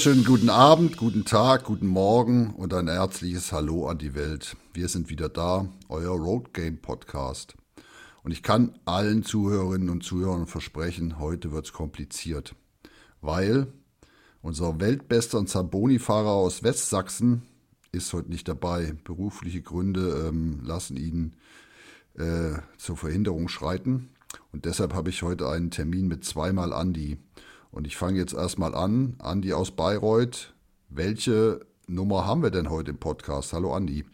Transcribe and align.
wunderschönen 0.00 0.24
guten 0.24 0.48
Abend, 0.48 0.96
guten 0.96 1.26
Tag, 1.26 1.64
guten 1.64 1.86
Morgen 1.86 2.54
und 2.54 2.72
ein 2.72 2.88
herzliches 2.88 3.52
Hallo 3.52 3.86
an 3.86 3.98
die 3.98 4.14
Welt. 4.14 4.56
Wir 4.72 4.88
sind 4.88 5.10
wieder 5.10 5.28
da, 5.28 5.68
euer 5.90 6.16
Road 6.16 6.54
Game 6.54 6.78
Podcast. 6.78 7.54
Und 8.22 8.30
ich 8.30 8.42
kann 8.42 8.78
allen 8.86 9.24
Zuhörerinnen 9.24 9.90
und 9.90 10.02
Zuhörern 10.02 10.46
versprechen, 10.46 11.18
heute 11.18 11.52
wird 11.52 11.66
es 11.66 11.74
kompliziert. 11.74 12.54
Weil 13.20 13.66
unser 14.40 14.80
weltbester 14.80 15.44
Zamboni-Fahrer 15.44 16.30
aus 16.30 16.62
Westsachsen 16.62 17.42
ist 17.92 18.10
heute 18.14 18.30
nicht 18.30 18.48
dabei. 18.48 18.94
Berufliche 19.04 19.60
Gründe 19.60 20.28
ähm, 20.28 20.60
lassen 20.64 20.96
ihn 20.96 21.36
äh, 22.14 22.58
zur 22.78 22.96
Verhinderung 22.96 23.48
schreiten. 23.48 24.08
Und 24.50 24.64
deshalb 24.64 24.94
habe 24.94 25.10
ich 25.10 25.22
heute 25.22 25.46
einen 25.50 25.70
Termin 25.70 26.08
mit 26.08 26.24
zweimal 26.24 26.72
Andi. 26.72 27.18
Und 27.70 27.86
ich 27.86 27.96
fange 27.96 28.18
jetzt 28.18 28.34
erstmal 28.34 28.74
an. 28.74 29.14
Andi 29.18 29.52
aus 29.52 29.70
Bayreuth. 29.70 30.54
Welche 30.88 31.60
Nummer 31.86 32.26
haben 32.26 32.42
wir 32.42 32.50
denn 32.50 32.68
heute 32.68 32.90
im 32.90 32.98
Podcast? 32.98 33.52
Hallo 33.52 33.74
Andi. 33.74 34.04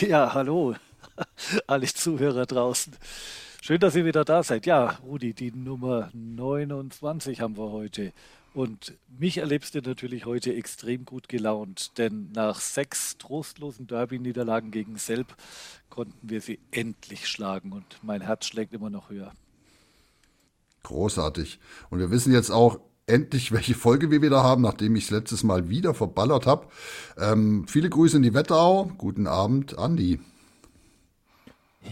Ja, 0.00 0.32
hallo. 0.32 0.76
Alle 1.66 1.86
Zuhörer 1.86 2.46
draußen. 2.46 2.94
Schön, 3.62 3.80
dass 3.80 3.96
ihr 3.96 4.04
wieder 4.04 4.24
da 4.24 4.42
seid. 4.42 4.64
Ja, 4.64 4.98
Rudi, 5.04 5.34
die 5.34 5.50
Nummer 5.50 6.10
29 6.14 7.40
haben 7.40 7.58
wir 7.58 7.70
heute. 7.72 8.12
Und 8.54 8.94
mich 9.06 9.38
erlebst 9.38 9.74
du 9.74 9.80
natürlich 9.80 10.24
heute 10.24 10.54
extrem 10.54 11.04
gut 11.04 11.28
gelaunt, 11.28 11.98
denn 11.98 12.30
nach 12.32 12.60
sechs 12.60 13.18
trostlosen 13.18 13.86
Derby-Niederlagen 13.86 14.70
gegen 14.70 14.96
Selb 14.96 15.36
konnten 15.88 16.30
wir 16.30 16.40
sie 16.40 16.58
endlich 16.70 17.28
schlagen 17.28 17.72
und 17.72 17.98
mein 18.02 18.22
Herz 18.22 18.46
schlägt 18.46 18.72
immer 18.72 18.90
noch 18.90 19.10
höher. 19.10 19.32
Großartig. 20.82 21.60
Und 21.90 21.98
wir 21.98 22.10
wissen 22.10 22.32
jetzt 22.32 22.50
auch 22.50 22.80
endlich, 23.06 23.52
welche 23.52 23.74
Folge 23.74 24.10
wir 24.10 24.22
wieder 24.22 24.42
haben, 24.42 24.62
nachdem 24.62 24.96
ich 24.96 25.04
es 25.04 25.10
letztes 25.10 25.42
Mal 25.42 25.68
wieder 25.68 25.94
verballert 25.94 26.46
habe. 26.46 26.66
Ähm, 27.18 27.66
viele 27.68 27.90
Grüße 27.90 28.16
in 28.16 28.22
die 28.22 28.34
Wetterau. 28.34 28.90
Guten 28.98 29.26
Abend, 29.26 29.78
Andi. 29.78 30.20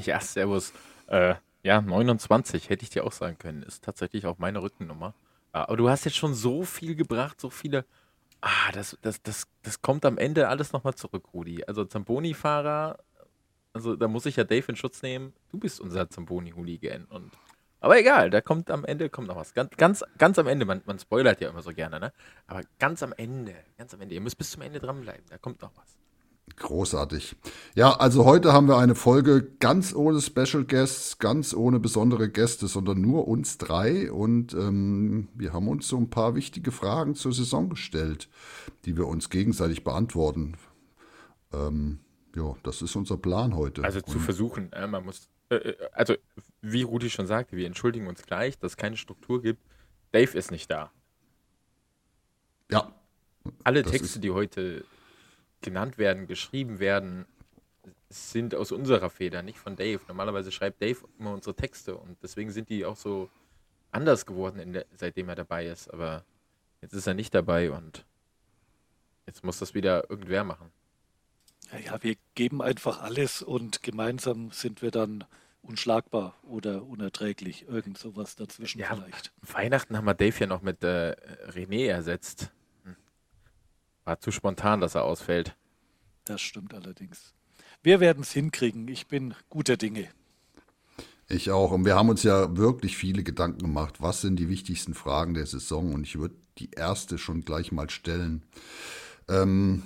Ja, 0.05 0.21
servus. 0.21 0.73
Äh, 1.07 1.35
ja, 1.63 1.81
29 1.81 2.69
hätte 2.69 2.85
ich 2.85 2.91
dir 2.91 3.05
auch 3.05 3.13
sagen 3.13 3.39
können. 3.39 3.63
Ist 3.63 3.85
tatsächlich 3.85 4.27
auch 4.27 4.39
meine 4.39 4.63
Rückennummer. 4.63 5.15
Ah, 5.53 5.63
aber 5.65 5.77
du 5.77 5.89
hast 5.89 6.05
jetzt 6.05 6.17
schon 6.17 6.35
so 6.35 6.65
viel 6.65 6.95
gebracht, 6.95 7.41
so 7.41 7.51
viele. 7.51 7.85
Ah, 8.41 8.71
das, 8.73 8.97
das, 9.03 9.23
das, 9.23 9.49
das 9.63 9.83
kommt 9.83 10.05
am 10.05 10.19
Ende 10.19 10.49
alles 10.49 10.73
nochmal 10.73 10.95
zurück, 10.95 11.25
Rudi. 11.35 11.65
Also 11.67 11.85
Zamboni-Fahrer, 11.85 12.99
also 13.73 13.97
da 13.97 14.09
muss 14.09 14.27
ich 14.27 14.37
ja 14.37 14.45
Dave 14.45 14.67
in 14.69 14.77
Schutz 14.77 15.03
nehmen. 15.03 15.33
Du 15.51 15.59
bist 15.59 15.81
unser 15.81 16.09
Zamboni-Hooligan. 16.09 17.07
Und 17.07 17.33
aber 17.81 17.99
egal, 17.99 18.31
da 18.31 18.41
kommt 18.41 18.71
am 18.71 18.85
Ende 18.85 19.09
kommt 19.09 19.29
noch 19.29 19.37
was. 19.37 19.55
Ganz, 19.55 19.77
ganz, 19.77 20.05
ganz 20.19 20.39
am 20.39 20.47
Ende, 20.47 20.65
man, 20.65 20.83
man 20.87 20.99
spoilert 20.99 21.41
ja 21.41 21.51
immer 21.51 21.63
so 21.63 21.73
gerne, 21.73 22.01
ne? 22.01 22.13
Aber 22.47 22.63
ganz 22.79 23.03
am 23.03 23.13
Ende, 23.17 23.55
ganz 23.77 23.95
am 23.95 24.01
Ende, 24.01 24.15
ihr 24.15 24.21
müsst 24.21 24.39
bis 24.39 24.51
zum 24.51 24.63
Ende 24.63 24.81
dranbleiben, 24.81 25.25
da 25.31 25.39
kommt 25.39 25.63
noch 25.63 25.73
was. 25.77 25.99
Großartig. 26.57 27.37
Ja, 27.75 27.93
also 27.93 28.25
heute 28.25 28.53
haben 28.53 28.69
wir 28.69 28.79
eine 28.79 28.95
Folge 28.95 29.49
ganz 29.61 29.95
ohne 29.95 30.21
Special 30.21 30.65
Guests, 30.65 31.19
ganz 31.19 31.55
ohne 31.55 31.79
besondere 31.79 32.29
Gäste, 32.29 32.67
sondern 32.69 33.01
nur 33.01 33.29
uns 33.29 33.59
drei. 33.59 34.11
Und 34.11 34.55
ähm, 34.55 35.29
wir 35.35 35.53
haben 35.53 35.69
uns 35.69 35.89
so 35.89 35.97
ein 35.97 36.11
paar 36.11 36.35
wichtige 36.35 36.73
Fragen 36.73 37.15
zur 37.15 37.33
Saison 37.33 37.69
gestellt, 37.69 38.29
die 38.85 38.97
wir 38.97 39.07
uns 39.07 39.31
gegenseitig 39.31 39.85
beantworten. 39.85 40.57
Ähm, 41.53 42.01
ja, 42.35 42.55
das 42.63 42.83
ist 42.83 42.97
unser 42.97 43.17
Plan 43.17 43.55
heute. 43.55 43.85
Also 43.85 44.01
zu 44.01 44.19
Und 44.19 44.25
versuchen, 44.25 44.73
äh, 44.73 44.87
man 44.87 45.05
muss, 45.05 45.29
äh, 45.51 45.57
äh, 45.57 45.89
also 45.93 46.15
wie 46.61 46.83
Rudi 46.83 47.11
schon 47.11 47.27
sagte, 47.27 47.57
wir 47.57 47.67
entschuldigen 47.67 48.07
uns 48.07 48.23
gleich, 48.23 48.59
dass 48.59 48.73
es 48.73 48.77
keine 48.77 48.97
Struktur 48.97 49.43
gibt. 49.43 49.63
Dave 50.13 50.37
ist 50.37 50.51
nicht 50.51 50.71
da. 50.71 50.91
ja, 52.71 52.93
Alle 53.65 53.83
Texte, 53.83 54.21
die 54.21 54.31
heute 54.31 54.85
genannt 55.61 55.99
werden, 55.99 56.27
geschrieben 56.27 56.79
werden, 56.79 57.27
sind 58.11 58.55
aus 58.55 58.73
unserer 58.73 59.11
Feder, 59.11 59.43
nicht 59.43 59.59
von 59.59 59.77
Dave. 59.77 60.01
Normalerweise 60.09 60.51
schreibt 60.51 60.83
Dave 60.83 60.99
immer 61.19 61.35
unsere 61.35 61.55
Texte 61.55 61.97
und 61.97 62.17
deswegen 62.23 62.51
sind 62.51 62.69
die 62.71 62.85
auch 62.85 62.97
so 62.97 63.29
anders 63.91 64.27
geworden, 64.27 64.59
in 64.61 64.73
der, 64.73 64.87
seitdem 64.97 65.29
er 65.29 65.35
dabei 65.35 65.67
ist. 65.67 65.93
Aber 65.93 66.25
jetzt 66.81 66.95
ist 66.95 67.07
er 67.07 67.15
nicht 67.15 67.35
dabei 67.35 67.71
und 67.71 68.05
jetzt 69.27 69.45
muss 69.45 69.59
das 69.59 69.75
wieder 69.75 70.09
irgendwer 70.11 70.45
machen. 70.45 70.71
Ja, 71.85 72.03
wir 72.03 72.17
geben 72.35 72.63
einfach 72.63 73.03
alles 73.03 73.43
und 73.43 73.83
gemeinsam 73.83 74.51
sind 74.53 74.81
wir 74.83 74.91
dann 74.91 75.25
unschlagbar 75.63 76.35
oder 76.43 76.85
unerträglich. 76.85 77.67
Irgend 77.69 77.99
sowas 77.99 78.37
dazwischen 78.37 78.81
Ja, 78.81 78.95
vielleicht. 78.95 79.33
Weihnachten 79.43 79.97
haben 79.97 80.07
wir 80.07 80.15
Dave 80.15 80.35
ja 80.41 80.47
noch 80.47 80.63
mit 80.63 80.83
äh, 80.83 81.15
René 81.51 81.89
ersetzt. 81.89 82.51
Hm. 82.85 82.97
War 84.05 84.21
zu 84.21 84.31
spontan, 84.31 84.81
dass 84.81 84.95
er 84.95 85.05
ausfällt. 85.05 85.57
Das 86.25 86.41
stimmt 86.41 86.73
allerdings. 86.75 87.35
Wir 87.83 88.01
werden 88.01 88.23
es 88.23 88.33
hinkriegen. 88.33 88.89
Ich 88.89 89.07
bin 89.07 89.35
guter 89.51 89.77
Dinge. 89.77 90.09
ich 91.29 91.51
auch. 91.51 91.71
Und 91.71 91.85
wir 91.85 91.97
haben 91.97 92.09
uns 92.09 92.23
ja 92.23 92.57
wirklich 92.57 92.97
viele 92.97 93.23
Gedanken 93.23 93.61
gemacht. 93.61 94.01
Was 94.01 94.23
sind 94.23 94.37
die 94.37 94.49
wichtigsten 94.49 94.95
Fragen 94.95 95.35
der 95.35 95.47
Saison? 95.47 95.93
Und 95.93 96.05
ich 96.05 96.19
würde 96.19 96.35
die 96.59 96.71
erste 96.71 97.19
schon 97.19 97.45
gleich 97.45 97.73
mal 97.73 97.91
stellen. 97.91 98.43
Ähm, 99.29 99.83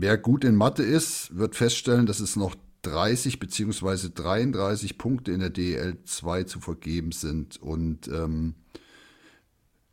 wer 0.00 0.16
gut 0.16 0.44
in 0.44 0.54
Mathe 0.54 0.82
ist, 0.82 1.36
wird 1.36 1.56
feststellen, 1.56 2.06
dass 2.06 2.20
es 2.20 2.36
noch 2.36 2.54
30 2.82 3.40
beziehungsweise 3.40 4.10
33 4.10 4.96
Punkte 4.96 5.32
in 5.32 5.40
der 5.40 5.50
DL 5.50 6.02
2 6.04 6.44
zu 6.44 6.60
vergeben 6.60 7.12
sind. 7.12 7.60
Und 7.60 8.06
ähm, 8.08 8.54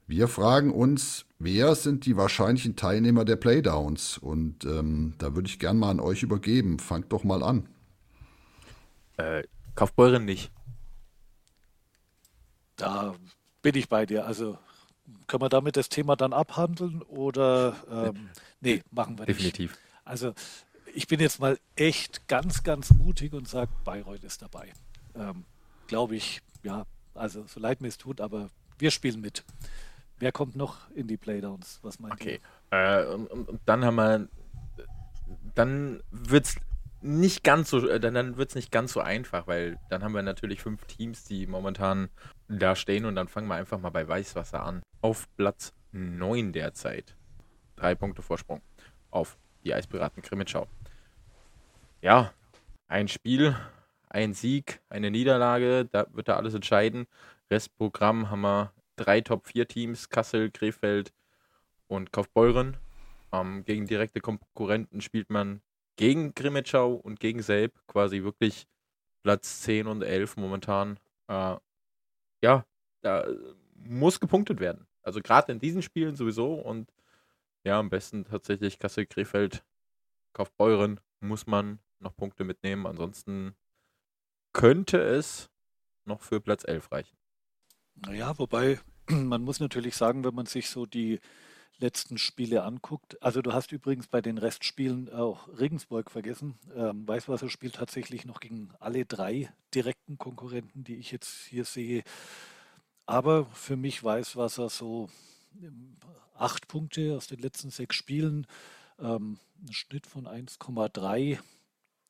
wir 0.06 0.28
fragen 0.28 0.72
uns, 0.72 1.26
wer 1.40 1.74
sind 1.74 2.06
die 2.06 2.16
wahrscheinlichen 2.16 2.76
Teilnehmer 2.76 3.26
der 3.26 3.36
Playdowns? 3.38 4.20
Und 4.20 4.66
ähm, 4.66 5.16
da 5.18 5.36
würde 5.36 5.50
ich 5.50 5.58
gern 5.58 5.78
mal 5.78 5.90
an 5.90 6.00
euch 6.00 6.22
übergeben. 6.22 6.78
Fangt 6.78 7.12
doch 7.12 7.24
mal 7.24 7.42
an. 7.42 7.68
Äh, 9.18 9.44
Kaufbeuren 9.74 10.26
nicht. 10.26 10.52
Da 12.76 13.16
bin 13.64 13.76
ich 13.76 13.90
bei 13.90 14.06
dir. 14.06 14.26
Also 14.26 14.60
können 15.26 15.42
wir 15.42 15.50
damit 15.50 15.76
das 15.78 15.90
Thema 15.90 16.16
dann 16.16 16.34
abhandeln 16.34 17.02
oder 17.02 17.76
ähm, 17.90 18.30
nee, 18.62 18.84
machen 18.92 19.18
wir 19.18 19.26
nicht. 19.26 19.40
Definitiv. 19.40 19.78
Also 20.06 20.34
ich 20.94 21.08
bin 21.08 21.20
jetzt 21.20 21.40
mal 21.40 21.60
echt 21.76 22.28
ganz, 22.28 22.64
ganz 22.64 22.92
mutig 22.92 23.34
und 23.34 23.48
sage, 23.48 23.72
Bayreuth 23.84 24.24
ist 24.24 24.42
dabei. 24.42 24.72
Ähm, 25.16 25.44
Glaube 25.88 26.16
ich, 26.16 26.42
ja, 26.64 26.86
also 27.14 27.46
so 27.46 27.60
leid 27.60 27.82
mir 27.82 27.90
es 27.90 27.98
tut, 27.98 28.22
aber 28.22 28.50
wir 28.80 28.92
spielen 28.92 29.22
mit. 29.22 29.44
Wer 30.18 30.32
kommt 30.32 30.56
noch 30.56 30.90
in 30.92 31.08
die 31.08 31.18
Playdowns? 31.18 31.80
Was 31.82 32.00
meint 32.00 32.14
Okay. 32.14 32.40
Äh, 32.70 33.06
und, 33.06 33.28
und, 33.28 33.60
dann 33.66 33.84
haben 33.84 33.96
wir. 33.96 34.28
Dann 35.56 36.02
wird's 36.12 36.56
nicht 37.02 37.44
ganz 37.44 37.70
so, 37.70 37.88
äh, 37.88 38.00
dann, 38.00 38.14
dann 38.14 38.38
wird's 38.38 38.56
nicht 38.56 38.72
ganz 38.72 38.94
so 38.94 39.02
einfach, 39.02 39.48
weil 39.48 39.78
dann 39.90 40.04
haben 40.04 40.14
wir 40.14 40.22
natürlich 40.22 40.62
fünf 40.62 40.86
Teams, 40.86 41.24
die 41.24 41.46
momentan 41.46 42.10
da 42.48 42.76
stehen 42.76 43.06
und 43.06 43.16
dann 43.16 43.28
fangen 43.28 43.48
wir 43.48 43.56
einfach 43.56 43.80
mal 43.80 43.90
bei 43.90 44.08
Weißwasser 44.08 44.64
an. 44.64 44.82
Auf 45.02 45.28
Platz 45.36 45.74
9 45.92 46.52
derzeit. 46.52 47.16
Drei 47.76 47.96
Punkte 47.96 48.22
Vorsprung 48.22 48.62
auf 49.12 49.38
die 49.66 49.74
Eispiraten 49.74 50.22
Krimitschau. 50.22 50.68
Ja, 52.02 52.32
ein 52.88 53.08
Spiel, 53.08 53.56
ein 54.10 54.34
Sieg, 54.34 54.82
eine 54.90 55.12
Niederlage, 55.12 55.86
da 55.92 56.06
wird 56.14 56.28
da 56.28 56.38
alles 56.38 56.54
entscheiden. 56.54 57.08
Restprogramm 57.52 58.30
haben 58.30 58.42
wir 58.42 58.72
drei 58.96 59.22
Top-4-Teams, 59.22 60.10
Kassel, 60.10 60.52
Krefeld 60.52 61.12
und 61.88 62.12
Kaufbeuren. 62.14 62.78
Ähm, 63.32 63.66
gegen 63.66 63.88
direkte 63.88 64.22
Konkurrenten 64.22 65.02
spielt 65.02 65.30
man 65.30 65.62
gegen 65.98 66.34
Grimmitschau 66.36 66.94
und 66.94 67.20
gegen 67.20 67.42
Selb 67.42 67.74
quasi 67.88 68.24
wirklich 68.24 68.68
Platz 69.24 69.62
10 69.62 69.88
und 69.88 70.04
11 70.04 70.38
momentan. 70.38 71.00
Äh, 71.28 71.56
ja, 72.42 72.66
da 73.02 73.26
muss 73.76 74.20
gepunktet 74.20 74.60
werden. 74.60 74.88
Also 75.02 75.22
gerade 75.22 75.52
in 75.52 75.60
diesen 75.60 75.82
Spielen 75.82 76.16
sowieso 76.16 76.54
und 76.54 76.90
ja, 77.66 77.80
am 77.80 77.90
besten 77.90 78.26
tatsächlich 78.26 78.80
Kassel, 78.80 79.06
Krefeld, 79.06 79.66
Kaufbeuren 80.34 81.00
muss 81.20 81.48
man 81.48 81.80
noch 82.00 82.16
Punkte 82.16 82.44
mitnehmen. 82.44 82.86
Ansonsten 82.86 83.56
könnte 84.54 85.00
es 85.00 85.50
noch 86.06 86.22
für 86.22 86.40
Platz 86.40 86.64
11 86.64 86.92
reichen. 86.92 87.18
Naja, 87.96 88.38
wobei 88.38 88.80
man 89.10 89.42
muss 89.42 89.60
natürlich 89.60 89.96
sagen, 89.96 90.24
wenn 90.24 90.36
man 90.36 90.46
sich 90.46 90.70
so 90.70 90.86
die 90.86 91.20
letzten 91.78 92.18
Spiele 92.18 92.64
anguckt, 92.64 93.22
also 93.22 93.42
du 93.42 93.52
hast 93.52 93.72
übrigens 93.72 94.08
bei 94.08 94.22
den 94.22 94.38
Restspielen 94.38 95.12
auch 95.12 95.50
Regensburg 95.60 96.12
vergessen. 96.12 96.58
Ähm, 96.74 97.08
Weißwasser 97.08 97.50
spielt 97.50 97.76
tatsächlich 97.76 98.26
noch 98.26 98.40
gegen 98.40 98.70
alle 98.80 99.06
drei 99.06 99.52
direkten 99.74 100.18
Konkurrenten, 100.18 100.84
die 100.84 100.96
ich 100.96 101.12
jetzt 101.12 101.46
hier 101.48 101.66
sehe. 101.66 102.04
Aber 103.06 103.46
für 103.48 103.76
mich 103.76 104.04
Weißwasser 104.04 104.70
so 104.70 105.10
acht 106.36 106.68
Punkte 106.68 107.16
aus 107.16 107.28
den 107.28 107.40
letzten 107.40 107.70
sechs 107.70 107.96
Spielen, 107.96 108.48
ähm, 109.00 109.40
ein 109.62 109.74
Schnitt 109.74 110.08
von 110.08 110.28
1,3. 110.28 111.40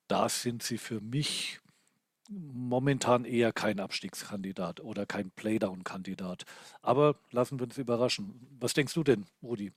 Da 0.07 0.29
sind 0.29 0.63
sie 0.63 0.77
für 0.77 1.01
mich 1.01 1.59
momentan 2.29 3.25
eher 3.25 3.53
kein 3.53 3.79
Abstiegskandidat 3.79 4.79
oder 4.79 5.05
kein 5.05 5.31
Playdown-Kandidat. 5.31 6.45
Aber 6.81 7.19
lassen 7.31 7.59
wir 7.59 7.65
uns 7.65 7.77
überraschen. 7.77 8.47
Was 8.59 8.73
denkst 8.73 8.93
du 8.93 9.03
denn, 9.03 9.25
Rudi? 9.43 9.71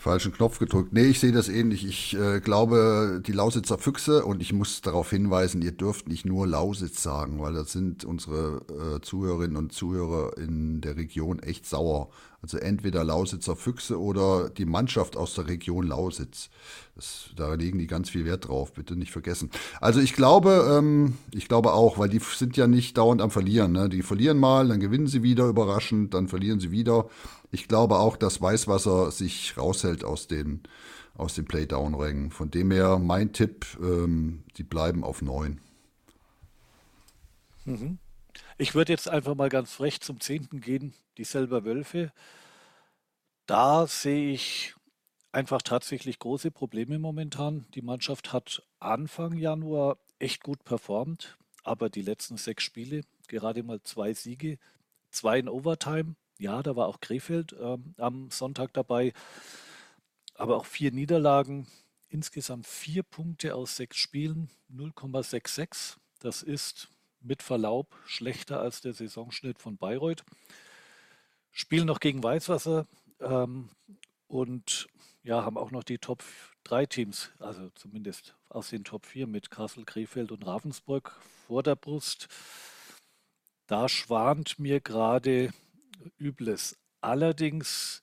Falschen 0.00 0.32
Knopf 0.32 0.58
gedrückt. 0.58 0.92
Nee, 0.92 1.06
ich 1.06 1.20
sehe 1.20 1.32
das 1.32 1.48
ähnlich. 1.48 1.86
Ich 1.86 2.16
äh, 2.16 2.40
glaube, 2.40 3.20
die 3.24 3.32
Lausitzer 3.32 3.78
Füchse, 3.78 4.24
und 4.24 4.40
ich 4.40 4.52
muss 4.52 4.80
darauf 4.80 5.10
hinweisen, 5.10 5.62
ihr 5.62 5.72
dürft 5.72 6.08
nicht 6.08 6.24
nur 6.24 6.46
Lausitz 6.46 7.02
sagen, 7.02 7.40
weil 7.40 7.52
das 7.52 7.72
sind 7.72 8.04
unsere 8.04 8.62
äh, 8.96 9.00
Zuhörerinnen 9.00 9.56
und 9.56 9.72
Zuhörer 9.72 10.36
in 10.38 10.80
der 10.80 10.96
Region 10.96 11.38
echt 11.40 11.66
sauer. 11.66 12.08
Also 12.42 12.56
entweder 12.56 13.04
Lausitzer 13.04 13.54
Füchse 13.54 14.00
oder 14.00 14.48
die 14.48 14.64
Mannschaft 14.64 15.16
aus 15.16 15.34
der 15.34 15.46
Region 15.46 15.86
Lausitz. 15.86 16.48
Das, 16.94 17.30
da 17.36 17.54
legen 17.54 17.78
die 17.78 17.86
ganz 17.86 18.08
viel 18.08 18.24
Wert 18.24 18.48
drauf, 18.48 18.72
bitte 18.72 18.96
nicht 18.96 19.12
vergessen. 19.12 19.50
Also 19.80 20.00
ich 20.00 20.14
glaube, 20.14 20.76
ähm, 20.78 21.18
ich 21.32 21.48
glaube 21.48 21.74
auch, 21.74 21.98
weil 21.98 22.08
die 22.08 22.18
sind 22.18 22.56
ja 22.56 22.66
nicht 22.66 22.96
dauernd 22.96 23.20
am 23.20 23.30
Verlieren. 23.30 23.72
Ne? 23.72 23.88
Die 23.90 24.02
verlieren 24.02 24.38
mal, 24.38 24.68
dann 24.68 24.80
gewinnen 24.80 25.06
sie 25.06 25.22
wieder 25.22 25.46
überraschend, 25.46 26.14
dann 26.14 26.28
verlieren 26.28 26.60
sie 26.60 26.70
wieder 26.70 27.06
ich 27.50 27.68
glaube 27.68 27.98
auch, 27.98 28.16
dass 28.16 28.40
Weißwasser 28.40 29.10
sich 29.10 29.56
raushält 29.56 30.04
aus 30.04 30.28
den, 30.28 30.62
aus 31.14 31.34
den 31.34 31.46
Playdown-Rängen. 31.46 32.30
Von 32.30 32.50
dem 32.50 32.70
her 32.70 32.98
mein 32.98 33.32
Tipp, 33.32 33.66
ähm, 33.82 34.44
die 34.56 34.62
bleiben 34.62 35.02
auf 35.02 35.22
9. 35.22 35.60
Mhm. 37.64 37.98
Ich 38.60 38.74
würde 38.74 38.92
jetzt 38.92 39.08
einfach 39.08 39.34
mal 39.34 39.48
ganz 39.48 39.72
frech 39.72 40.02
zum 40.02 40.20
10. 40.20 40.60
gehen, 40.60 40.92
die 41.16 41.24
selber 41.24 41.64
Wölfe. 41.64 42.12
Da 43.46 43.86
sehe 43.86 44.34
ich 44.34 44.74
einfach 45.32 45.62
tatsächlich 45.62 46.18
große 46.18 46.50
Probleme 46.50 46.98
momentan. 46.98 47.64
Die 47.74 47.80
Mannschaft 47.80 48.34
hat 48.34 48.62
Anfang 48.78 49.38
Januar 49.38 49.96
echt 50.18 50.42
gut 50.42 50.62
performt, 50.62 51.38
aber 51.64 51.88
die 51.88 52.02
letzten 52.02 52.36
sechs 52.36 52.62
Spiele, 52.62 53.00
gerade 53.28 53.62
mal 53.62 53.80
zwei 53.82 54.12
Siege, 54.12 54.58
zwei 55.10 55.38
in 55.38 55.48
Overtime, 55.48 56.14
ja, 56.38 56.62
da 56.62 56.76
war 56.76 56.88
auch 56.88 57.00
Krefeld 57.00 57.56
ähm, 57.58 57.94
am 57.96 58.30
Sonntag 58.30 58.74
dabei, 58.74 59.14
aber 60.34 60.58
auch 60.58 60.66
vier 60.66 60.92
Niederlagen. 60.92 61.66
Insgesamt 62.10 62.66
vier 62.66 63.04
Punkte 63.04 63.54
aus 63.54 63.76
sechs 63.76 63.96
Spielen, 63.96 64.50
0,66. 64.70 65.96
Das 66.18 66.42
ist 66.42 66.90
mit 67.20 67.42
Verlaub 67.42 67.96
schlechter 68.06 68.60
als 68.60 68.80
der 68.80 68.92
Saisonschnitt 68.92 69.58
von 69.58 69.76
Bayreuth. 69.76 70.24
Spielen 71.50 71.86
noch 71.86 72.00
gegen 72.00 72.22
Weißwasser 72.22 72.86
ähm, 73.20 73.70
und 74.28 74.88
ja, 75.22 75.44
haben 75.44 75.58
auch 75.58 75.70
noch 75.70 75.84
die 75.84 75.98
Top 75.98 76.22
3 76.64 76.86
Teams, 76.86 77.30
also 77.38 77.70
zumindest 77.70 78.34
aus 78.48 78.70
den 78.70 78.84
Top 78.84 79.06
4 79.06 79.26
mit 79.26 79.50
Kassel, 79.50 79.84
Krefeld 79.84 80.32
und 80.32 80.46
Ravensburg 80.46 81.14
vor 81.46 81.62
der 81.62 81.76
Brust. 81.76 82.28
Da 83.66 83.88
schwant 83.88 84.58
mir 84.58 84.80
gerade 84.80 85.52
Übles. 86.18 86.78
Allerdings 87.00 88.02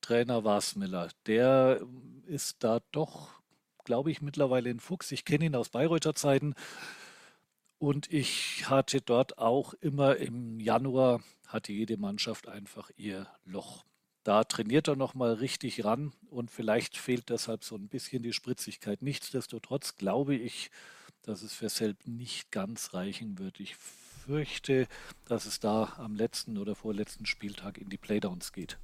Trainer 0.00 0.44
Wasmiller, 0.44 1.08
der 1.26 1.82
ist 2.26 2.64
da 2.64 2.80
doch, 2.92 3.40
glaube 3.84 4.10
ich, 4.10 4.22
mittlerweile 4.22 4.70
ein 4.70 4.80
Fuchs. 4.80 5.12
Ich 5.12 5.24
kenne 5.24 5.46
ihn 5.46 5.54
aus 5.54 5.68
Bayreuther 5.68 6.14
Zeiten 6.14 6.54
und 7.78 8.12
ich 8.12 8.68
hatte 8.68 9.00
dort 9.00 9.38
auch 9.38 9.74
immer 9.74 10.16
im 10.16 10.60
Januar, 10.60 11.20
hatte 11.46 11.72
jede 11.72 11.96
Mannschaft 11.96 12.48
einfach 12.48 12.90
ihr 12.96 13.26
Loch. 13.44 13.84
Da 14.24 14.44
trainiert 14.44 14.88
er 14.88 14.96
nochmal 14.96 15.34
richtig 15.34 15.84
ran 15.84 16.12
und 16.28 16.50
vielleicht 16.50 16.96
fehlt 16.96 17.30
deshalb 17.30 17.64
so 17.64 17.76
ein 17.76 17.88
bisschen 17.88 18.22
die 18.22 18.32
Spritzigkeit. 18.32 19.00
Nichtsdestotrotz 19.00 19.96
glaube 19.96 20.34
ich, 20.34 20.70
dass 21.22 21.42
es 21.42 21.54
für 21.54 21.68
Selb 21.68 22.06
nicht 22.06 22.50
ganz 22.50 22.94
reichen 22.94 23.38
wird. 23.38 23.60
Ich 23.60 23.76
fürchte, 23.76 24.86
dass 25.24 25.46
es 25.46 25.60
da 25.60 25.94
am 25.96 26.14
letzten 26.14 26.58
oder 26.58 26.74
vorletzten 26.74 27.26
Spieltag 27.26 27.78
in 27.78 27.88
die 27.88 27.96
Playdowns 27.96 28.52
geht. 28.52 28.76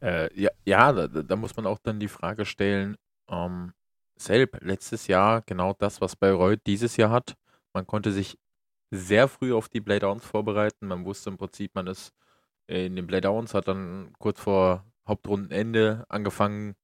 Äh, 0.00 0.32
ja, 0.40 0.50
ja 0.64 0.92
da, 0.92 1.06
da, 1.08 1.36
muss 1.36 1.56
man 1.56 1.66
auch 1.66 1.78
dann 1.78 2.00
die 2.00 2.08
Frage 2.08 2.46
stellen, 2.46 2.96
ähm, 3.28 3.74
Selb, 4.16 4.58
letztes 4.62 5.08
Jahr 5.08 5.42
genau 5.42 5.72
das, 5.72 6.00
was 6.00 6.14
Bayreuth 6.14 6.60
dieses 6.66 6.96
Jahr 6.96 7.10
hat. 7.10 7.36
Man 7.74 7.86
konnte 7.86 8.12
sich 8.12 8.38
sehr 8.90 9.28
früh 9.28 9.52
auf 9.52 9.68
die 9.68 9.80
Playdowns 9.80 10.24
vorbereiten. 10.24 10.86
Man 10.86 11.04
wusste 11.04 11.30
im 11.30 11.36
Prinzip, 11.36 11.74
man 11.74 11.86
ist 11.88 12.14
in 12.66 12.96
den 12.96 13.06
Playdowns, 13.06 13.54
hat 13.54 13.68
dann 13.68 14.12
kurz 14.18 14.40
vor 14.40 14.84
Hauptrundenende 15.06 16.06
angefangen, 16.08 16.74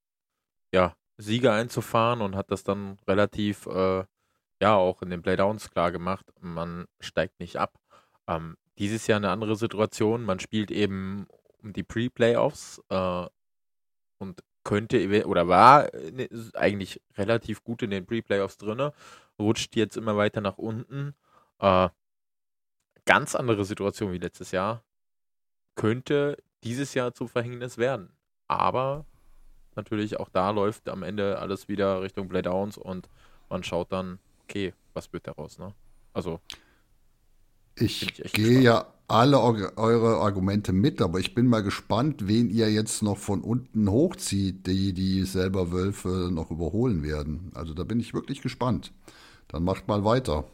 ja, 0.72 0.94
Sieger 1.16 1.54
einzufahren 1.54 2.20
und 2.22 2.36
hat 2.36 2.50
das 2.50 2.64
dann 2.64 2.98
relativ 3.06 3.66
äh, 3.66 4.04
ja 4.60 4.74
auch 4.76 5.02
in 5.02 5.10
den 5.10 5.22
Playdowns 5.22 5.70
klar 5.70 5.92
gemacht, 5.92 6.26
man 6.40 6.86
steigt 7.00 7.40
nicht 7.40 7.56
ab. 7.56 7.78
Ähm, 8.26 8.56
dieses 8.78 9.06
Jahr 9.06 9.18
eine 9.18 9.30
andere 9.30 9.56
Situation. 9.56 10.24
Man 10.24 10.40
spielt 10.40 10.70
eben 10.70 11.26
um 11.62 11.72
die 11.72 11.82
Pre-Playoffs 11.82 12.82
äh, 12.88 13.26
und 14.18 14.42
könnte 14.64 15.26
oder 15.26 15.48
war 15.48 15.90
ne, 16.12 16.28
eigentlich 16.54 17.00
relativ 17.16 17.64
gut 17.64 17.82
in 17.82 17.90
den 17.90 18.06
Pre-Playoffs 18.06 18.58
drin, 18.58 18.90
rutscht 19.40 19.74
jetzt 19.74 19.96
immer 19.96 20.16
weiter 20.16 20.40
nach 20.40 20.58
unten. 20.58 21.14
Äh, 21.58 21.88
ganz 23.04 23.34
andere 23.34 23.64
Situation 23.64 24.12
wie 24.12 24.18
letztes 24.18 24.52
Jahr. 24.52 24.84
Könnte 25.74 26.36
dieses 26.62 26.94
Jahr 26.94 27.14
zu 27.14 27.26
Verhängnis 27.26 27.78
werden. 27.78 28.12
Aber 28.46 29.06
natürlich 29.76 30.20
auch 30.20 30.28
da 30.28 30.50
läuft 30.50 30.88
am 30.88 31.02
Ende 31.02 31.38
alles 31.38 31.68
wieder 31.68 32.02
Richtung 32.02 32.28
Playdowns 32.28 32.76
und 32.76 33.08
man 33.48 33.64
schaut 33.64 33.90
dann, 33.92 34.18
okay, 34.44 34.74
was 34.94 35.12
wird 35.12 35.26
daraus, 35.26 35.58
ne? 35.58 35.74
Also. 36.12 36.40
Ich, 37.76 38.20
ich 38.20 38.32
gehe 38.32 38.60
ja 38.60 38.92
alle 39.10 39.40
eure 39.40 40.20
Argumente 40.20 40.72
mit, 40.72 41.02
aber 41.02 41.18
ich 41.18 41.34
bin 41.34 41.46
mal 41.46 41.62
gespannt, 41.62 42.28
wen 42.28 42.48
ihr 42.48 42.70
jetzt 42.70 43.02
noch 43.02 43.18
von 43.18 43.42
unten 43.42 43.90
hochzieht, 43.90 44.66
die 44.66 44.92
die 44.92 45.24
selber 45.24 45.72
Wölfe 45.72 46.30
noch 46.32 46.50
überholen 46.50 47.02
werden. 47.02 47.50
Also 47.54 47.74
da 47.74 47.84
bin 47.84 47.98
ich 47.98 48.14
wirklich 48.14 48.40
gespannt. 48.40 48.92
Dann 49.48 49.64
macht 49.64 49.88
mal 49.88 50.04
weiter. 50.04 50.44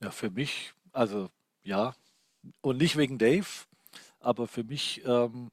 Ja, 0.00 0.10
für 0.10 0.30
mich, 0.30 0.72
also 0.92 1.28
ja, 1.62 1.94
und 2.60 2.78
nicht 2.78 2.96
wegen 2.96 3.18
Dave, 3.18 3.46
aber 4.20 4.46
für 4.46 4.62
mich 4.62 5.02
ähm, 5.04 5.50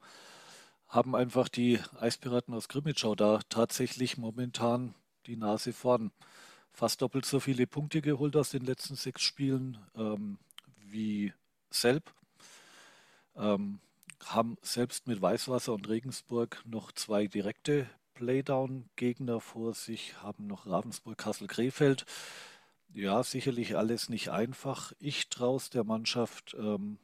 haben 0.86 1.16
einfach 1.16 1.48
die 1.48 1.80
Eispiraten 1.98 2.54
aus 2.54 2.68
Grimmitschau 2.68 3.16
da 3.16 3.40
tatsächlich 3.48 4.16
momentan 4.16 4.94
die 5.26 5.36
Nase 5.36 5.72
vorn 5.72 6.12
fast 6.72 7.02
doppelt 7.02 7.24
so 7.24 7.40
viele 7.40 7.66
Punkte 7.66 8.00
geholt 8.00 8.36
aus 8.36 8.50
den 8.50 8.64
letzten 8.64 8.94
sechs 8.94 9.22
Spielen 9.22 9.78
ähm, 9.96 10.38
wie 10.96 11.32
Selb. 11.70 12.12
Ähm, 13.36 13.78
haben 14.24 14.56
selbst 14.62 15.06
mit 15.06 15.20
Weißwasser 15.20 15.74
und 15.74 15.88
Regensburg 15.88 16.62
noch 16.64 16.90
zwei 16.90 17.26
direkte 17.26 17.88
Playdown-Gegner 18.14 19.40
vor 19.40 19.74
sich, 19.74 20.20
haben 20.22 20.46
noch 20.46 20.66
Ravensburg, 20.66 21.18
Kassel, 21.18 21.46
Krefeld. 21.46 22.06
Ja, 22.94 23.22
sicherlich 23.22 23.76
alles 23.76 24.08
nicht 24.08 24.30
einfach. 24.30 24.92
Ich 24.98 25.28
traue 25.28 25.58
es 25.58 25.68
der 25.68 25.84
Mannschaft 25.84 26.56
ähm, 26.58 26.98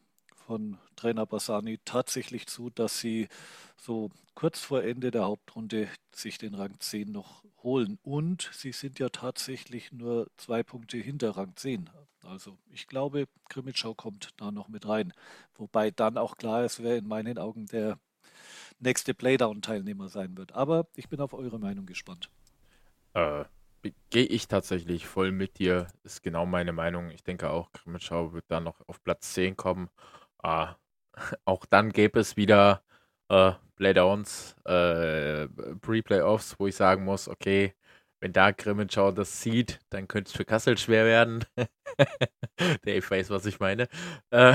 von 0.47 0.79
Trainer 0.97 1.27
Bassani 1.27 1.79
tatsächlich 1.85 2.47
zu, 2.47 2.71
dass 2.71 2.99
sie 2.99 3.29
so 3.77 4.11
kurz 4.35 4.61
vor 4.61 4.83
Ende 4.83 5.11
der 5.11 5.25
Hauptrunde 5.25 5.89
sich 6.15 6.39
den 6.39 6.55
Rang 6.55 6.81
10 6.81 7.13
noch 7.13 7.45
holen. 7.63 7.99
Und 8.03 8.51
sie 8.55 8.73
sind 8.73 8.99
ja 8.99 9.11
tatsächlich 9.11 9.93
nur 9.93 10.31
zwei 10.39 10.63
Punkte 10.63 10.97
hinter 10.97 11.37
Rang 11.37 11.55
10. 11.57 11.91
Also 12.25 12.59
ich 12.71 12.87
glaube, 12.87 13.27
Grimmitschau 13.49 13.95
kommt 13.95 14.31
da 14.37 14.51
noch 14.51 14.69
mit 14.69 14.89
rein. 14.89 15.13
Wobei 15.55 15.91
dann 15.91 16.19
auch 16.19 16.37
klar 16.37 16.65
ist, 16.65 16.83
wer 16.83 16.97
in 16.97 17.07
meinen 17.07 17.39
Augen 17.39 17.67
der 17.67 17.99
nächste 18.79 19.15
Playdown-Teilnehmer 19.15 20.09
sein 20.09 20.37
wird. 20.37 20.53
Aber 20.53 20.87
ich 20.95 21.09
bin 21.09 21.21
auf 21.21 21.35
eure 21.35 21.59
Meinung 21.59 21.87
gespannt. 21.87 22.31
Äh, 23.15 23.45
Gehe 24.11 24.27
ich 24.27 24.47
tatsächlich 24.47 25.07
voll 25.07 25.33
mit 25.33 25.59
dir. 25.59 25.89
Ist 26.05 26.23
genau 26.23 26.47
meine 26.47 26.73
Meinung. 26.73 27.11
Ich 27.11 27.25
denke 27.25 27.51
auch, 27.51 27.73
Grimmitschau 27.73 28.33
wird 28.33 28.45
da 28.49 28.61
noch 28.61 28.81
auf 28.87 29.03
Platz 29.03 29.33
10 29.35 29.57
kommen. 29.57 29.91
Äh, 30.43 30.67
auch 31.45 31.65
dann 31.67 31.91
gäbe 31.91 32.21
es 32.21 32.37
wieder 32.37 32.83
äh, 33.29 33.53
Playdowns, 33.77 34.55
äh, 34.65 35.49
Pre-Playoffs, 35.81 36.59
wo 36.59 36.69
ich 36.69 36.77
sagen 36.77 37.05
muss, 37.05 37.29
okay, 37.29 37.75
wenn 38.23 38.33
da 38.33 38.53
Grimmenschau 38.53 39.11
das 39.11 39.43
sieht, 39.43 39.81
dann 39.91 40.07
könnte 40.07 40.29
es 40.29 40.37
für 40.37 40.45
Kassel 40.45 40.79
schwer 40.79 41.05
werden. 41.05 41.45
Dave 42.85 43.11
weiß, 43.11 43.31
was 43.31 43.47
ich 43.47 43.59
meine. 43.59 43.89
Äh, 44.31 44.55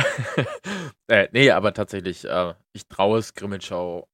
äh, 1.08 1.28
nee, 1.34 1.52
aber 1.52 1.74
tatsächlich, 1.74 2.24
äh, 2.24 2.54
ich 2.72 2.88
traue 2.88 3.20
es 3.20 3.34
Grimmenschau 3.34 4.08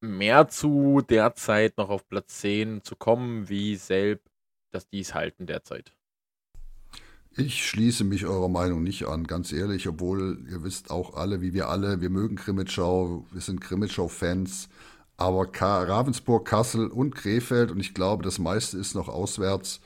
mehr 0.00 0.48
zu, 0.48 1.00
derzeit 1.08 1.78
noch 1.78 1.90
auf 1.90 2.08
Platz 2.08 2.40
10 2.40 2.82
zu 2.82 2.96
kommen, 2.96 3.48
wie 3.48 3.76
selbst, 3.76 4.26
dass 4.72 4.88
die 4.88 5.00
es 5.00 5.14
halten 5.14 5.46
derzeit. 5.46 5.94
Ich 7.36 7.64
schließe 7.64 8.02
mich 8.02 8.26
eurer 8.26 8.48
Meinung 8.48 8.82
nicht 8.82 9.06
an, 9.06 9.28
ganz 9.28 9.52
ehrlich, 9.52 9.86
obwohl 9.86 10.44
ihr 10.50 10.64
wisst 10.64 10.90
auch 10.90 11.14
alle, 11.14 11.40
wie 11.40 11.54
wir 11.54 11.68
alle, 11.68 12.00
wir 12.00 12.10
mögen 12.10 12.34
Krimitschau, 12.34 13.26
wir 13.30 13.40
sind 13.40 13.60
Krimitschau-Fans, 13.60 14.68
aber 15.22 15.46
Ka 15.46 15.82
Ravensburg, 15.82 16.46
Kassel 16.46 16.88
und 16.88 17.14
Krefeld 17.14 17.70
und 17.70 17.80
ich 17.80 17.94
glaube, 17.94 18.24
das 18.24 18.38
meiste 18.38 18.76
ist 18.78 18.94
noch 18.94 19.08
auswärts. 19.08 19.80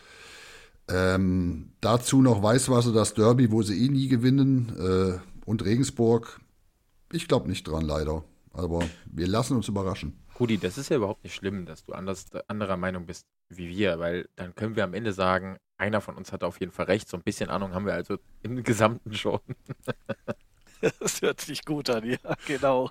Ähm, 0.89 1.73
dazu 1.81 2.23
noch 2.23 2.43
Weißwasser, 2.43 2.93
das 2.93 3.15
Derby, 3.15 3.51
wo 3.51 3.63
sie 3.63 3.85
eh 3.85 3.89
nie 3.89 4.09
gewinnen 4.09 4.73
äh, 4.79 5.19
und 5.45 5.65
Regensburg. 5.65 6.41
Ich 7.13 7.29
glaube 7.29 7.49
nicht 7.49 7.69
dran, 7.69 7.83
leider. 7.83 8.25
Aber 8.53 8.81
wir 9.05 9.27
lassen 9.27 9.57
uns 9.57 9.69
überraschen. 9.69 10.19
Rudi, 10.41 10.59
das 10.59 10.79
ist 10.79 10.89
ja 10.89 10.97
überhaupt 10.97 11.25
nicht 11.25 11.35
schlimm, 11.35 11.67
dass 11.67 11.85
du 11.85 11.93
anders, 11.93 12.27
anderer 12.49 12.77
Meinung 12.77 13.07
bist 13.07 13.27
wie 13.49 13.69
wir, 13.69 13.99
weil 13.99 14.29
dann 14.37 14.55
können 14.55 14.75
wir 14.75 14.85
am 14.85 14.95
Ende 14.95 15.13
sagen, 15.13 15.59
einer 15.77 16.01
von 16.01 16.17
uns 16.17 16.33
hat 16.33 16.43
auf 16.43 16.61
jeden 16.61 16.73
Fall 16.73 16.87
recht. 16.87 17.09
So 17.09 17.17
ein 17.17 17.23
bisschen 17.23 17.51
Ahnung 17.51 17.75
haben 17.75 17.87
wir 17.87 17.95
also 17.95 18.17
im 18.43 18.63
Gesamten 18.63 19.15
schon. 19.15 19.41
das 20.81 21.21
hört 21.21 21.41
sich 21.41 21.65
gut 21.65 21.91
an, 21.91 22.05
ja, 22.09 22.19
genau. 22.47 22.91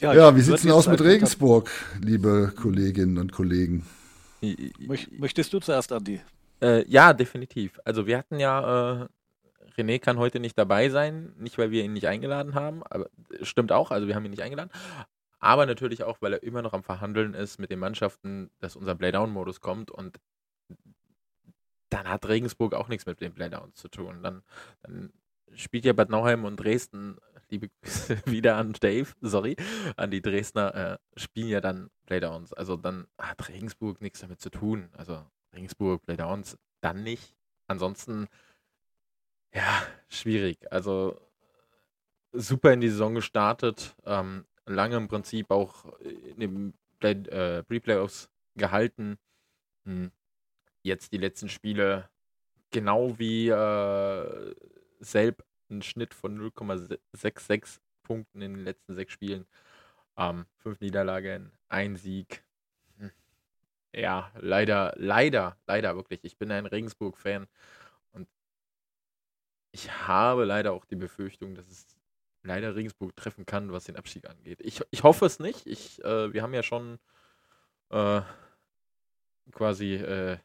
Ja, 0.00 0.14
ja 0.14 0.36
wie 0.36 0.40
sieht 0.40 0.54
es 0.54 0.62
denn 0.62 0.70
aus 0.70 0.86
mit 0.86 1.00
Regensburg, 1.00 1.70
liebe 2.00 2.52
Kolleginnen 2.54 3.18
und 3.18 3.32
Kollegen? 3.32 3.86
Möchtest 5.18 5.52
du 5.52 5.60
zuerst, 5.60 5.92
Andi? 5.92 6.20
Äh, 6.60 6.88
ja, 6.88 7.12
definitiv. 7.12 7.80
Also 7.84 8.06
wir 8.06 8.18
hatten 8.18 8.38
ja, 8.38 9.02
äh, 9.02 9.08
René 9.76 9.98
kann 9.98 10.18
heute 10.18 10.40
nicht 10.40 10.58
dabei 10.58 10.88
sein, 10.88 11.32
nicht 11.38 11.58
weil 11.58 11.70
wir 11.70 11.84
ihn 11.84 11.92
nicht 11.92 12.06
eingeladen 12.06 12.54
haben, 12.54 12.82
aber 12.84 13.08
stimmt 13.42 13.72
auch, 13.72 13.90
also 13.90 14.06
wir 14.06 14.14
haben 14.14 14.24
ihn 14.24 14.30
nicht 14.30 14.42
eingeladen. 14.42 14.70
Aber 15.40 15.66
natürlich 15.66 16.02
auch, 16.02 16.18
weil 16.20 16.32
er 16.32 16.42
immer 16.42 16.62
noch 16.62 16.72
am 16.72 16.82
Verhandeln 16.82 17.34
ist 17.34 17.58
mit 17.58 17.70
den 17.70 17.78
Mannschaften, 17.78 18.50
dass 18.58 18.76
unser 18.76 18.94
Playdown-Modus 18.94 19.60
kommt 19.60 19.90
und 19.90 20.18
dann 21.90 22.08
hat 22.08 22.28
Regensburg 22.28 22.74
auch 22.74 22.88
nichts 22.88 23.06
mit 23.06 23.20
den 23.20 23.32
Playdowns 23.32 23.76
zu 23.76 23.88
tun. 23.88 24.22
Dann, 24.22 24.42
dann 24.82 25.12
spielt 25.54 25.84
ja 25.84 25.92
Bad 25.92 26.10
Nauheim 26.10 26.44
und 26.44 26.56
Dresden, 26.56 27.16
liebe 27.50 27.68
Grüße 27.68 28.22
wieder 28.26 28.56
an 28.56 28.72
Dave, 28.72 29.08
sorry, 29.20 29.56
an 29.96 30.10
die 30.10 30.22
Dresdner, 30.22 30.74
äh, 30.74 31.20
spielen 31.20 31.48
ja 31.48 31.60
dann 31.60 31.90
Playdowns. 32.06 32.52
Also 32.52 32.76
dann 32.76 33.06
hat 33.18 33.48
Regensburg 33.48 34.00
nichts 34.00 34.20
damit 34.20 34.40
zu 34.40 34.50
tun. 34.50 34.88
Also 34.96 35.24
Regensburg, 35.54 36.02
Playdowns, 36.02 36.58
dann 36.80 37.02
nicht. 37.02 37.34
Ansonsten, 37.66 38.28
ja, 39.54 39.82
schwierig. 40.08 40.58
Also 40.72 41.20
super 42.32 42.72
in 42.72 42.80
die 42.80 42.88
Saison 42.88 43.14
gestartet, 43.14 43.94
ähm, 44.04 44.44
lange 44.66 44.96
im 44.96 45.08
Prinzip 45.08 45.50
auch 45.50 45.86
in 46.00 46.40
den 46.40 46.74
Play, 46.98 47.12
äh, 47.12 47.62
Pre-Playoffs 47.62 48.30
gehalten. 48.56 49.18
Hm. 49.84 50.10
Jetzt 50.82 51.12
die 51.12 51.18
letzten 51.18 51.48
Spiele 51.48 52.08
genau 52.70 53.18
wie 53.18 53.48
äh, 53.48 54.54
Selb 55.00 55.44
einen 55.70 55.82
Schnitt 55.82 56.14
von 56.14 56.38
0,66 56.38 57.78
Punkten 58.02 58.42
in 58.42 58.54
den 58.54 58.64
letzten 58.64 58.94
sechs 58.94 59.12
Spielen. 59.12 59.46
Ähm, 60.16 60.46
fünf 60.56 60.80
Niederlagen, 60.80 61.52
ein 61.68 61.96
Sieg. 61.96 62.42
Hm. 62.98 63.12
Ja, 63.94 64.32
leider, 64.40 64.94
leider, 64.96 65.56
leider 65.66 65.96
wirklich. 65.96 66.20
Ich 66.24 66.38
bin 66.38 66.50
ein 66.50 66.66
Regensburg-Fan 66.66 67.46
und 68.12 68.28
ich 69.72 69.90
habe 70.08 70.44
leider 70.44 70.72
auch 70.72 70.84
die 70.84 70.96
Befürchtung, 70.96 71.54
dass 71.54 71.68
es 71.68 71.86
leider 72.42 72.74
Regensburg 72.74 73.14
treffen 73.14 73.46
kann, 73.46 73.72
was 73.72 73.84
den 73.84 73.96
Abstieg 73.96 74.28
angeht. 74.28 74.60
Ich, 74.62 74.82
ich 74.90 75.02
hoffe 75.02 75.26
es 75.26 75.38
nicht. 75.38 75.66
Ich, 75.66 76.02
äh, 76.04 76.32
wir 76.32 76.42
haben 76.42 76.54
ja 76.54 76.62
schon 76.62 76.98
äh, 77.90 78.22
quasi 79.52 79.94
äh, 79.94 80.38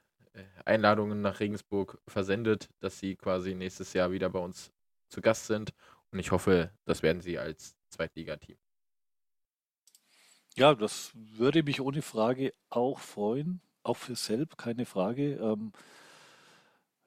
Einladungen 0.65 1.22
nach 1.22 1.39
Regensburg 1.39 2.00
versendet, 2.08 2.70
dass 2.80 3.00
sie 3.00 3.15
quasi 3.15 3.56
nächstes 3.56 3.94
Jahr 3.94 4.12
wieder 4.12 4.30
bei 4.30 4.39
uns 4.39 4.73
zu 5.13 5.22
Gast 5.22 5.48
sind. 5.48 5.74
Und 6.12 6.20
ich 6.20 6.32
hoffe, 6.32 6.72
das 6.86 7.03
werden 7.03 7.22
sie 7.22 7.39
als 7.39 7.75
Zweitligateam. 7.89 8.58
Ja, 10.55 10.75
das 10.75 11.12
würde 11.13 11.63
mich 11.63 11.82
ohne 11.82 12.01
Frage 12.01 12.53
auch 12.70 13.00
freuen. 13.00 13.62
Auch 13.84 13.98
für 13.98 14.15
Selb, 14.15 14.58
keine 14.58 14.86
Frage. 14.86 15.36
Ähm, 15.36 15.72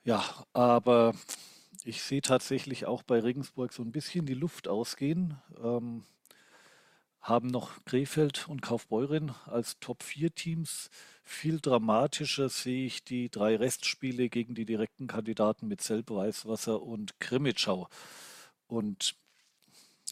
ja, 0.05 0.25
aber 0.53 1.15
ich 1.85 2.03
sehe 2.03 2.23
tatsächlich 2.23 2.87
auch 2.87 3.03
bei 3.03 3.21
Regensburg 3.21 3.73
so 3.73 3.83
ein 3.83 3.93
bisschen 3.93 4.27
die 4.27 4.35
Luft 4.35 4.69
ausgehen. 4.69 5.41
Ähm, 5.63 6.05
haben 7.21 7.49
noch 7.49 7.85
Krefeld 7.85 8.49
und 8.49 8.63
Kaufbeuren 8.63 9.35
als 9.47 9.79
Top-4-Teams. 9.81 10.91
Viel 11.29 11.59
dramatischer 11.61 12.49
sehe 12.49 12.87
ich 12.87 13.03
die 13.03 13.29
drei 13.31 13.57
Restspiele 13.57 14.29
gegen 14.29 14.55
die 14.55 14.65
direkten 14.65 15.09
Kandidaten 15.09 15.67
mit 15.67 15.83
Selb, 15.83 16.11
Weißwasser 16.11 16.81
und 16.81 17.19
Krimitschau. 17.19 17.89
Und 18.69 19.17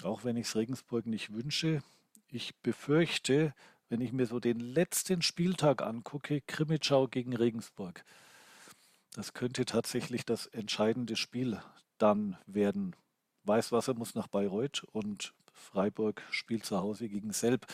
auch 0.03 0.25
wenn 0.25 0.37
ich 0.37 0.49
es 0.49 0.57
Regensburg 0.57 1.07
nicht 1.07 1.33
wünsche, 1.33 1.85
ich 2.27 2.57
befürchte, 2.57 3.55
wenn 3.89 4.01
ich 4.01 4.13
mir 4.13 4.27
so 4.27 4.41
den 4.41 4.59
letzten 4.59 5.23
Spieltag 5.23 5.83
angucke, 5.83 6.41
Krimitschau 6.41 7.07
gegen 7.07 7.37
Regensburg, 7.37 8.05
das 9.13 9.35
könnte 9.35 9.65
tatsächlich 9.65 10.27
das 10.27 10.47
entscheidende 10.47 11.15
Spiel 11.15 11.63
dann 11.97 12.37
werden. 12.47 12.97
Weißwasser 13.45 13.95
muss 13.95 14.17
nach 14.17 14.27
Bayreuth 14.27 14.85
und 14.91 15.33
Freiburg 15.53 16.23
spielt 16.31 16.67
zu 16.67 16.79
Hause 16.79 17.09
gegen 17.09 17.33
Selb. 17.33 17.69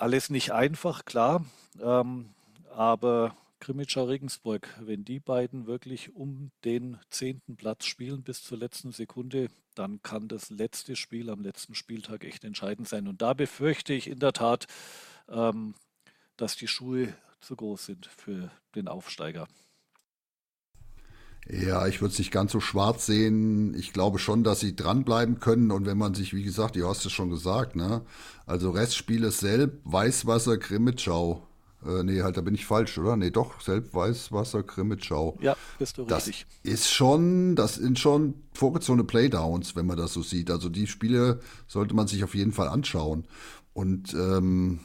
Alles 0.00 0.30
nicht 0.30 0.52
einfach, 0.52 1.04
klar, 1.04 1.44
ähm, 1.78 2.30
aber 2.74 3.36
Krimitschau 3.58 4.04
Regensburg, 4.04 4.66
wenn 4.80 5.04
die 5.04 5.20
beiden 5.20 5.66
wirklich 5.66 6.16
um 6.16 6.52
den 6.64 6.96
zehnten 7.10 7.56
Platz 7.56 7.84
spielen 7.84 8.22
bis 8.22 8.42
zur 8.42 8.56
letzten 8.56 8.92
Sekunde, 8.92 9.50
dann 9.74 10.02
kann 10.02 10.26
das 10.26 10.48
letzte 10.48 10.96
Spiel 10.96 11.28
am 11.28 11.42
letzten 11.42 11.74
Spieltag 11.74 12.24
echt 12.24 12.44
entscheidend 12.44 12.88
sein. 12.88 13.08
Und 13.08 13.20
da 13.20 13.34
befürchte 13.34 13.92
ich 13.92 14.08
in 14.08 14.20
der 14.20 14.32
Tat, 14.32 14.68
ähm, 15.28 15.74
dass 16.38 16.56
die 16.56 16.66
Schuhe 16.66 17.14
zu 17.42 17.54
groß 17.54 17.84
sind 17.84 18.06
für 18.06 18.50
den 18.74 18.88
Aufsteiger. 18.88 19.48
Ja, 21.48 21.86
ich 21.86 22.00
würde 22.00 22.12
es 22.12 22.18
nicht 22.18 22.30
ganz 22.30 22.52
so 22.52 22.60
schwarz 22.60 23.06
sehen. 23.06 23.74
Ich 23.74 23.92
glaube 23.92 24.18
schon, 24.18 24.44
dass 24.44 24.60
sie 24.60 24.76
dranbleiben 24.76 25.40
können. 25.40 25.70
Und 25.70 25.86
wenn 25.86 25.98
man 25.98 26.14
sich, 26.14 26.32
wie 26.34 26.44
gesagt, 26.44 26.76
du 26.76 26.86
hast 26.86 27.04
es 27.04 27.12
schon 27.12 27.30
gesagt, 27.30 27.74
ne? 27.74 28.02
Also 28.46 28.70
Restspiele 28.70 29.30
Selb, 29.30 29.80
Weißwasser, 29.84 30.58
Krimitschau. 30.58 31.46
Äh, 31.84 32.02
nee, 32.04 32.22
halt, 32.22 32.36
da 32.36 32.40
bin 32.42 32.54
ich 32.54 32.66
falsch, 32.66 32.98
oder? 32.98 33.16
Nee, 33.16 33.30
doch, 33.30 33.60
Selb, 33.60 33.94
Weißwasser, 33.94 34.62
Krimitschau. 34.62 35.38
Ja, 35.40 35.56
bist 35.78 35.98
du 35.98 36.04
das 36.04 36.28
richtig. 36.28 36.46
Ist 36.62 36.90
schon, 36.90 37.56
das 37.56 37.76
sind 37.76 37.98
schon 37.98 38.34
vorgezogene 38.52 39.04
Playdowns, 39.04 39.74
wenn 39.74 39.86
man 39.86 39.96
das 39.96 40.12
so 40.12 40.22
sieht. 40.22 40.50
Also 40.50 40.68
die 40.68 40.86
Spiele 40.86 41.40
sollte 41.66 41.94
man 41.94 42.06
sich 42.06 42.22
auf 42.22 42.34
jeden 42.34 42.52
Fall 42.52 42.68
anschauen. 42.68 43.24
Und 43.72 44.14
ähm, 44.14 44.80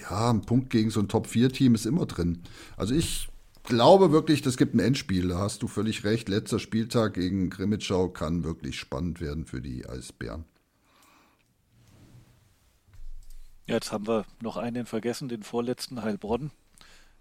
ja, 0.00 0.30
ein 0.30 0.42
Punkt 0.42 0.70
gegen 0.70 0.90
so 0.90 1.00
ein 1.00 1.08
Top-4-Team 1.08 1.74
ist 1.74 1.86
immer 1.86 2.06
drin. 2.06 2.42
Also 2.76 2.94
ich 2.94 3.29
glaube 3.70 4.12
wirklich, 4.12 4.42
das 4.42 4.58
gibt 4.58 4.74
ein 4.74 4.80
Endspiel. 4.80 5.28
Da 5.28 5.38
hast 5.38 5.62
du 5.62 5.68
völlig 5.68 6.04
recht. 6.04 6.28
Letzter 6.28 6.58
Spieltag 6.58 7.14
gegen 7.14 7.48
Grimmitschau 7.48 8.08
kann 8.08 8.44
wirklich 8.44 8.78
spannend 8.78 9.20
werden 9.22 9.46
für 9.46 9.62
die 9.62 9.88
Eisbären. 9.88 10.44
Jetzt 13.66 13.92
haben 13.92 14.06
wir 14.08 14.26
noch 14.42 14.56
einen 14.56 14.84
vergessen, 14.84 15.28
den 15.28 15.44
vorletzten 15.44 16.02
Heilbronn. 16.02 16.50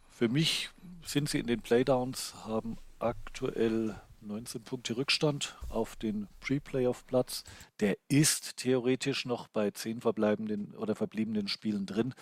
Für 0.09 0.27
mich 0.27 0.71
sind 1.05 1.29
sie 1.29 1.39
in 1.39 1.47
den 1.47 1.61
Playdowns, 1.61 2.33
haben 2.43 2.77
aktuell 2.97 3.95
19 4.21 4.63
Punkte 4.63 4.97
Rückstand 4.97 5.55
auf 5.69 5.95
den 5.95 6.27
Pre-Playoff-Platz. 6.39 7.43
Der 7.79 7.95
ist 8.09 8.57
theoretisch 8.57 9.25
noch 9.25 9.47
bei 9.47 9.69
10 9.69 10.01
verbleibenden 10.01 10.75
oder 10.75 10.95
verbliebenen 10.95 11.47
Spielen 11.47 11.85
drin. 11.85 12.15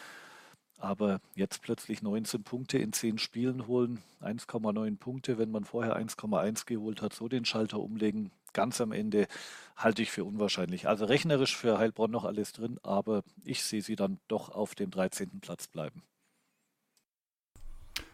Aber 0.77 1.19
jetzt 1.35 1.63
plötzlich 1.63 2.03
19 2.03 2.43
Punkte 2.43 2.77
in 2.77 2.93
10 2.93 3.17
Spielen 3.17 3.65
holen, 3.67 3.99
1,9 4.21 4.97
Punkte, 4.97 5.37
wenn 5.37 5.51
man 5.51 5.63
vorher 5.63 5.97
1,1 5.97 6.65
geholt 6.65 7.01
hat, 7.01 7.13
so 7.13 7.27
den 7.27 7.45
Schalter 7.45 7.79
umlegen, 7.79 8.31
ganz 8.53 8.79
am 8.79 8.91
Ende 8.91 9.27
halte 9.75 10.01
ich 10.01 10.11
für 10.11 10.23
unwahrscheinlich. 10.23 10.87
Also 10.87 11.05
rechnerisch 11.05 11.55
für 11.55 11.77
Heilbronn 11.77 12.11
noch 12.11 12.25
alles 12.25 12.53
drin, 12.53 12.79
aber 12.83 13.23
ich 13.43 13.63
sehe 13.63 13.81
sie 13.81 13.95
dann 13.95 14.19
doch 14.27 14.49
auf 14.49 14.75
dem 14.75 14.91
13. 14.91 15.39
Platz 15.41 15.67
bleiben. 15.67 16.03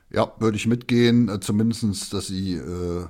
Ja, 0.10 0.32
würde 0.40 0.58
ich 0.58 0.68
mitgehen, 0.68 1.28
äh, 1.28 1.40
zumindest, 1.40 2.14
dass 2.14 2.28
sie 2.28 2.54
äh, 2.54 3.08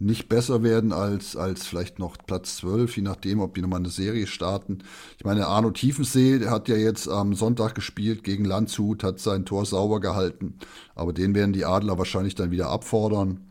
nicht 0.00 0.30
besser 0.30 0.62
werden 0.62 0.92
als, 0.92 1.36
als 1.36 1.66
vielleicht 1.66 1.98
noch 1.98 2.16
Platz 2.26 2.56
12, 2.56 2.96
je 2.96 3.02
nachdem, 3.02 3.40
ob 3.40 3.54
die 3.54 3.60
nochmal 3.60 3.80
eine 3.80 3.90
Serie 3.90 4.26
starten. 4.26 4.78
Ich 5.18 5.24
meine, 5.24 5.46
Arno 5.46 5.70
Tiefensee, 5.70 6.38
der 6.38 6.50
hat 6.50 6.68
ja 6.68 6.76
jetzt 6.76 7.06
am 7.06 7.34
Sonntag 7.34 7.74
gespielt 7.74 8.24
gegen 8.24 8.46
Landshut, 8.46 9.04
hat 9.04 9.20
sein 9.20 9.44
Tor 9.44 9.66
sauber 9.66 10.00
gehalten. 10.00 10.58
Aber 10.94 11.12
den 11.12 11.34
werden 11.34 11.52
die 11.52 11.66
Adler 11.66 11.98
wahrscheinlich 11.98 12.34
dann 12.34 12.50
wieder 12.50 12.70
abfordern. 12.70 13.50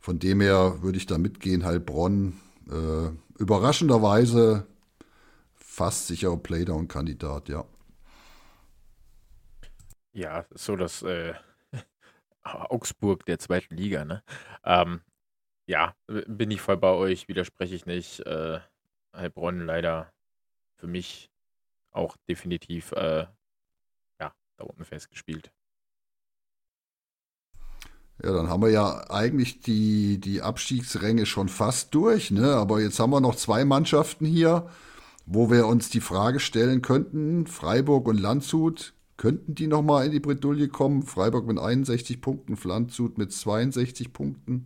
Von 0.00 0.18
dem 0.18 0.40
her 0.40 0.78
würde 0.80 0.96
ich 0.96 1.04
da 1.04 1.18
mitgehen, 1.18 1.66
Heilbronn. 1.66 2.40
Äh, 2.70 3.10
überraschenderweise 3.38 4.66
fast 5.54 6.06
sicherer 6.06 6.38
Playdown-Kandidat, 6.38 7.50
ja. 7.50 7.64
Ja, 10.12 10.46
so 10.54 10.76
das 10.76 11.02
äh, 11.02 11.34
Augsburg 12.42 13.26
der 13.26 13.38
zweiten 13.38 13.76
Liga, 13.76 14.06
ne? 14.06 14.22
Ähm, 14.64 15.02
ja, 15.70 15.94
bin 16.26 16.50
ich 16.50 16.60
voll 16.60 16.76
bei 16.76 16.90
euch, 16.90 17.28
widerspreche 17.28 17.76
ich 17.76 17.86
nicht. 17.86 18.26
Äh, 18.26 18.58
Heilbronn 19.14 19.60
leider 19.60 20.12
für 20.74 20.88
mich 20.88 21.30
auch 21.92 22.16
definitiv 22.28 22.90
äh, 22.92 23.26
ja, 24.20 24.34
da 24.56 24.64
unten 24.64 24.84
festgespielt. 24.84 25.52
Ja, 28.20 28.32
dann 28.32 28.48
haben 28.48 28.62
wir 28.62 28.70
ja 28.70 29.08
eigentlich 29.10 29.60
die, 29.60 30.18
die 30.18 30.42
Abstiegsränge 30.42 31.24
schon 31.24 31.48
fast 31.48 31.94
durch, 31.94 32.32
ne? 32.32 32.52
Aber 32.54 32.80
jetzt 32.80 32.98
haben 32.98 33.10
wir 33.10 33.20
noch 33.20 33.36
zwei 33.36 33.64
Mannschaften 33.64 34.26
hier, 34.26 34.68
wo 35.24 35.52
wir 35.52 35.68
uns 35.68 35.88
die 35.88 36.00
Frage 36.00 36.40
stellen 36.40 36.82
könnten, 36.82 37.46
Freiburg 37.46 38.08
und 38.08 38.18
Landshut, 38.18 38.92
könnten 39.16 39.54
die 39.54 39.68
nochmal 39.68 40.06
in 40.06 40.12
die 40.12 40.20
Bredouille 40.20 40.68
kommen? 40.68 41.04
Freiburg 41.04 41.46
mit 41.46 41.58
61 41.58 42.20
Punkten, 42.20 42.58
Landshut 42.64 43.18
mit 43.18 43.32
62 43.32 44.12
Punkten. 44.12 44.64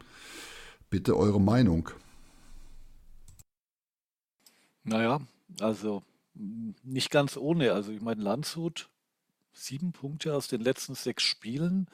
Bitte 0.95 1.17
eure 1.17 1.41
Meinung. 1.41 1.91
Naja, 4.85 5.21
also 5.59 6.05
nicht 6.85 7.11
ganz 7.11 7.37
ohne. 7.37 7.73
Also 7.73 7.91
ich 7.91 8.01
meine, 8.01 8.23
Landshut, 8.23 8.89
sieben 9.53 9.91
Punkte 9.91 10.37
aus 10.37 10.47
den 10.47 10.61
letzten 10.61 10.95
sechs 10.95 11.25
Spielen. 11.25 11.89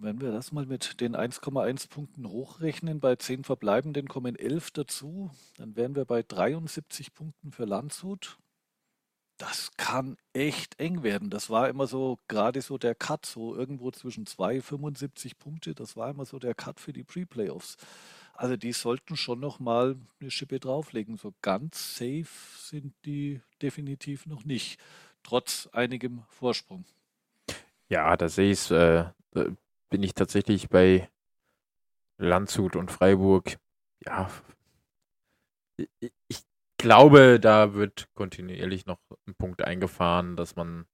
Wenn 0.00 0.22
wir 0.22 0.32
das 0.32 0.52
mal 0.52 0.64
mit 0.64 1.02
den 1.02 1.14
1,1 1.14 1.90
Punkten 1.90 2.26
hochrechnen, 2.30 2.98
bei 2.98 3.16
zehn 3.16 3.44
Verbleibenden 3.44 4.08
kommen 4.08 4.34
elf 4.34 4.70
dazu, 4.70 5.30
dann 5.58 5.76
wären 5.76 5.96
wir 5.96 6.06
bei 6.06 6.22
73 6.22 7.12
Punkten 7.12 7.52
für 7.52 7.66
Landshut. 7.66 8.38
Das 9.38 9.70
kann 9.76 10.16
echt 10.32 10.78
eng 10.80 11.02
werden. 11.04 11.30
Das 11.30 11.48
war 11.48 11.68
immer 11.68 11.86
so, 11.86 12.18
gerade 12.26 12.60
so 12.60 12.76
der 12.76 12.94
Cut, 12.94 13.24
so 13.24 13.54
irgendwo 13.54 13.90
zwischen 13.92 14.26
2, 14.26 14.60
75 14.60 15.38
Punkte. 15.38 15.74
Das 15.74 15.96
war 15.96 16.10
immer 16.10 16.24
so 16.24 16.38
der 16.38 16.54
Cut 16.54 16.80
für 16.80 16.92
die 16.92 17.04
Pre-Playoffs. 17.04 17.76
Also 18.34 18.56
die 18.56 18.72
sollten 18.72 19.16
schon 19.16 19.40
noch 19.40 19.60
mal 19.60 19.96
eine 20.20 20.30
Schippe 20.30 20.58
drauflegen. 20.60 21.16
So 21.16 21.34
ganz 21.40 21.96
safe 21.96 22.26
sind 22.58 22.94
die 23.04 23.40
definitiv 23.62 24.26
noch 24.26 24.44
nicht, 24.44 24.80
trotz 25.22 25.68
einigem 25.72 26.24
Vorsprung. 26.28 26.84
Ja, 27.88 28.16
da 28.16 28.28
sehe 28.28 28.50
ich 28.52 28.70
äh, 28.70 29.06
bin 29.90 30.02
ich 30.02 30.14
tatsächlich 30.14 30.68
bei 30.68 31.08
Landshut 32.18 32.76
und 32.76 32.90
Freiburg. 32.90 33.58
Ja, 34.04 34.30
ich 35.76 36.42
glaube, 36.78 37.38
da 37.40 37.74
wird 37.74 38.08
kontinuierlich 38.14 38.86
noch 38.86 38.98
ein 39.26 39.34
Punkt 39.34 39.62
eingefahren, 39.62 40.36
dass 40.36 40.56
man 40.56 40.86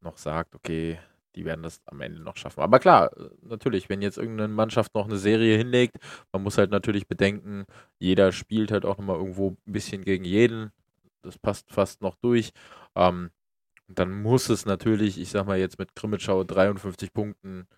noch 0.00 0.16
sagt, 0.16 0.54
okay, 0.54 0.98
die 1.36 1.44
werden 1.44 1.62
das 1.62 1.80
am 1.86 2.00
Ende 2.00 2.22
noch 2.22 2.36
schaffen. 2.36 2.60
Aber 2.60 2.80
klar, 2.80 3.10
natürlich, 3.42 3.88
wenn 3.88 4.02
jetzt 4.02 4.18
irgendeine 4.18 4.52
Mannschaft 4.52 4.94
noch 4.94 5.06
eine 5.06 5.18
Serie 5.18 5.56
hinlegt, 5.56 5.96
man 6.32 6.42
muss 6.42 6.58
halt 6.58 6.70
natürlich 6.70 7.06
bedenken, 7.06 7.66
jeder 7.98 8.32
spielt 8.32 8.72
halt 8.72 8.84
auch 8.84 8.98
nochmal 8.98 9.16
irgendwo 9.16 9.50
ein 9.50 9.72
bisschen 9.72 10.02
gegen 10.04 10.24
jeden. 10.24 10.72
Das 11.22 11.38
passt 11.38 11.70
fast 11.70 12.00
noch 12.02 12.16
durch. 12.16 12.50
Ähm, 12.96 13.30
dann 13.88 14.22
muss 14.22 14.48
es 14.48 14.66
natürlich, 14.66 15.20
ich 15.20 15.30
sag 15.30 15.46
mal 15.46 15.58
jetzt 15.58 15.78
mit 15.78 15.94
Grimmitschau 15.94 16.44
53 16.44 17.12
Punkten, 17.12 17.68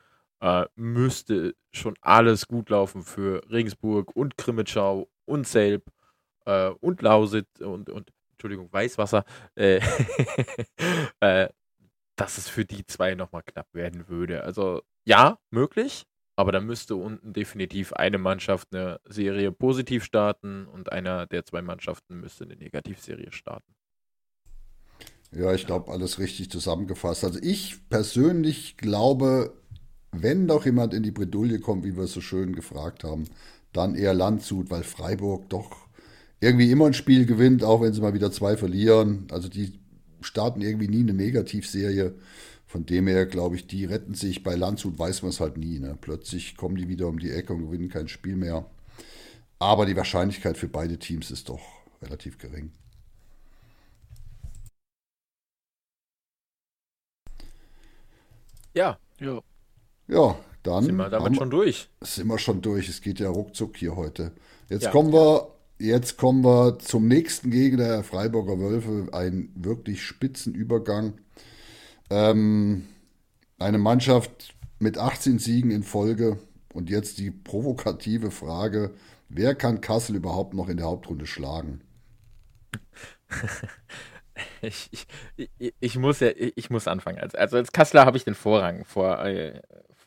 äh, 0.41 0.67
müsste 0.77 1.55
schon 1.73 1.95
alles 2.01 2.47
gut 2.47 2.71
laufen 2.71 3.03
für 3.03 3.43
Regensburg 3.51 4.15
und 4.17 4.37
Grimmitschau 4.37 5.09
und 5.25 5.47
Selb 5.47 5.85
äh, 6.47 6.71
und 6.81 7.03
Lausitz 7.03 7.61
und, 7.61 7.91
und 7.91 8.11
Entschuldigung, 8.33 8.73
Weißwasser. 8.73 9.25
Äh, 9.55 9.81
äh 11.21 11.49
dass 12.17 12.39
es 12.39 12.49
für 12.49 12.65
die 12.65 12.87
zwei 12.87 13.15
nochmal 13.15 13.43
knapp 13.43 13.67
werden 13.73 14.09
würde. 14.09 14.45
Also 14.45 14.83
ja, 15.05 15.39
möglich, 15.51 16.05
aber 16.37 16.53
da 16.53 16.61
müsste 16.61 16.97
unten 16.97 17.33
definitiv 17.33 17.93
eine 17.93 18.19
Mannschaft 18.19 18.69
eine 18.73 19.01
Serie 19.09 19.53
positiv 19.53 20.05
starten 20.05 20.67
und 20.67 20.93
einer 20.93 21.27
der 21.27 21.45
zwei 21.45 21.63
Mannschaften 21.63 22.21
müsste 22.21 22.45
eine 22.45 22.57
Negativserie 22.57 23.33
starten. 23.33 23.75
Ja, 25.33 25.55
ich 25.55 25.67
glaube, 25.67 25.91
alles 25.91 26.19
richtig 26.19 26.51
zusammengefasst. 26.51 27.25
Also 27.25 27.39
ich 27.43 27.89
persönlich 27.89 28.77
glaube, 28.77 29.55
wenn 30.11 30.47
doch 30.47 30.67
jemand 30.67 30.93
in 30.93 31.03
die 31.03 31.11
Bredouille 31.11 31.59
kommt, 31.59 31.85
wie 31.85 31.97
wir 31.97 32.05
es 32.05 32.13
so 32.13 32.21
schön 32.21 32.55
gefragt 32.55 33.03
haben, 33.03 33.25
dann 33.73 33.95
eher 33.95 34.13
Landshut, 34.13 34.71
weil 34.71 34.83
Freiburg 34.83 35.49
doch 35.49 35.82
irgendwie 36.43 36.73
immer 36.73 36.87
ein 36.87 36.93
Spiel 36.93 37.25
gewinnt, 37.25 37.63
auch 37.63 37.81
wenn 37.81 37.93
sie 37.93 38.01
mal 38.01 38.15
wieder 38.15 38.33
zwei 38.33 38.57
verlieren. 38.57 39.29
Also 39.31 39.49
die 39.49 39.79
starten 40.23 40.61
irgendwie 40.61 40.89
nie 40.89 41.01
eine 41.01 41.15
Negativserie. 41.15 42.15
Von 42.67 42.85
dem 42.85 43.07
her 43.07 43.27
glaube 43.27 43.55
ich, 43.55 43.69
die 43.69 43.85
retten 43.85 44.15
sich. 44.15 44.43
Bei 44.43 44.57
Landshut 44.57 44.99
weiß 44.99 45.23
man 45.23 45.31
es 45.31 45.39
halt 45.39 45.57
nie. 45.57 45.79
Ne? 45.79 45.97
Plötzlich 46.01 46.57
kommen 46.57 46.75
die 46.75 46.89
wieder 46.89 47.07
um 47.07 47.21
die 47.21 47.31
Ecke 47.31 47.53
und 47.53 47.61
gewinnen 47.61 47.89
kein 47.89 48.09
Spiel 48.09 48.35
mehr. 48.35 48.67
Aber 49.61 49.87
die 49.87 49.95
Wahrscheinlichkeit 49.95 50.59
für 50.59 50.67
beide 50.67 50.99
Teams 50.99 51.31
ist 51.31 51.49
doch 51.49 51.61
relativ 52.03 52.39
gering. 52.39 52.73
Ja. 58.75 58.99
Ja. 59.21 59.41
Ja, 60.09 60.37
dann. 60.65 60.85
Sind 60.85 60.97
wir 60.97 61.09
damit 61.09 61.37
schon 61.37 61.51
durch? 61.51 61.89
Sind 62.01 62.27
wir 62.27 62.39
schon 62.39 62.63
durch. 62.63 62.89
Es 62.89 63.01
geht 63.01 63.21
ja 63.21 63.29
ruckzuck 63.29 63.77
hier 63.77 63.95
heute. 63.95 64.33
Jetzt 64.69 64.85
ja, 64.85 64.91
kommen 64.91 65.13
wir 65.13 65.52
Jetzt 65.83 66.17
kommen 66.17 66.45
wir 66.45 66.79
zum 66.79 67.09
nächsten 67.09 67.51
Gegner 67.51 67.89
der 67.89 68.05
Freiburger 68.05 68.61
Wölfe. 68.61 69.09
Ein 69.13 69.51
wirklich 69.57 70.05
spitzen 70.05 70.55
Übergang. 70.55 71.15
Ähm, 72.09 72.87
eine 73.59 73.79
Mannschaft 73.79 74.55
mit 74.79 74.97
18 74.97 75.41
Siegen 75.41 75.73
in 75.73 75.83
Folge. 75.83 76.39
Und 76.73 76.89
jetzt 76.89 77.19
die 77.19 77.33
provokative 77.33 78.31
Frage: 78.31 78.95
Wer 79.29 79.57
kann 79.57 79.81
Kassel 79.81 80.15
überhaupt 80.15 80.55
noch 80.55 80.69
in 80.69 80.77
der 80.77 80.87
Hauptrunde 80.87 81.27
schlagen? 81.27 81.81
Ich, 84.63 84.89
ich, 85.37 85.75
ich, 85.79 85.97
muss 85.99 86.21
ja, 86.21 86.31
ich 86.35 86.71
muss 86.71 86.89
anfangen. 86.89 87.19
Also, 87.19 87.59
als 87.59 87.71
Kasseler 87.71 88.07
habe 88.07 88.17
ich 88.17 88.25
den 88.25 88.35
Vorrang 88.35 88.87
vor, 88.87 89.23
äh, 89.25 89.61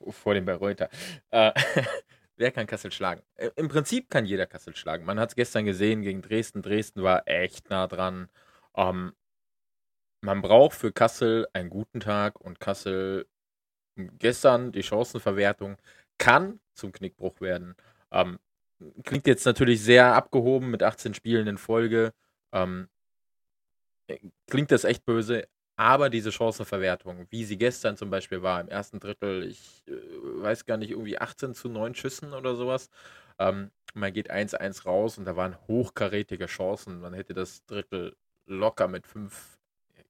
vor 0.09 0.33
dem 0.33 0.45
Bayreuther. 0.45 0.89
Äh, 1.29 1.51
Wer 2.37 2.51
kann 2.51 2.67
Kassel 2.67 2.91
schlagen? 2.91 3.21
Äh, 3.35 3.51
Im 3.55 3.67
Prinzip 3.69 4.09
kann 4.09 4.25
jeder 4.25 4.45
Kassel 4.45 4.75
schlagen. 4.75 5.05
Man 5.05 5.19
hat 5.19 5.29
es 5.29 5.35
gestern 5.35 5.65
gesehen 5.65 6.01
gegen 6.01 6.21
Dresden. 6.21 6.61
Dresden 6.61 7.03
war 7.03 7.27
echt 7.27 7.69
nah 7.69 7.87
dran. 7.87 8.29
Ähm, 8.75 9.13
man 10.21 10.41
braucht 10.41 10.75
für 10.75 10.91
Kassel 10.91 11.47
einen 11.53 11.69
guten 11.69 11.99
Tag 11.99 12.39
und 12.41 12.59
Kassel 12.59 13.27
gestern 13.95 14.71
die 14.71 14.83
Chancenverwertung 14.83 15.77
kann 16.17 16.59
zum 16.73 16.91
Knickbruch 16.91 17.41
werden. 17.41 17.75
Ähm, 18.11 18.39
klingt 19.03 19.27
jetzt 19.27 19.45
natürlich 19.45 19.81
sehr 19.81 20.13
abgehoben 20.15 20.71
mit 20.71 20.83
18 20.83 21.13
Spielen 21.13 21.47
in 21.47 21.57
Folge. 21.57 22.13
Ähm, 22.51 22.89
äh, 24.07 24.19
klingt 24.47 24.71
das 24.71 24.83
echt 24.83 25.05
böse, 25.05 25.47
aber 25.75 26.09
diese 26.09 26.31
Chancenverwertung, 26.31 27.27
wie 27.29 27.43
sie 27.43 27.57
gestern 27.57 27.97
zum 27.97 28.09
Beispiel 28.09 28.41
war, 28.41 28.61
im 28.61 28.69
ersten 28.69 28.99
Drittel, 28.99 29.43
ich 29.43 29.83
äh, 29.87 29.91
weiß 30.41 30.65
gar 30.65 30.77
nicht, 30.77 30.91
irgendwie 30.91 31.17
18 31.17 31.53
zu 31.53 31.69
9 31.69 31.95
Schüssen 31.95 32.33
oder 32.33 32.55
sowas. 32.55 32.89
Ähm, 33.39 33.71
man 33.93 34.13
geht 34.13 34.31
1-1 34.31 34.83
raus 34.83 35.17
und 35.17 35.25
da 35.25 35.35
waren 35.35 35.57
hochkarätige 35.67 36.45
Chancen. 36.45 37.01
Man 37.01 37.13
hätte 37.13 37.33
das 37.33 37.65
Drittel 37.65 38.15
locker 38.45 38.87
mit 38.87 39.05
5, 39.07 39.57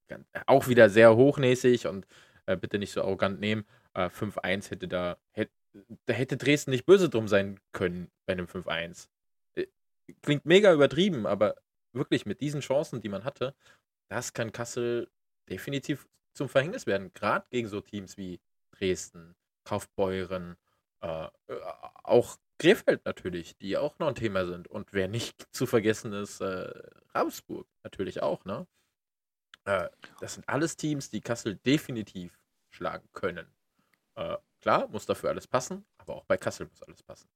äh, 0.08 0.18
auch 0.46 0.68
wieder 0.68 0.90
sehr 0.90 1.16
hochnäsig 1.16 1.88
und 1.88 2.06
äh, 2.46 2.58
bitte 2.58 2.78
nicht 2.78 2.92
so 2.92 3.02
arrogant 3.02 3.40
nehmen. 3.40 3.66
Äh, 3.94 4.10
5-1 4.10 4.70
hätte 4.70 4.88
da, 4.88 5.18
hätte, 5.32 5.52
da 6.06 6.14
hätte 6.14 6.38
Dresden 6.38 6.72
nicht 6.72 6.86
böse 6.86 7.10
drum 7.10 7.28
sein 7.28 7.60
können 7.72 8.12
bei 8.28 8.34
einem 8.34 8.46
5-1. 8.46 9.08
Äh, 9.56 9.66
klingt 10.22 10.46
mega 10.46 10.72
übertrieben, 10.72 11.26
aber 11.26 11.56
wirklich 11.92 12.28
mit 12.28 12.42
diesen 12.42 12.62
Chancen, 12.62 13.02
die 13.02 13.10
man 13.10 13.24
hatte, 13.24 13.56
das 14.10 14.34
kann 14.34 14.52
Kassel 14.52 15.10
definitiv 15.50 16.08
zum 16.34 16.50
Verhängnis 16.50 16.86
werden, 16.86 17.14
gerade 17.14 17.46
gegen 17.50 17.68
so 17.68 17.82
Teams 17.82 18.18
wie 18.18 18.40
Dresden, 18.72 19.36
Kaufbeuren, 19.64 20.58
äh, 21.02 21.26
äh, 21.26 21.30
auch 22.04 22.38
Krefeld 22.58 23.06
natürlich, 23.06 23.58
die 23.58 23.78
auch 23.78 24.00
noch 24.00 24.08
ein 24.08 24.16
Thema 24.16 24.46
sind. 24.46 24.68
Und 24.68 24.94
wer 24.94 25.08
nicht 25.08 25.48
zu 25.52 25.66
vergessen 25.66 26.14
ist, 26.14 26.42
äh, 26.42 26.72
Ravensburg 27.14 27.68
natürlich 27.84 28.22
auch, 28.22 28.46
ne? 28.46 28.68
Äh, 29.66 29.90
das 30.20 30.36
sind 30.36 30.48
alles 30.48 30.78
Teams, 30.78 31.10
die 31.10 31.22
Kassel 31.22 31.56
definitiv 31.58 32.38
schlagen 32.70 33.08
können. 33.14 33.48
Äh, 34.16 34.38
klar, 34.62 34.88
muss 34.88 35.06
dafür 35.06 35.30
alles 35.30 35.48
passen, 35.48 35.86
aber 35.98 36.16
auch 36.16 36.26
bei 36.26 36.38
Kassel 36.38 36.68
muss 36.68 36.82
alles 36.84 37.04
passen. 37.04 37.28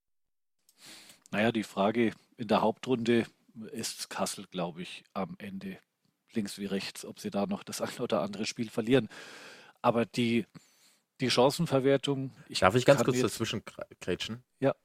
Naja, 1.32 1.52
die 1.52 1.64
Frage 1.64 2.14
in 2.38 2.48
der 2.48 2.62
Hauptrunde 2.62 3.26
ist 3.72 4.10
Kassel, 4.10 4.48
glaube 4.48 4.82
ich, 4.82 5.04
am 5.14 5.36
Ende 5.38 5.80
links 6.34 6.58
wie 6.58 6.66
rechts, 6.66 7.06
ob 7.06 7.20
sie 7.20 7.30
da 7.30 7.46
noch 7.46 7.64
das 7.64 7.82
ein 7.82 7.98
oder 8.00 8.22
andere 8.22 8.46
Spiel 8.46 8.70
verlieren. 8.70 9.10
Aber 9.82 10.06
die, 10.06 10.46
die 11.20 11.30
Chancenverwertung. 11.30 12.32
Ich 12.48 12.60
Darf 12.60 12.76
ich 12.76 12.86
ganz 12.86 13.04
kurz 13.04 13.20
dazwischen 13.20 13.64
krätschen? 14.00 14.44
Ja. 14.60 14.76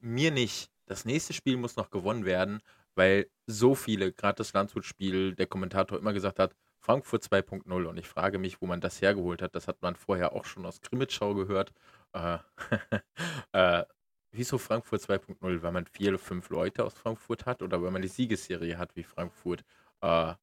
Mir 0.00 0.30
nicht. 0.30 0.70
Das 0.86 1.04
nächste 1.04 1.32
Spiel 1.32 1.56
muss 1.56 1.76
noch 1.76 1.90
gewonnen 1.90 2.24
werden, 2.24 2.60
weil 2.94 3.28
so 3.46 3.74
viele, 3.74 4.12
gerade 4.12 4.36
das 4.36 4.52
Landshut-Spiel, 4.52 5.34
der 5.34 5.46
Kommentator 5.46 5.98
immer 5.98 6.12
gesagt 6.12 6.38
hat, 6.38 6.54
Frankfurt 6.78 7.24
2.0. 7.24 7.84
Und 7.84 7.98
ich 7.98 8.06
frage 8.06 8.38
mich, 8.38 8.62
wo 8.62 8.66
man 8.66 8.80
das 8.80 9.02
hergeholt 9.02 9.42
hat. 9.42 9.54
Das 9.54 9.66
hat 9.66 9.82
man 9.82 9.96
vorher 9.96 10.32
auch 10.32 10.44
schon 10.44 10.64
aus 10.64 10.80
Grimmitschau 10.80 11.34
gehört. 11.34 11.72
Äh, 12.12 12.38
äh, 13.52 13.84
wieso 14.30 14.58
Frankfurt 14.58 15.02
2.0? 15.02 15.62
Weil 15.62 15.72
man 15.72 15.86
vier 15.86 16.10
oder 16.10 16.18
fünf 16.18 16.48
Leute 16.50 16.84
aus 16.84 16.94
Frankfurt 16.94 17.44
hat 17.44 17.62
oder 17.62 17.82
weil 17.82 17.90
man 17.90 18.02
die 18.02 18.08
Siegesserie 18.08 18.78
hat 18.78 18.94
wie 18.94 19.02
Frankfurt? 19.02 19.64
Äh, 20.00 20.34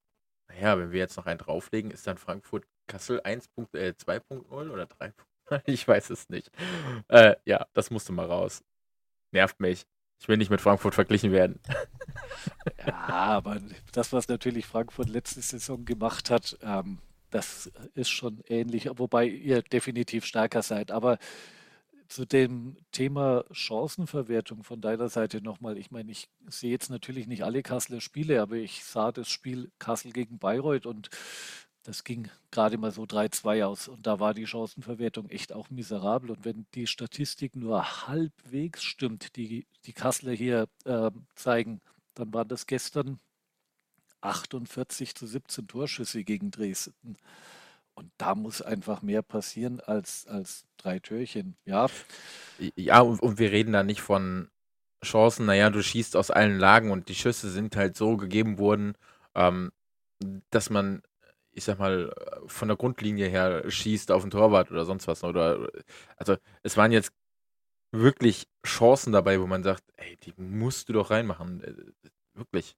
naja, 0.55 0.77
wenn 0.77 0.91
wir 0.91 0.99
jetzt 0.99 1.17
noch 1.17 1.25
einen 1.25 1.39
drauflegen, 1.39 1.91
ist 1.91 2.07
dann 2.07 2.17
Frankfurt 2.17 2.65
Kassel 2.87 3.21
1.2.0 3.21 4.31
äh, 4.33 4.69
oder 4.69 4.83
3.0? 4.83 5.13
Ich 5.65 5.87
weiß 5.87 6.09
es 6.09 6.29
nicht. 6.29 6.51
Äh, 7.09 7.35
ja, 7.45 7.67
das 7.73 7.91
musste 7.91 8.13
mal 8.13 8.25
raus. 8.25 8.63
Nervt 9.31 9.59
mich. 9.59 9.85
Ich 10.19 10.27
will 10.27 10.37
nicht 10.37 10.49
mit 10.49 10.61
Frankfurt 10.61 10.95
verglichen 10.95 11.31
werden. 11.31 11.59
Ja, 12.85 13.07
aber 13.07 13.61
das, 13.93 14.11
was 14.11 14.27
natürlich 14.27 14.65
Frankfurt 14.65 15.07
letzte 15.07 15.41
Saison 15.41 15.85
gemacht 15.85 16.29
hat, 16.29 16.57
ähm, 16.61 16.99
das 17.29 17.71
ist 17.93 18.09
schon 18.09 18.41
ähnlich, 18.47 18.89
wobei 18.95 19.25
ihr 19.25 19.61
definitiv 19.61 20.25
stärker 20.25 20.61
seid. 20.61 20.91
Aber 20.91 21.17
zu 22.13 22.26
dem 22.26 22.78
Thema 22.91 23.43
Chancenverwertung 23.52 24.63
von 24.63 24.82
deiner 24.82 25.10
Seite 25.10 25.41
nochmal. 25.41 25.80
Ich 25.80 25.89
meine, 25.89 26.12
ich 26.12 26.30
sehe 26.47 26.69
jetzt 26.69 26.91
natürlich 26.91 27.26
nicht 27.26 27.43
alle 27.43 27.63
Kasseler 27.63 28.02
Spiele, 28.02 28.39
aber 28.39 28.58
ich 28.58 28.84
sah 28.84 29.12
das 29.12 29.30
Spiel 29.30 29.71
Kassel 29.80 30.12
gegen 30.12 30.38
Bayreuth 30.38 30.86
und 30.86 31.10
das 31.82 32.04
ging 32.04 32.30
gerade 32.52 32.78
mal 32.78 32.91
so 32.91 33.04
3-2 33.04 33.65
aus. 33.65 33.88
Und 33.88 34.06
da 34.06 34.19
war 34.19 34.36
die 34.36 34.45
Chancenverwertung 34.45 35.28
echt 35.30 35.54
auch 35.54 35.71
miserabel. 35.71 36.30
Und 36.30 36.45
wenn 36.45 36.67
die 36.76 36.86
Statistik 36.86 37.56
nur 37.56 38.08
halbwegs 38.08 38.84
stimmt, 38.84 39.36
die 39.36 39.65
die 39.86 39.93
Kasseler 39.93 40.34
hier 40.34 40.67
äh, 40.86 41.10
zeigen, 41.36 41.82
dann 42.13 42.32
waren 42.32 42.47
das 42.47 42.67
gestern 42.67 43.19
48 44.21 45.15
zu 45.15 45.26
17 45.26 45.67
Torschüsse 45.67 46.23
gegen 46.23 46.52
Dresden. 46.52 47.17
Und 47.95 48.12
da 48.17 48.36
muss 48.36 48.62
einfach 48.62 49.01
mehr 49.01 49.21
passieren 49.21 49.79
als, 49.79 50.25
als 50.27 50.65
drei 50.77 50.99
Türchen. 50.99 51.56
Ja. 51.65 51.88
Ja, 52.75 53.01
und, 53.01 53.21
und 53.21 53.39
wir 53.39 53.51
reden 53.51 53.73
da 53.73 53.84
nicht 53.84 54.01
von 54.01 54.49
Chancen, 55.03 55.45
naja, 55.45 55.69
du 55.69 55.84
schießt 55.84 56.15
aus 56.15 56.32
allen 56.32 56.58
Lagen 56.60 56.91
und 56.91 57.10
die 57.10 57.15
Schüsse 57.15 57.49
sind 57.49 57.75
halt 57.75 57.95
so 57.95 58.17
gegeben 58.17 58.58
worden, 58.58 58.95
ähm, 59.36 59.71
dass 60.49 60.69
man, 60.69 61.03
ich 61.51 61.65
sag 61.65 61.79
mal, 61.79 62.13
von 62.47 62.67
der 62.67 62.77
Grundlinie 62.77 63.27
her 63.27 63.69
schießt 63.69 64.12
auf 64.12 64.23
den 64.23 64.32
Torwart 64.32 64.71
oder 64.71 64.86
sonst 64.86 65.08
was. 65.08 65.23
Oder 65.23 65.69
also 66.17 66.38
es 66.63 66.77
waren 66.77 66.91
jetzt 66.91 67.12
wirklich 67.91 68.47
Chancen 68.65 69.13
dabei, 69.13 69.39
wo 69.39 69.47
man 69.47 69.63
sagt, 69.63 69.84
ey, 69.97 70.17
die 70.17 70.34
musst 70.38 70.89
du 70.89 70.93
doch 70.93 71.12
reinmachen. 71.12 71.63
Äh, 71.63 71.73
wirklich. 72.34 72.75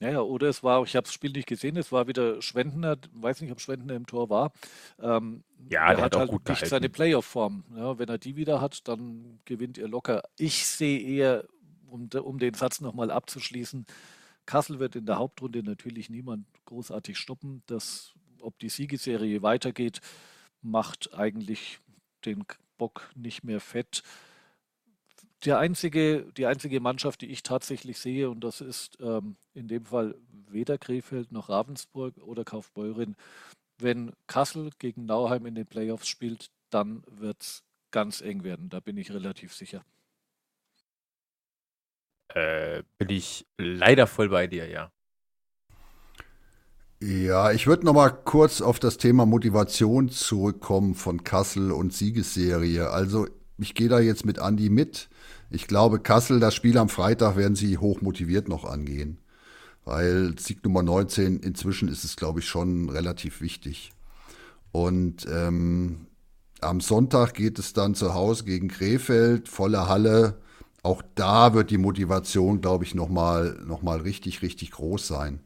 Ja, 0.00 0.10
ja, 0.10 0.20
oder 0.22 0.48
es 0.48 0.62
war, 0.62 0.82
ich 0.82 0.96
habe 0.96 1.04
das 1.04 1.12
Spiel 1.12 1.30
nicht 1.30 1.46
gesehen, 1.46 1.76
es 1.76 1.92
war 1.92 2.06
wieder 2.08 2.40
Schwendener, 2.40 2.96
weiß 3.12 3.42
nicht, 3.42 3.52
ob 3.52 3.60
Schwendener 3.60 3.94
im 3.94 4.06
Tor 4.06 4.30
war. 4.30 4.52
Ähm, 4.98 5.44
ja, 5.68 5.94
der 5.94 6.04
hat, 6.04 6.16
auch 6.16 6.20
halt 6.20 6.48
nicht 6.48 6.66
seine 6.66 6.88
Playoff-Form. 6.88 7.64
Ja, 7.76 7.98
wenn 7.98 8.08
er 8.08 8.16
die 8.16 8.34
wieder 8.34 8.62
hat, 8.62 8.88
dann 8.88 9.40
gewinnt 9.44 9.76
er 9.76 9.88
locker. 9.88 10.22
Ich 10.38 10.66
sehe 10.66 11.00
eher, 11.00 11.44
um, 11.86 12.08
um 12.22 12.38
den 12.38 12.54
Satz 12.54 12.80
nochmal 12.80 13.10
abzuschließen, 13.10 13.84
Kassel 14.46 14.80
wird 14.80 14.96
in 14.96 15.04
der 15.04 15.18
Hauptrunde 15.18 15.62
natürlich 15.62 16.08
niemand 16.08 16.46
großartig 16.64 17.18
stoppen. 17.18 17.62
Das, 17.66 18.14
ob 18.40 18.58
die 18.58 18.70
Siegeserie 18.70 19.42
weitergeht, 19.42 20.00
macht 20.62 21.12
eigentlich 21.14 21.78
den 22.24 22.44
Bock 22.78 23.10
nicht 23.14 23.44
mehr 23.44 23.60
fett 23.60 24.02
der 25.44 25.58
einzige, 25.58 26.26
die 26.36 26.46
einzige 26.46 26.80
Mannschaft, 26.80 27.22
die 27.22 27.30
ich 27.30 27.42
tatsächlich 27.42 27.98
sehe, 27.98 28.30
und 28.30 28.40
das 28.40 28.60
ist 28.60 28.98
ähm, 29.00 29.36
in 29.54 29.68
dem 29.68 29.86
Fall 29.86 30.14
weder 30.48 30.78
Krefeld 30.78 31.32
noch 31.32 31.48
Ravensburg 31.48 32.18
oder 32.18 32.44
Kaufbeuren, 32.44 33.16
wenn 33.78 34.12
Kassel 34.26 34.70
gegen 34.78 35.06
Nauheim 35.06 35.46
in 35.46 35.54
den 35.54 35.66
Playoffs 35.66 36.08
spielt, 36.08 36.50
dann 36.70 37.02
wird 37.08 37.40
es 37.40 37.62
ganz 37.90 38.20
eng 38.20 38.44
werden. 38.44 38.68
Da 38.68 38.80
bin 38.80 38.96
ich 38.96 39.12
relativ 39.12 39.54
sicher. 39.54 39.84
Äh, 42.28 42.82
bin 42.98 43.08
ich 43.08 43.46
leider 43.58 44.06
voll 44.06 44.28
bei 44.28 44.46
dir, 44.46 44.68
ja. 44.68 44.92
Ja, 47.02 47.50
ich 47.50 47.66
würde 47.66 47.86
noch 47.86 47.94
mal 47.94 48.10
kurz 48.10 48.60
auf 48.60 48.78
das 48.78 48.98
Thema 48.98 49.24
Motivation 49.24 50.10
zurückkommen 50.10 50.94
von 50.94 51.24
Kassel 51.24 51.72
und 51.72 51.94
Siegesserie. 51.94 52.90
Also 52.90 53.26
ich 53.60 53.74
gehe 53.74 53.88
da 53.88 54.00
jetzt 54.00 54.24
mit 54.24 54.38
Andi 54.38 54.70
mit. 54.70 55.08
Ich 55.50 55.66
glaube, 55.66 56.00
Kassel, 56.00 56.40
das 56.40 56.54
Spiel 56.54 56.78
am 56.78 56.88
Freitag 56.88 57.36
werden 57.36 57.56
sie 57.56 57.78
hoch 57.78 58.00
motiviert 58.00 58.48
noch 58.48 58.64
angehen. 58.64 59.18
Weil 59.84 60.38
Sieg 60.38 60.64
Nummer 60.64 60.82
19, 60.82 61.40
inzwischen 61.40 61.88
ist 61.88 62.04
es, 62.04 62.16
glaube 62.16 62.40
ich, 62.40 62.46
schon 62.46 62.88
relativ 62.88 63.40
wichtig. 63.40 63.92
Und 64.72 65.26
ähm, 65.28 66.06
am 66.60 66.80
Sonntag 66.80 67.34
geht 67.34 67.58
es 67.58 67.72
dann 67.72 67.94
zu 67.94 68.14
Hause 68.14 68.44
gegen 68.44 68.68
Krefeld, 68.68 69.48
volle 69.48 69.88
Halle. 69.88 70.38
Auch 70.82 71.02
da 71.14 71.54
wird 71.54 71.70
die 71.70 71.78
Motivation, 71.78 72.60
glaube 72.60 72.84
ich, 72.84 72.94
nochmal 72.94 73.58
noch 73.66 73.82
mal 73.82 74.00
richtig, 74.00 74.42
richtig 74.42 74.70
groß 74.72 75.06
sein. 75.06 75.40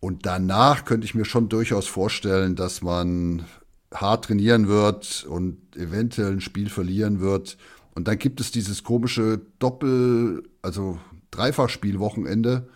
Und 0.00 0.26
danach 0.26 0.84
könnte 0.84 1.06
ich 1.06 1.14
mir 1.14 1.24
schon 1.24 1.48
durchaus 1.48 1.86
vorstellen, 1.86 2.54
dass 2.54 2.82
man 2.82 3.44
hart 3.94 4.26
trainieren 4.26 4.68
wird 4.68 5.24
und 5.28 5.58
eventuell 5.76 6.32
ein 6.32 6.40
Spiel 6.40 6.68
verlieren 6.68 7.20
wird 7.20 7.56
und 7.96 8.08
dann 8.08 8.18
gibt 8.18 8.40
es 8.40 8.50
dieses 8.50 8.84
komische 8.84 9.40
Doppel, 9.58 10.42
also 10.60 10.98
Dreifachspielwochenende. 11.30 12.68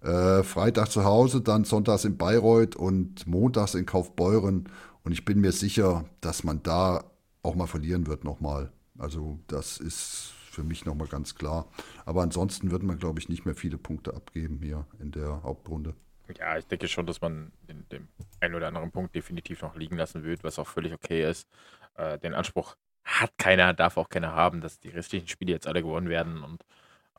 Äh, 0.00 0.42
Freitag 0.42 0.90
zu 0.90 1.04
Hause, 1.04 1.42
dann 1.42 1.64
sonntags 1.64 2.06
in 2.06 2.16
Bayreuth 2.16 2.74
und 2.74 3.26
montags 3.26 3.74
in 3.74 3.84
Kaufbeuren. 3.84 4.70
Und 5.04 5.12
ich 5.12 5.26
bin 5.26 5.42
mir 5.42 5.52
sicher, 5.52 6.06
dass 6.22 6.42
man 6.42 6.62
da 6.62 7.04
auch 7.42 7.54
mal 7.54 7.66
verlieren 7.66 8.06
wird 8.06 8.24
nochmal. 8.24 8.72
Also 8.96 9.38
das 9.46 9.76
ist 9.76 10.32
für 10.50 10.64
mich 10.64 10.86
nochmal 10.86 11.06
ganz 11.06 11.34
klar. 11.34 11.66
Aber 12.06 12.22
ansonsten 12.22 12.70
wird 12.70 12.82
man, 12.82 12.98
glaube 12.98 13.20
ich, 13.20 13.28
nicht 13.28 13.44
mehr 13.44 13.54
viele 13.54 13.76
Punkte 13.76 14.14
abgeben 14.14 14.60
hier 14.62 14.86
in 15.00 15.10
der 15.10 15.42
Hauptrunde. 15.42 15.94
Ja, 16.38 16.58
ich 16.58 16.66
denke 16.66 16.88
schon, 16.88 17.06
dass 17.06 17.20
man 17.20 17.52
den, 17.62 17.88
den 17.88 18.08
einen 18.40 18.54
oder 18.54 18.68
anderen 18.68 18.90
Punkt 18.90 19.14
definitiv 19.14 19.62
noch 19.62 19.76
liegen 19.76 19.96
lassen 19.96 20.24
wird, 20.24 20.44
was 20.44 20.58
auch 20.58 20.66
völlig 20.66 20.92
okay 20.92 21.28
ist. 21.28 21.48
Äh, 21.94 22.18
den 22.18 22.34
Anspruch 22.34 22.76
hat 23.04 23.36
keiner, 23.38 23.74
darf 23.74 23.96
auch 23.96 24.08
keiner 24.08 24.32
haben, 24.32 24.60
dass 24.60 24.80
die 24.80 24.90
restlichen 24.90 25.28
Spiele 25.28 25.52
jetzt 25.52 25.66
alle 25.66 25.82
gewonnen 25.82 26.08
werden. 26.08 26.42
Und, 26.42 26.64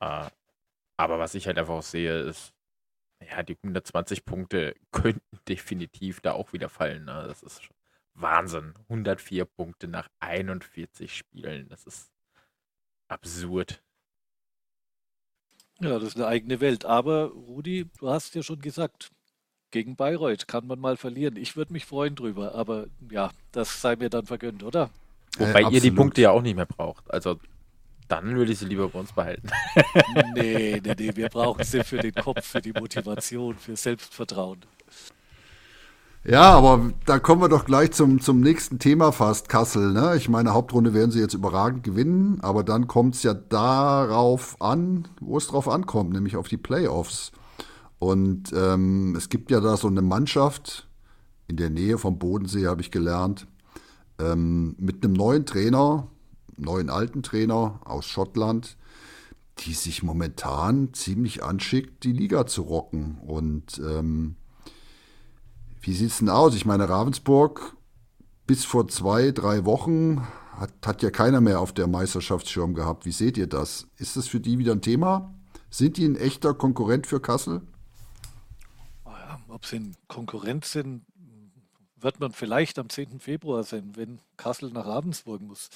äh, 0.01 0.27
aber 0.97 1.19
was 1.19 1.35
ich 1.35 1.47
halt 1.47 1.57
einfach 1.57 1.73
auch 1.73 1.83
sehe, 1.83 2.19
ist, 2.19 2.53
ja, 3.29 3.43
die 3.43 3.57
120 3.61 4.25
Punkte 4.25 4.75
könnten 4.91 5.39
definitiv 5.47 6.21
da 6.21 6.33
auch 6.33 6.53
wieder 6.53 6.69
fallen. 6.69 7.05
Ne? 7.05 7.25
Das 7.27 7.43
ist 7.43 7.69
Wahnsinn. 8.13 8.73
104 8.89 9.45
Punkte 9.45 9.87
nach 9.87 10.09
41 10.19 11.15
Spielen. 11.15 11.69
Das 11.69 11.85
ist 11.85 12.11
absurd. 13.07 13.83
Ja, 15.83 15.99
das 15.99 16.09
ist 16.09 16.15
eine 16.15 16.27
eigene 16.27 16.61
Welt. 16.61 16.85
Aber 16.85 17.25
Rudi, 17.25 17.85
du 17.99 18.09
hast 18.09 18.35
ja 18.35 18.41
schon 18.41 18.59
gesagt, 18.59 19.11
gegen 19.71 19.95
Bayreuth 19.95 20.47
kann 20.47 20.65
man 20.65 20.79
mal 20.79 20.95
verlieren. 20.95 21.35
Ich 21.35 21.57
würde 21.57 21.73
mich 21.73 21.85
freuen 21.85 22.15
drüber, 22.15 22.55
aber 22.55 22.87
ja, 23.11 23.31
das 23.51 23.81
sei 23.81 23.95
mir 23.97 24.09
dann 24.09 24.25
vergönnt, 24.25 24.63
oder? 24.63 24.89
Wobei 25.37 25.63
äh, 25.63 25.69
ihr 25.71 25.81
die 25.81 25.91
Punkte 25.91 26.21
ja 26.21 26.31
auch 26.31 26.41
nicht 26.41 26.55
mehr 26.55 26.65
braucht. 26.65 27.11
Also 27.11 27.39
dann 28.07 28.35
würde 28.35 28.51
ich 28.51 28.59
sie 28.59 28.65
lieber 28.65 28.87
bei 28.89 28.99
uns 28.99 29.11
behalten. 29.11 29.49
nee, 30.35 30.79
nee, 30.83 30.95
nee, 30.97 31.15
wir 31.15 31.29
brauchen 31.29 31.63
sie 31.63 31.83
für 31.83 31.97
den 31.97 32.13
Kopf, 32.13 32.45
für 32.45 32.61
die 32.61 32.71
Motivation, 32.71 33.57
für 33.57 33.75
Selbstvertrauen. 33.75 34.59
Ja, 36.25 36.53
aber 36.53 36.93
da 37.05 37.19
kommen 37.19 37.41
wir 37.41 37.49
doch 37.49 37.65
gleich 37.65 37.91
zum, 37.91 38.21
zum 38.21 38.39
nächsten 38.39 38.79
Thema 38.79 39.11
fast, 39.11 39.49
Kassel. 39.49 39.91
Ne? 39.91 40.15
Ich 40.15 40.29
meine, 40.29 40.53
Hauptrunde 40.53 40.93
werden 40.93 41.11
sie 41.11 41.19
jetzt 41.19 41.33
überragend 41.33 41.83
gewinnen, 41.83 42.39
aber 42.41 42.63
dann 42.63 42.87
kommt 42.87 43.15
es 43.15 43.23
ja 43.23 43.33
darauf 43.33 44.55
an, 44.61 45.05
wo 45.19 45.37
es 45.37 45.47
drauf 45.47 45.67
ankommt, 45.67 46.13
nämlich 46.13 46.37
auf 46.37 46.47
die 46.47 46.57
Playoffs. 46.57 47.33
Und 47.99 48.53
ähm, 48.55 49.15
es 49.17 49.27
gibt 49.27 49.51
ja 49.51 49.59
da 49.59 49.75
so 49.75 49.89
eine 49.89 50.01
Mannschaft 50.01 50.87
in 51.49 51.57
der 51.57 51.69
Nähe 51.69 51.97
vom 51.97 52.19
Bodensee, 52.19 52.67
habe 52.67 52.79
ich 52.79 52.91
gelernt, 52.91 53.45
ähm, 54.17 54.77
mit 54.79 55.03
einem 55.03 55.13
neuen 55.13 55.45
Trainer, 55.45 56.07
neuen 56.55 56.89
alten 56.89 57.21
Trainer 57.21 57.81
aus 57.83 58.05
Schottland, 58.05 58.77
die 59.59 59.73
sich 59.73 60.03
momentan 60.03 60.93
ziemlich 60.93 61.43
anschickt, 61.43 62.05
die 62.05 62.13
Liga 62.13 62.45
zu 62.45 62.61
rocken. 62.61 63.17
Und 63.25 63.81
ähm, 63.85 64.37
wie 65.83 65.93
sieht 65.93 66.11
es 66.11 66.19
denn 66.19 66.29
aus? 66.29 66.55
Ich 66.55 66.65
meine, 66.65 66.87
Ravensburg 66.87 67.75
bis 68.47 68.63
vor 68.63 68.87
zwei, 68.87 69.31
drei 69.31 69.65
Wochen 69.65 70.25
hat, 70.55 70.71
hat 70.85 71.03
ja 71.03 71.11
keiner 71.11 71.41
mehr 71.41 71.59
auf 71.59 71.73
der 71.73 71.87
Meisterschaftsschirm 71.87 72.73
gehabt. 72.73 73.05
Wie 73.05 73.11
seht 73.11 73.37
ihr 73.37 73.47
das? 73.47 73.87
Ist 73.97 74.15
das 74.15 74.27
für 74.27 74.39
die 74.39 74.57
wieder 74.57 74.71
ein 74.71 74.81
Thema? 74.81 75.33
Sind 75.69 75.97
die 75.97 76.05
ein 76.05 76.15
echter 76.15 76.53
Konkurrent 76.53 77.05
für 77.05 77.19
Kassel? 77.19 77.61
Ob 79.49 79.65
sie 79.65 79.77
ein 79.77 79.95
Konkurrent 80.07 80.65
sind, 80.65 81.03
wird 81.97 82.19
man 82.19 82.31
vielleicht 82.31 82.79
am 82.79 82.89
10. 82.89 83.19
Februar 83.19 83.63
sehen, 83.63 83.91
wenn 83.95 84.19
Kassel 84.37 84.71
nach 84.71 84.85
Ravensburg 84.85 85.41
muss. 85.41 85.69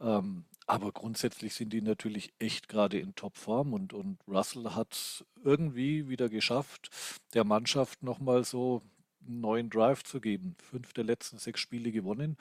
Ähm, 0.00 0.44
aber 0.66 0.92
grundsätzlich 0.92 1.54
sind 1.54 1.72
die 1.72 1.82
natürlich 1.82 2.32
echt 2.38 2.68
gerade 2.68 2.98
in 2.98 3.14
Topform 3.14 3.72
und, 3.74 3.92
und 3.92 4.18
Russell 4.26 4.70
hat 4.70 5.24
irgendwie 5.44 6.08
wieder 6.08 6.28
geschafft, 6.28 6.90
der 7.34 7.44
Mannschaft 7.44 8.02
nochmal 8.02 8.44
so 8.44 8.82
einen 9.26 9.40
neuen 9.40 9.70
Drive 9.70 10.02
zu 10.04 10.20
geben. 10.20 10.56
Fünf 10.62 10.92
der 10.92 11.04
letzten 11.04 11.38
sechs 11.38 11.60
Spiele 11.60 11.92
gewonnen. 11.92 12.36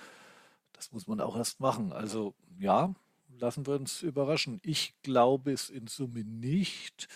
Das 0.73 0.91
muss 0.91 1.07
man 1.07 1.21
auch 1.21 1.35
erst 1.35 1.59
machen. 1.59 1.93
Also 1.93 2.33
ja, 2.59 2.93
lassen 3.39 3.65
wir 3.65 3.75
uns 3.75 4.01
überraschen. 4.01 4.59
Ich 4.63 4.93
glaube 5.03 5.51
es 5.51 5.69
in 5.69 5.87
Summe 5.87 6.23
nicht, 6.23 7.07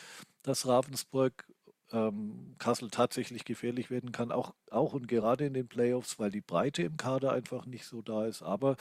dass 0.43 0.67
Ravensburg 0.67 1.45
ähm, 1.91 2.56
Kassel 2.58 2.89
tatsächlich 2.89 3.45
gefährlich 3.45 3.89
werden 3.89 4.12
kann, 4.12 4.32
auch, 4.32 4.54
auch 4.71 4.93
und 4.93 5.08
gerade 5.08 5.45
in 5.45 5.54
den 5.54 5.67
Playoffs, 5.67 6.19
weil 6.19 6.32
die 6.32 6.41
Breite 6.41 6.84
im 6.84 6.97
Kader 6.97 7.32
einfach 7.32 7.65
nicht 7.65 7.86
so 7.86 8.01
da 8.01 8.25
ist. 8.25 8.41
Aber 8.41 8.75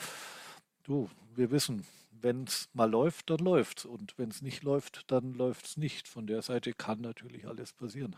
du, 0.83 1.09
wir 1.35 1.51
wissen, 1.51 1.85
wenn 2.11 2.43
es 2.45 2.69
mal 2.73 2.89
läuft, 2.89 3.29
dann 3.29 3.39
läuft's. 3.39 3.85
Und 3.85 4.17
wenn 4.17 4.29
es 4.29 4.41
nicht 4.41 4.63
läuft, 4.63 5.11
dann 5.11 5.33
läuft 5.33 5.65
es 5.65 5.77
nicht. 5.77 6.07
Von 6.07 6.27
der 6.27 6.41
Seite 6.41 6.73
kann 6.73 7.01
natürlich 7.01 7.47
alles 7.47 7.73
passieren. 7.73 8.15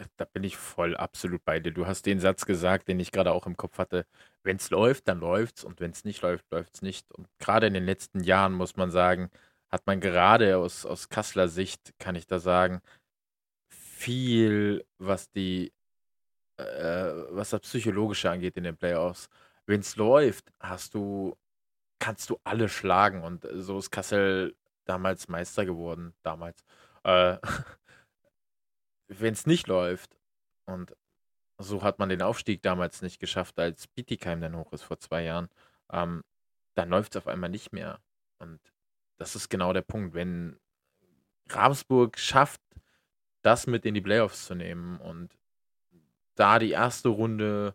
Äh, 0.00 0.06
da 0.16 0.24
bin 0.24 0.44
ich 0.44 0.56
voll 0.56 0.96
absolut 0.96 1.44
bei 1.44 1.60
dir. 1.60 1.72
Du 1.72 1.86
hast 1.86 2.06
den 2.06 2.20
Satz 2.20 2.46
gesagt, 2.46 2.88
den 2.88 3.00
ich 3.00 3.12
gerade 3.12 3.32
auch 3.32 3.46
im 3.46 3.56
Kopf 3.56 3.78
hatte. 3.78 4.06
Wenn 4.42 4.56
es 4.56 4.70
läuft, 4.70 5.08
dann 5.08 5.20
läuft's 5.20 5.64
und 5.64 5.80
wenn 5.80 5.90
es 5.92 6.04
nicht 6.04 6.22
läuft, 6.22 6.50
läuft 6.52 6.74
es 6.76 6.82
nicht. 6.82 7.10
Und 7.12 7.28
gerade 7.38 7.66
in 7.66 7.74
den 7.74 7.84
letzten 7.86 8.20
Jahren 8.22 8.52
muss 8.54 8.76
man 8.76 8.90
sagen, 8.90 9.30
hat 9.70 9.86
man 9.86 10.00
gerade 10.00 10.56
aus, 10.58 10.86
aus 10.86 11.08
Kasseler 11.08 11.48
Sicht, 11.48 11.94
kann 11.98 12.16
ich 12.16 12.26
da 12.26 12.38
sagen, 12.40 12.80
viel, 13.68 14.84
was 14.98 15.30
die, 15.30 15.72
äh, 16.58 16.64
was 17.30 17.50
das 17.50 17.60
Psychologische 17.62 18.30
angeht 18.30 18.56
in 18.56 18.64
den 18.64 18.76
Playoffs. 18.76 19.28
Wenn 19.66 19.80
es 19.80 19.96
läuft, 19.96 20.52
hast 20.60 20.94
du, 20.94 21.36
kannst 21.98 22.30
du 22.30 22.40
alle 22.44 22.68
schlagen 22.68 23.22
und 23.24 23.46
so 23.54 23.78
ist 23.78 23.90
Kassel 23.90 24.56
damals 24.86 25.28
Meister 25.28 25.64
geworden, 25.66 26.14
damals. 26.22 26.64
Äh, 27.04 27.38
wenn 29.18 29.34
es 29.34 29.46
nicht 29.46 29.66
läuft, 29.66 30.16
und 30.66 30.96
so 31.58 31.82
hat 31.82 31.98
man 31.98 32.08
den 32.08 32.22
Aufstieg 32.22 32.62
damals 32.62 33.02
nicht 33.02 33.18
geschafft, 33.18 33.58
als 33.58 33.86
Bietigheim 33.88 34.40
dann 34.40 34.56
hoch 34.56 34.72
ist 34.72 34.82
vor 34.82 34.98
zwei 34.98 35.24
Jahren, 35.24 35.48
ähm, 35.92 36.22
dann 36.74 36.88
läuft 36.88 37.14
es 37.14 37.18
auf 37.18 37.26
einmal 37.26 37.50
nicht 37.50 37.72
mehr. 37.72 37.98
Und 38.38 38.60
das 39.18 39.34
ist 39.34 39.48
genau 39.48 39.72
der 39.72 39.82
Punkt. 39.82 40.14
Wenn 40.14 40.58
Ravensburg 41.48 42.18
schafft, 42.18 42.62
das 43.42 43.66
mit 43.66 43.84
in 43.84 43.94
die 43.94 44.00
Playoffs 44.00 44.46
zu 44.46 44.54
nehmen 44.54 44.98
und 45.00 45.36
da 46.36 46.58
die 46.58 46.70
erste 46.70 47.08
Runde 47.08 47.74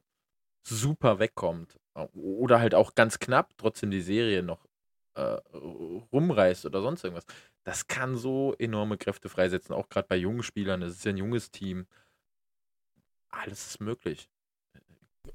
super 0.64 1.20
wegkommt 1.20 1.80
oder 2.14 2.60
halt 2.60 2.74
auch 2.74 2.96
ganz 2.96 3.20
knapp 3.20 3.52
trotzdem 3.58 3.92
die 3.92 4.02
Serie 4.02 4.42
noch 4.42 4.66
äh, 5.16 5.38
rumreißt 6.14 6.66
oder 6.66 6.82
sonst 6.82 7.04
irgendwas, 7.04 7.26
das 7.64 7.88
kann 7.88 8.16
so 8.16 8.54
enorme 8.60 8.98
Kräfte 8.98 9.30
freisetzen, 9.30 9.74
auch 9.74 9.90
gerade 9.90 10.08
bei 10.08 10.16
jungen 10.16 10.44
Spielern. 10.44 10.82
Es 10.82 10.94
ist 10.94 11.06
ja 11.06 11.12
ein 11.12 11.18
junges 11.18 11.52
Team. 11.52 11.88
Alles 13.30 13.68
ist 13.68 13.82
möglich. 13.82 14.30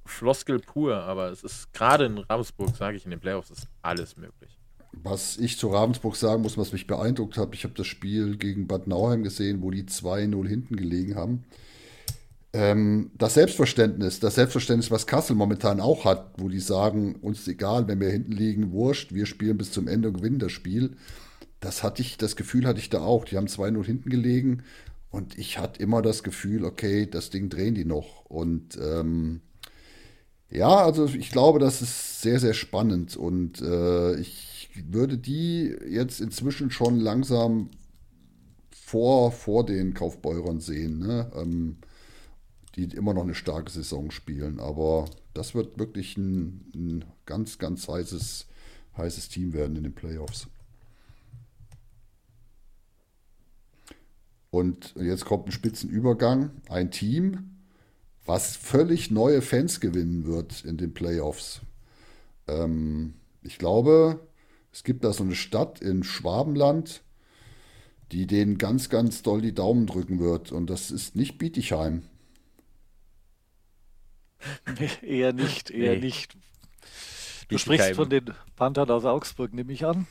Floskel 0.07 0.61
pur, 0.61 0.97
aber 0.97 1.31
es 1.31 1.43
ist 1.43 1.73
gerade 1.73 2.07
in 2.07 2.19
Ravensburg, 2.19 2.77
sage 2.77 2.97
ich 2.97 3.05
in 3.05 3.11
den 3.11 3.21
Playoffs, 3.21 3.51
ist 3.51 3.69
alles 3.83 4.16
möglich. 4.16 4.57
Was 4.93 5.37
ich 5.37 5.59
zu 5.59 5.69
Ravensburg 5.69 6.16
sagen 6.16 6.43
muss, 6.43 6.59
was 6.59 6.73
mich 6.73 6.87
beeindruckt 6.87 7.37
hat, 7.37 7.55
ich 7.55 7.64
habe 7.64 7.75
das 7.75 7.87
Spiel 7.87 8.37
gegen 8.37 8.66
Bad 8.66 8.87
Nauheim 8.87 9.23
gesehen, 9.23 9.62
wo 9.62 9.71
die 9.71 9.85
2-0 9.85 10.47
hinten 10.49 10.77
gelegen 10.77 11.16
haben. 11.16 11.45
Ähm, 12.53 13.11
das 13.17 13.35
Selbstverständnis, 13.35 14.21
das 14.21 14.35
Selbstverständnis, 14.35 14.91
was 14.91 15.07
Kassel 15.07 15.37
momentan 15.37 15.81
auch 15.81 16.05
hat, 16.05 16.33
wo 16.37 16.49
die 16.49 16.61
sagen, 16.61 17.17
uns 17.17 17.41
ist 17.41 17.49
egal, 17.49 17.87
wenn 17.87 18.01
wir 18.01 18.11
hinten 18.11 18.33
liegen, 18.33 18.73
wurscht, 18.73 19.15
wir 19.15 19.27
spielen 19.27 19.59
bis 19.59 19.71
zum 19.71 19.87
Ende 19.87 20.09
und 20.09 20.15
gewinnen 20.15 20.39
das 20.39 20.53
Spiel 20.53 20.97
das 21.61 21.83
hatte 21.83 22.03
ich, 22.03 22.17
das 22.17 22.37
Gefühl 22.37 22.67
hatte 22.67 22.81
ich 22.81 22.91
da 22.91 23.03
auch. 23.03 23.25
Die 23.25 23.37
haben 23.37 23.47
2-0 23.47 23.85
hinten 23.85 24.11
gelegen 24.11 24.63
und 25.11 25.39
ich 25.39 25.59
hatte 25.59 25.83
immer 25.83 26.03
das 26.03 26.23
Gefühl, 26.23 26.65
okay, 26.65 27.07
das 27.07 27.31
Ding 27.31 27.49
drehen 27.51 27.75
die 27.75 27.85
noch. 27.85 28.25
Und 28.27 28.79
ähm, 28.83 29.43
ja, 30.51 30.85
also 30.85 31.07
ich 31.07 31.31
glaube, 31.31 31.59
das 31.59 31.83
ist 31.83 32.23
sehr, 32.23 32.41
sehr 32.41 32.55
spannend 32.55 33.17
und 33.17 33.61
äh, 33.61 34.17
ich 34.17 34.71
würde 34.89 35.19
die 35.19 35.75
jetzt 35.89 36.21
inzwischen 36.21 36.71
schon 36.71 36.99
langsam 36.99 37.71
vor, 38.71 39.31
vor 39.31 39.67
den 39.67 39.95
Kaufbeurern 39.95 40.61
sehen, 40.61 40.99
ne? 40.99 41.31
ähm, 41.37 41.77
die 42.76 42.85
immer 42.85 43.14
noch 43.14 43.22
eine 43.22 43.35
starke 43.35 43.70
Saison 43.70 44.11
spielen. 44.11 44.61
Aber 44.61 45.06
das 45.35 45.54
wird 45.54 45.78
wirklich 45.78 46.16
ein, 46.16 46.70
ein 46.74 47.04
ganz, 47.26 47.59
ganz 47.59 47.88
heißes, 47.88 48.46
heißes 48.96 49.28
Team 49.28 49.52
werden 49.52 49.76
in 49.76 49.85
den 49.85 49.94
Playoffs. 49.94 50.46
Und 54.50 54.94
jetzt 54.96 55.24
kommt 55.24 55.46
ein 55.46 55.52
Spitzenübergang, 55.52 56.50
ein 56.68 56.90
Team, 56.90 57.56
was 58.26 58.56
völlig 58.56 59.11
neue 59.11 59.42
Fans 59.42 59.80
gewinnen 59.80 60.26
wird 60.26 60.64
in 60.64 60.76
den 60.76 60.92
Playoffs. 60.92 61.61
Ähm, 62.48 63.14
ich 63.42 63.59
glaube, 63.59 64.20
es 64.72 64.85
gibt 64.85 65.04
da 65.04 65.12
so 65.12 65.24
eine 65.24 65.35
Stadt 65.35 65.80
in 65.80 66.02
Schwabenland, 66.02 67.02
die 68.12 68.26
denen 68.26 68.59
ganz, 68.59 68.88
ganz 68.88 69.22
doll 69.22 69.40
die 69.40 69.54
Daumen 69.54 69.87
drücken 69.87 70.18
wird. 70.18 70.50
Und 70.52 70.68
das 70.68 70.90
ist 70.90 71.14
nicht 71.14 71.38
Bietigheim. 71.38 72.02
Nee, 74.79 75.20
eher 75.20 75.33
nicht, 75.33 75.70
eher 75.70 75.94
nee. 75.94 76.00
nicht. 76.00 76.37
Du 77.48 77.59
sprichst 77.59 77.94
von 77.94 78.09
den 78.09 78.33
Panthern 78.57 78.90
aus 78.90 79.05
Augsburg, 79.05 79.53
nehme 79.53 79.72
ich 79.72 79.85
an. 79.85 80.07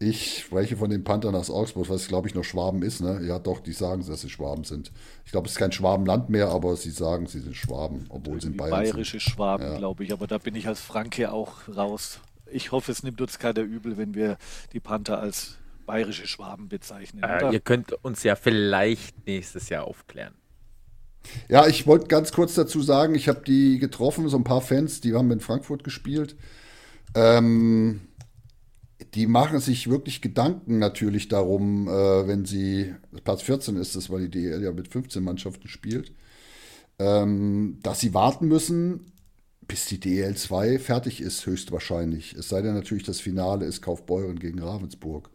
Ich 0.00 0.38
spreche 0.44 0.76
von 0.76 0.90
den 0.90 1.02
Panthern 1.02 1.34
aus 1.34 1.50
Augsburg, 1.50 1.88
was 1.88 2.06
glaube 2.06 2.28
ich 2.28 2.34
noch 2.34 2.44
Schwaben 2.44 2.82
ist. 2.82 3.00
Ne? 3.00 3.20
Ja, 3.24 3.40
doch, 3.40 3.58
die 3.58 3.72
sagen, 3.72 4.06
dass 4.06 4.20
sie 4.20 4.30
Schwaben 4.30 4.62
sind. 4.62 4.92
Ich 5.24 5.32
glaube, 5.32 5.46
es 5.46 5.52
ist 5.52 5.58
kein 5.58 5.72
Schwabenland 5.72 6.28
mehr, 6.28 6.48
aber 6.48 6.76
sie 6.76 6.90
sagen, 6.90 7.26
sie 7.26 7.40
sind 7.40 7.56
Schwaben, 7.56 8.06
obwohl 8.08 8.40
sie 8.40 8.48
in 8.48 8.56
Bayern 8.56 8.70
bayerische 8.70 9.18
sind. 9.18 9.22
Schwaben, 9.22 9.64
ja. 9.64 9.78
glaube 9.78 10.04
ich. 10.04 10.12
Aber 10.12 10.28
da 10.28 10.38
bin 10.38 10.54
ich 10.54 10.68
als 10.68 10.80
Franke 10.80 11.32
auch 11.32 11.66
raus. 11.74 12.20
Ich 12.50 12.70
hoffe, 12.70 12.92
es 12.92 13.02
nimmt 13.02 13.20
uns 13.20 13.40
keiner 13.40 13.62
übel, 13.62 13.96
wenn 13.96 14.14
wir 14.14 14.38
die 14.72 14.80
Panther 14.80 15.18
als 15.18 15.58
bayerische 15.84 16.28
Schwaben 16.28 16.68
bezeichnen. 16.68 17.24
Äh, 17.24 17.50
ihr 17.52 17.60
könnt 17.60 17.92
uns 18.04 18.22
ja 18.22 18.36
vielleicht 18.36 19.26
nächstes 19.26 19.68
Jahr 19.68 19.84
aufklären. 19.84 20.34
Ja, 21.48 21.66
ich 21.66 21.86
wollte 21.86 22.06
ganz 22.06 22.32
kurz 22.32 22.54
dazu 22.54 22.82
sagen, 22.82 23.14
ich 23.14 23.28
habe 23.28 23.42
die 23.46 23.78
getroffen, 23.78 24.28
so 24.28 24.36
ein 24.36 24.44
paar 24.44 24.60
Fans, 24.60 25.00
die 25.00 25.14
haben 25.14 25.30
in 25.30 25.40
Frankfurt 25.40 25.84
gespielt. 25.84 26.36
Ähm, 27.14 28.00
die 29.14 29.26
machen 29.26 29.60
sich 29.60 29.88
wirklich 29.88 30.20
Gedanken 30.20 30.78
natürlich 30.78 31.28
darum, 31.28 31.88
äh, 31.88 32.26
wenn 32.26 32.44
sie, 32.44 32.94
Platz 33.24 33.42
14 33.42 33.76
ist 33.76 33.96
das, 33.96 34.10
weil 34.10 34.28
die 34.28 34.30
DL 34.30 34.62
ja 34.62 34.72
mit 34.72 34.88
15 34.88 35.22
Mannschaften 35.22 35.68
spielt, 35.68 36.12
ähm, 36.98 37.78
dass 37.82 38.00
sie 38.00 38.12
warten 38.12 38.48
müssen, 38.48 39.12
bis 39.66 39.86
die 39.86 40.00
DL 40.00 40.34
2 40.34 40.78
fertig 40.78 41.20
ist, 41.20 41.46
höchstwahrscheinlich. 41.46 42.34
Es 42.34 42.48
sei 42.48 42.62
denn 42.62 42.74
natürlich, 42.74 43.04
das 43.04 43.20
Finale 43.20 43.66
ist 43.66 43.82
Kaufbeuren 43.82 44.38
gegen 44.38 44.62
Ravensburg. 44.62 45.30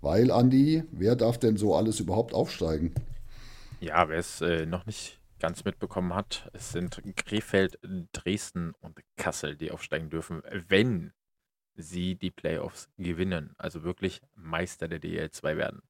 Weil, 0.00 0.30
Andi, 0.30 0.82
wer 0.90 1.16
darf 1.16 1.38
denn 1.38 1.56
so 1.56 1.74
alles 1.74 2.00
überhaupt 2.00 2.34
aufsteigen? 2.34 2.92
Ja, 3.80 4.08
wer 4.08 4.18
es 4.18 4.40
äh, 4.40 4.66
noch 4.66 4.86
nicht 4.86 5.18
ganz 5.44 5.62
mitbekommen 5.62 6.14
hat, 6.14 6.48
es 6.54 6.72
sind 6.72 7.02
Krefeld, 7.16 7.78
Dresden 8.12 8.72
und 8.80 8.98
Kassel, 9.16 9.56
die 9.56 9.72
aufsteigen 9.72 10.08
dürfen, 10.08 10.42
wenn 10.68 11.12
sie 11.74 12.14
die 12.14 12.30
Playoffs 12.30 12.88
gewinnen, 12.96 13.54
also 13.58 13.82
wirklich 13.82 14.22
Meister 14.34 14.88
der 14.88 15.02
DL2 15.02 15.58
werden. 15.58 15.82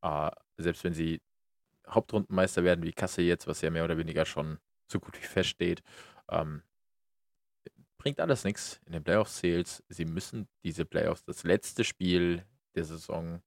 Äh, 0.00 0.30
selbst 0.58 0.84
wenn 0.84 0.94
sie 0.94 1.20
Hauptrundenmeister 1.88 2.62
werden, 2.62 2.84
wie 2.84 2.92
Kassel 2.92 3.24
jetzt, 3.24 3.48
was 3.48 3.62
ja 3.62 3.70
mehr 3.70 3.84
oder 3.84 3.98
weniger 3.98 4.24
schon 4.24 4.58
so 4.86 5.00
gut 5.00 5.20
wie 5.20 5.26
feststeht, 5.26 5.82
ähm, 6.28 6.62
bringt 7.98 8.20
alles 8.20 8.44
nichts. 8.44 8.80
In 8.86 8.92
den 8.92 9.02
Playoffs 9.02 9.38
zählt 9.38 9.82
Sie 9.88 10.04
müssen 10.04 10.46
diese 10.62 10.84
Playoffs, 10.84 11.24
das 11.24 11.42
letzte 11.42 11.82
Spiel 11.82 12.44
der 12.76 12.84
Saison 12.84 13.42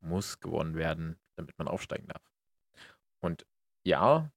muss 0.00 0.38
gewonnen 0.38 0.74
werden, 0.74 1.18
damit 1.36 1.56
man 1.56 1.66
aufsteigen 1.66 2.08
darf. 2.08 2.30
Und 3.20 3.46
ja, 3.84 4.30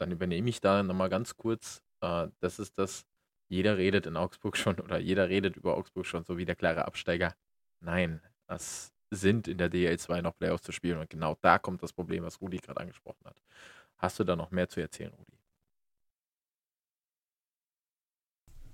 dann 0.00 0.10
übernehme 0.10 0.48
ich 0.48 0.60
da 0.60 0.82
nochmal 0.82 1.10
ganz 1.10 1.36
kurz. 1.36 1.82
Äh, 2.00 2.28
das 2.40 2.58
ist 2.58 2.78
das, 2.78 3.04
jeder 3.48 3.76
redet 3.76 4.06
in 4.06 4.16
Augsburg 4.16 4.56
schon 4.56 4.80
oder 4.80 4.98
jeder 4.98 5.28
redet 5.28 5.56
über 5.56 5.76
Augsburg 5.76 6.06
schon 6.06 6.24
so 6.24 6.38
wie 6.38 6.46
der 6.46 6.56
klare 6.56 6.86
Absteiger. 6.86 7.34
Nein, 7.80 8.20
das 8.46 8.92
sind 9.10 9.48
in 9.48 9.58
der 9.58 9.70
DL2 9.70 10.22
noch 10.22 10.36
Playoffs 10.36 10.62
zu 10.62 10.72
spielen 10.72 10.98
und 10.98 11.10
genau 11.10 11.36
da 11.42 11.58
kommt 11.58 11.82
das 11.82 11.92
Problem, 11.92 12.24
was 12.24 12.40
Rudi 12.40 12.58
gerade 12.58 12.80
angesprochen 12.80 13.24
hat. 13.24 13.42
Hast 13.98 14.18
du 14.18 14.24
da 14.24 14.36
noch 14.36 14.50
mehr 14.50 14.68
zu 14.68 14.80
erzählen, 14.80 15.12
Rudi? 15.12 15.36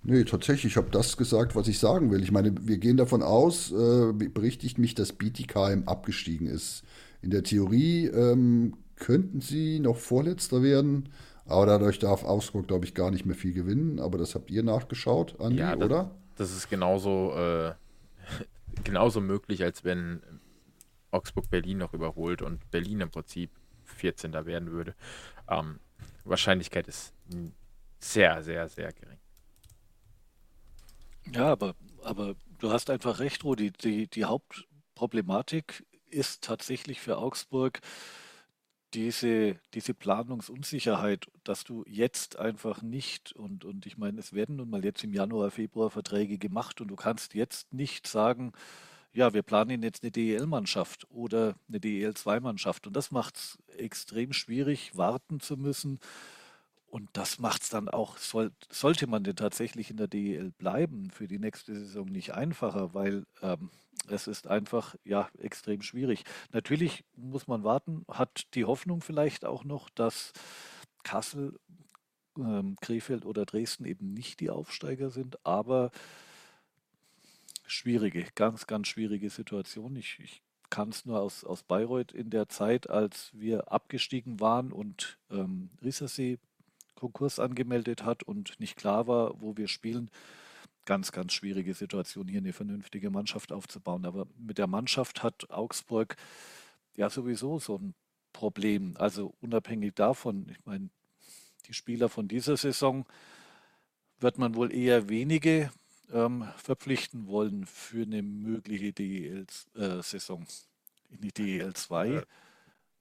Nee, 0.09 0.23
tatsächlich, 0.23 0.73
ich 0.73 0.77
habe 0.77 0.91
das 0.91 1.17
gesagt, 1.17 1.57
was 1.57 1.67
ich 1.67 1.81
sagen 1.81 2.13
will. 2.13 2.23
Ich 2.23 2.31
meine, 2.31 2.55
wir 2.61 2.79
gehen 2.79 2.97
davon 2.97 3.25
aus, 3.25 3.73
äh, 3.73 4.13
berichtigt 4.13 4.79
mich, 4.79 4.95
dass 4.95 5.13
BTKM 5.13 5.83
abgestiegen 5.87 6.47
ist. 6.47 6.85
In 7.23 7.31
der 7.31 7.43
Theorie 7.43 8.07
ähm, 8.07 8.77
könnten 8.97 9.41
sie 9.41 9.81
noch 9.81 9.97
Vorletzter 9.97 10.63
werden, 10.63 11.11
aber 11.45 11.67
dadurch 11.67 11.99
darf 11.99 12.25
Augsburg, 12.25 12.67
glaube 12.67 12.85
ich, 12.85 12.95
gar 12.95 13.11
nicht 13.11 13.25
mehr 13.25 13.37
viel 13.37 13.53
gewinnen. 13.53 14.01
Aber 14.01 14.19
das 14.19 14.35
habt 14.35 14.51
ihr 14.51 14.63
nachgeschaut, 14.63 15.41
Andi, 15.41 15.59
ja, 15.59 15.77
das, 15.77 15.85
oder? 15.85 16.11
Das 16.37 16.53
ist 16.53 16.69
genauso, 16.69 17.33
äh, 17.37 17.75
genauso 18.85 19.21
möglich, 19.21 19.63
als 19.63 19.85
wenn 19.85 20.21
Augsburg 21.11 21.49
Berlin 21.51 21.79
noch 21.79 21.95
überholt 21.95 22.43
und 22.43 22.71
Berlin 22.71 23.01
im 23.01 23.11
Prinzip 23.11 23.51
14. 23.85 24.33
werden 24.33 24.73
würde. 24.73 24.95
Ähm, 25.49 25.79
Wahrscheinlichkeit 26.25 26.89
ist 26.89 27.15
sehr, 28.01 28.43
sehr, 28.43 28.69
sehr 28.69 28.93
gering. 28.93 29.19
Ja, 31.33 31.53
aber, 31.53 31.75
aber 32.03 32.35
du 32.59 32.71
hast 32.71 32.91
einfach 32.91 33.19
recht, 33.19 33.45
Rudi. 33.45 33.71
Die, 33.71 34.09
die 34.09 34.25
Hauptproblematik 34.25 35.85
ist 36.11 36.43
tatsächlich 36.43 37.01
für 37.01 37.19
Augsburg, 37.19 37.81
diese, 38.97 39.57
diese 39.75 39.93
Planungsunsicherheit, 39.93 41.31
dass 41.45 41.65
du 41.65 41.85
jetzt 41.87 42.39
einfach 42.39 42.81
nicht, 42.81 43.33
und, 43.33 43.65
und 43.65 43.85
ich 43.85 43.99
meine, 43.99 44.19
es 44.19 44.33
werden 44.33 44.57
nun 44.57 44.71
mal 44.71 44.85
jetzt 44.85 45.05
im 45.05 45.13
Januar, 45.13 45.51
Februar 45.51 45.91
Verträge 45.91 46.39
gemacht 46.39 46.81
und 46.81 46.89
du 46.89 46.97
kannst 46.97 47.35
jetzt 47.35 47.75
nicht 47.75 48.07
sagen, 48.07 48.53
ja, 49.13 49.35
wir 49.35 49.43
planen 49.43 49.83
jetzt 49.83 50.03
eine 50.03 50.13
DEL-Mannschaft 50.13 51.07
oder 51.11 51.57
eine 51.69 51.79
DEL-2-Mannschaft. 51.79 52.87
Und 52.87 52.95
das 52.95 53.11
macht 53.11 53.37
es 53.37 53.59
extrem 53.77 54.33
schwierig, 54.33 54.97
warten 54.97 55.41
zu 55.41 55.57
müssen. 55.57 56.01
Und 56.89 57.11
das 57.15 57.39
macht 57.39 57.63
es 57.63 57.69
dann 57.69 57.89
auch, 57.89 58.17
soll, 58.17 58.53
sollte 58.71 59.07
man 59.07 59.25
denn 59.25 59.37
tatsächlich 59.37 59.91
in 59.91 59.97
der 59.97 60.07
DEL 60.07 60.53
bleiben, 60.53 61.11
für 61.11 61.27
die 61.27 61.39
nächste 61.39 61.75
Saison 61.75 62.07
nicht 62.07 62.33
einfacher, 62.33 62.95
weil 62.95 63.27
ähm, 63.43 63.71
es 64.09 64.27
ist 64.27 64.47
einfach 64.47 64.95
ja 65.05 65.29
extrem 65.39 65.83
schwierig. 65.83 66.25
Natürlich 66.53 67.05
muss 67.17 67.49
man 67.49 67.65
warten, 67.65 68.05
hat 68.09 68.47
die 68.55 68.65
Hoffnung 68.65 69.01
vielleicht 69.01 69.45
auch 69.45 69.65
noch, 69.65 69.91
dass 69.91 70.33
Kassel, 71.03 71.59
ähm, 72.39 72.77
Krefeld 72.81 73.27
oder 73.27 73.45
Dresden 73.47 73.85
eben 73.85 74.13
nicht 74.13 74.41
die 74.41 74.51
Aufsteiger 74.51 75.11
sind, 75.11 75.45
aber 75.45 75.91
schwierige, 77.67 78.27
ganz, 78.35 78.67
ganz 78.67 78.89
schwierige 78.89 79.31
Situation. 79.31 79.97
Ich, 79.97 80.19
ich 80.23 80.43
kann 80.71 80.91
es 80.91 81.05
nur 81.05 81.21
aus, 81.21 81.45
aus 81.45 81.63
Bayreuth 81.63 82.13
in 82.13 82.31
der 82.31 82.49
Zeit, 82.49 82.89
als 82.89 83.31
wir 83.33 83.73
abgestiegen 83.73 84.41
waren 84.41 84.73
und 84.73 85.19
ähm, 85.31 85.71
Rissersee 85.83 86.39
Konkurs 86.97 87.39
angemeldet 87.39 88.05
hat 88.05 88.25
und 88.25 88.59
nicht 88.59 88.77
klar 88.77 89.07
war, 89.07 89.41
wo 89.41 89.57
wir 89.57 89.69
spielen, 89.69 90.11
ganz, 90.85 91.13
ganz 91.13 91.33
schwierige 91.33 91.75
Situation, 91.75 92.29
hier 92.29 92.41
eine 92.41 92.53
vernünftige 92.53 93.11
Mannschaft 93.11 93.53
aufzubauen. 93.53 94.07
Aber 94.07 94.27
mit 94.39 94.59
der 94.59 94.67
Mannschaft 94.67 95.23
hat 95.23 95.51
Augsburg 95.51 96.17
ja 96.95 97.11
sowieso 97.11 97.59
so 97.59 97.77
ein 97.77 97.95
Problem. 98.33 98.97
Also 98.97 99.35
unabhängig 99.41 99.95
davon, 99.95 100.49
ich 100.51 100.65
meine, 100.65 100.89
die 101.67 101.75
Spieler 101.75 102.09
von 102.09 102.29
dieser 102.29 102.57
Saison 102.57 103.05
wird 104.19 104.39
man 104.39 104.55
wohl 104.55 104.73
eher 104.73 105.09
wenige 105.09 105.71
ähm, 106.13 106.49
verpflichten 106.57 107.27
wollen 107.27 107.67
für 107.67 108.03
eine 108.03 108.23
mögliche 108.23 108.93
DEL-Saison 108.93 110.43
äh, 110.43 111.15
in 111.15 111.21
die 111.21 111.33
DEL 111.33 111.75
2. 111.75 112.07
Ja. 112.09 112.23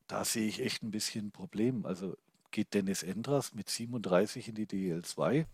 Da 0.08 0.26
sehe 0.26 0.48
ich 0.48 0.62
echt 0.62 0.84
ein 0.84 0.92
bisschen 0.92 1.28
ein 1.28 1.32
Problem. 1.32 1.86
Also 1.86 2.18
geht 2.56 2.74
Dennis 2.74 3.04
Endras 3.04 3.54
mit 3.54 3.70
37 3.70 4.48
in 4.48 4.56
die 4.56 4.65
DEL 4.65 5.04
2? 5.04 5.46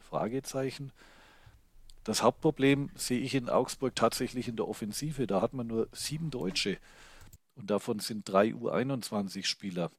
Fragezeichen. 0.00 0.90
Das 2.02 2.24
Hauptproblem 2.24 2.90
sehe 2.96 3.20
ich 3.20 3.36
in 3.36 3.48
Augsburg 3.48 3.94
tatsächlich 3.94 4.48
in 4.48 4.56
der 4.56 4.66
Offensive. 4.66 5.28
Da 5.28 5.40
hat 5.40 5.54
man 5.54 5.68
nur 5.68 5.88
sieben 5.92 6.32
Deutsche 6.32 6.78
und 7.54 7.70
davon 7.70 8.00
sind 8.00 8.28
drei 8.28 8.48
U21-Spieler. 8.48 9.92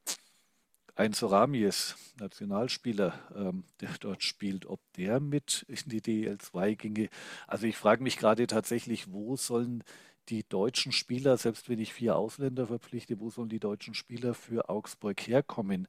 Ein 0.96 1.14
Soramies, 1.14 1.96
Nationalspieler, 2.20 3.14
ähm, 3.34 3.64
der 3.80 3.92
dort 4.02 4.22
spielt, 4.22 4.66
ob 4.66 4.82
der 4.98 5.22
mit 5.22 5.66
in 5.70 5.78
die 5.86 6.02
DL2 6.02 6.76
ginge. 6.76 7.10
Also 7.48 7.68
ich 7.68 7.78
frage 7.78 8.04
mich 8.04 8.18
gerade 8.18 8.48
tatsächlich, 8.48 9.14
wo 9.14 9.38
sollen 9.38 9.82
die 10.28 10.44
deutschen 10.44 10.92
Spieler, 10.92 11.38
selbst 11.38 11.70
wenn 11.70 11.80
ich 11.80 11.94
vier 11.94 12.18
Ausländer 12.18 12.68
verpflichte, 12.68 13.22
wo 13.22 13.30
sollen 13.30 13.50
die 13.50 13.62
deutschen 13.62 13.94
Spieler 13.94 14.34
für 14.34 14.68
Augsburg 14.68 15.22
herkommen, 15.22 15.88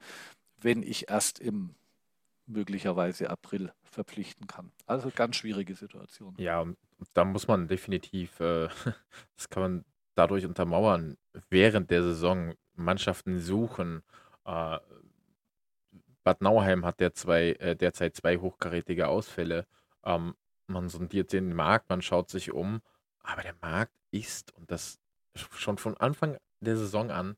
wenn 0.63 0.83
ich 0.83 1.09
erst 1.09 1.39
im 1.39 1.75
möglicherweise 2.47 3.31
April 3.31 3.73
verpflichten 3.83 4.47
kann. 4.47 4.73
Also 4.87 5.11
ganz 5.15 5.37
schwierige 5.37 5.75
Situation. 5.75 6.35
Ja, 6.39 6.67
da 7.15 7.25
muss 7.25 7.49
man 7.49 7.69
definitiv, 7.69 8.41
äh, 8.41 8.69
das 9.37 9.49
kann 9.49 9.63
man 9.63 9.85
dadurch 10.15 10.45
untermauern, 10.47 11.17
während 11.49 11.91
der 11.91 12.03
Saison 12.03 12.55
Mannschaften 12.75 13.39
suchen. 13.39 14.03
Äh, 14.45 14.79
Bad 16.25 16.43
Nauheim 16.43 16.85
hat 16.85 17.01
der 17.01 17.15
zwei, 17.15 17.53
äh, 17.53 17.77
derzeit 17.77 18.17
zwei 18.17 18.37
hochkarätige 18.37 19.09
Ausfälle. 19.09 19.67
Ähm, 20.05 20.35
man 20.67 20.89
sondiert 20.89 21.33
den 21.33 21.55
Markt, 21.55 21.89
man 21.89 22.03
schaut 22.03 22.31
sich 22.31 22.53
um, 22.53 22.81
aber 23.23 23.43
der 23.43 23.55
Markt 23.61 23.93
ist, 24.11 24.53
und 24.55 24.71
das 24.71 24.99
schon 25.35 25.79
von 25.79 25.97
Anfang 25.97 26.37
der 26.61 26.77
Saison 26.77 27.11
an, 27.11 27.37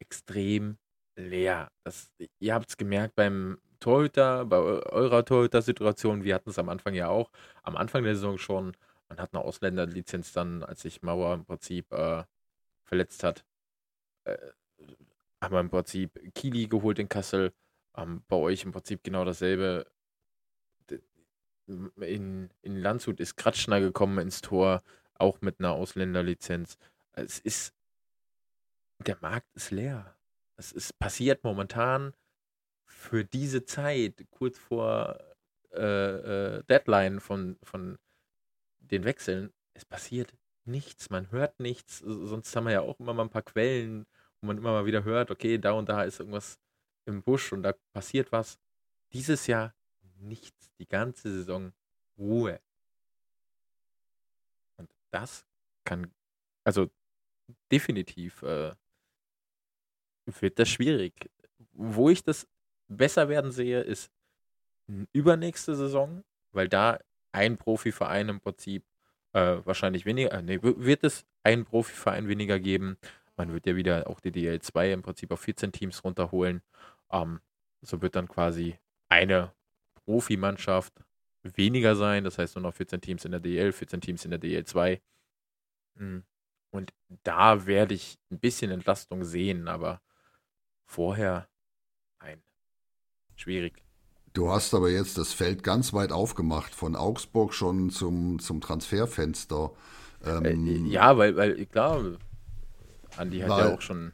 extrem 0.00 0.78
leer. 1.18 1.70
Das, 1.84 2.10
ihr 2.38 2.54
habt 2.54 2.70
es 2.70 2.76
gemerkt 2.76 3.16
beim 3.16 3.58
Torhüter, 3.80 4.44
bei 4.44 4.56
eurer 4.56 5.24
Torhüter-Situation, 5.24 6.24
wir 6.24 6.34
hatten 6.34 6.50
es 6.50 6.58
am 6.58 6.68
Anfang 6.68 6.94
ja 6.94 7.08
auch, 7.08 7.30
am 7.62 7.76
Anfang 7.76 8.02
der 8.04 8.14
Saison 8.14 8.38
schon, 8.38 8.76
man 9.08 9.18
hat 9.18 9.34
eine 9.34 9.44
Ausländerlizenz 9.44 10.32
dann, 10.32 10.62
als 10.62 10.82
sich 10.82 11.02
Mauer 11.02 11.34
im 11.34 11.44
Prinzip 11.44 11.92
äh, 11.92 12.24
verletzt 12.84 13.22
hat, 13.22 13.44
äh, 14.24 14.36
haben 15.40 15.54
wir 15.54 15.60
im 15.60 15.70
Prinzip 15.70 16.34
Kili 16.34 16.66
geholt 16.66 16.98
in 16.98 17.08
Kassel, 17.08 17.52
ähm, 17.96 18.22
bei 18.28 18.36
euch 18.36 18.64
im 18.64 18.72
Prinzip 18.72 19.02
genau 19.04 19.24
dasselbe. 19.24 19.86
In, 22.00 22.50
in 22.62 22.76
Landshut 22.76 23.20
ist 23.20 23.36
Kratschner 23.36 23.80
gekommen 23.80 24.18
ins 24.18 24.40
Tor, 24.40 24.82
auch 25.14 25.40
mit 25.42 25.60
einer 25.60 25.72
Ausländerlizenz. 25.72 26.78
Es 27.12 27.38
ist, 27.38 27.74
der 29.06 29.18
Markt 29.20 29.46
ist 29.54 29.70
leer. 29.70 30.17
Es 30.58 30.72
ist 30.72 30.98
passiert 30.98 31.44
momentan 31.44 32.12
für 32.84 33.24
diese 33.24 33.64
Zeit, 33.64 34.26
kurz 34.30 34.58
vor 34.58 35.18
äh, 35.72 36.56
äh, 36.56 36.62
Deadline 36.64 37.20
von, 37.20 37.56
von 37.62 37.96
den 38.80 39.04
Wechseln, 39.04 39.52
es 39.74 39.84
passiert 39.84 40.34
nichts. 40.64 41.10
Man 41.10 41.30
hört 41.30 41.60
nichts. 41.60 41.98
Sonst 41.98 42.54
haben 42.54 42.64
wir 42.64 42.72
ja 42.72 42.80
auch 42.80 42.98
immer 42.98 43.14
mal 43.14 43.22
ein 43.22 43.30
paar 43.30 43.42
Quellen, 43.42 44.06
wo 44.40 44.48
man 44.48 44.58
immer 44.58 44.72
mal 44.72 44.86
wieder 44.86 45.04
hört, 45.04 45.30
okay, 45.30 45.58
da 45.58 45.72
und 45.72 45.88
da 45.88 46.02
ist 46.02 46.18
irgendwas 46.18 46.58
im 47.06 47.22
Busch 47.22 47.52
und 47.52 47.62
da 47.62 47.74
passiert 47.92 48.32
was. 48.32 48.58
Dieses 49.12 49.46
Jahr 49.46 49.74
nichts. 50.18 50.70
Die 50.78 50.88
ganze 50.88 51.30
Saison 51.30 51.72
Ruhe. 52.18 52.60
Und 54.76 54.90
das 55.10 55.46
kann, 55.84 56.12
also 56.64 56.90
definitiv 57.70 58.42
äh, 58.42 58.74
wird 60.40 60.58
das 60.58 60.68
schwierig. 60.68 61.30
Wo 61.72 62.10
ich 62.10 62.22
das 62.22 62.46
besser 62.88 63.28
werden 63.28 63.50
sehe, 63.50 63.80
ist 63.80 64.10
übernächste 65.12 65.74
Saison, 65.74 66.24
weil 66.52 66.68
da 66.68 66.98
ein 67.32 67.58
Profiverein 67.58 68.28
im 68.28 68.40
Prinzip 68.40 68.84
äh, 69.32 69.58
wahrscheinlich 69.64 70.06
weniger, 70.06 70.32
äh, 70.32 70.42
nee, 70.42 70.58
wird 70.62 71.04
es 71.04 71.26
einen 71.42 71.64
Profiverein 71.64 72.28
weniger 72.28 72.58
geben. 72.58 72.96
Man 73.36 73.52
wird 73.52 73.66
ja 73.66 73.76
wieder 73.76 74.08
auch 74.08 74.20
die 74.20 74.32
DL2 74.32 74.92
im 74.92 75.02
Prinzip 75.02 75.30
auf 75.30 75.40
14 75.40 75.72
Teams 75.72 76.02
runterholen. 76.02 76.62
Ähm, 77.10 77.40
so 77.82 78.02
wird 78.02 78.16
dann 78.16 78.28
quasi 78.28 78.78
eine 79.08 79.52
Profimannschaft 80.04 80.92
weniger 81.42 81.94
sein. 81.94 82.24
Das 82.24 82.38
heißt 82.38 82.56
nur 82.56 82.62
noch 82.62 82.74
14 82.74 83.00
Teams 83.00 83.24
in 83.24 83.30
der 83.30 83.40
DL, 83.40 83.72
14 83.72 84.00
Teams 84.00 84.24
in 84.24 84.30
der 84.30 84.40
DL2. 84.40 85.00
Hm. 85.96 86.24
Und 86.70 86.92
da 87.22 87.66
werde 87.66 87.94
ich 87.94 88.18
ein 88.30 88.40
bisschen 88.40 88.70
Entlastung 88.70 89.24
sehen, 89.24 89.68
aber 89.68 90.00
vorher 90.88 91.46
ein. 92.18 92.42
Schwierig. 93.36 93.84
Du 94.32 94.50
hast 94.50 94.74
aber 94.74 94.90
jetzt 94.90 95.18
das 95.18 95.32
Feld 95.32 95.62
ganz 95.62 95.92
weit 95.92 96.12
aufgemacht, 96.12 96.74
von 96.74 96.96
Augsburg 96.96 97.54
schon 97.54 97.90
zum, 97.90 98.38
zum 98.40 98.60
Transferfenster. 98.60 99.72
Ähm, 100.24 100.44
äh, 100.44 100.90
ja, 100.90 101.16
weil, 101.16 101.36
weil, 101.36 101.66
klar, 101.66 102.02
Andi 103.16 103.40
hat 103.40 103.48
ja 103.48 103.74
auch 103.74 103.80
schon. 103.80 104.12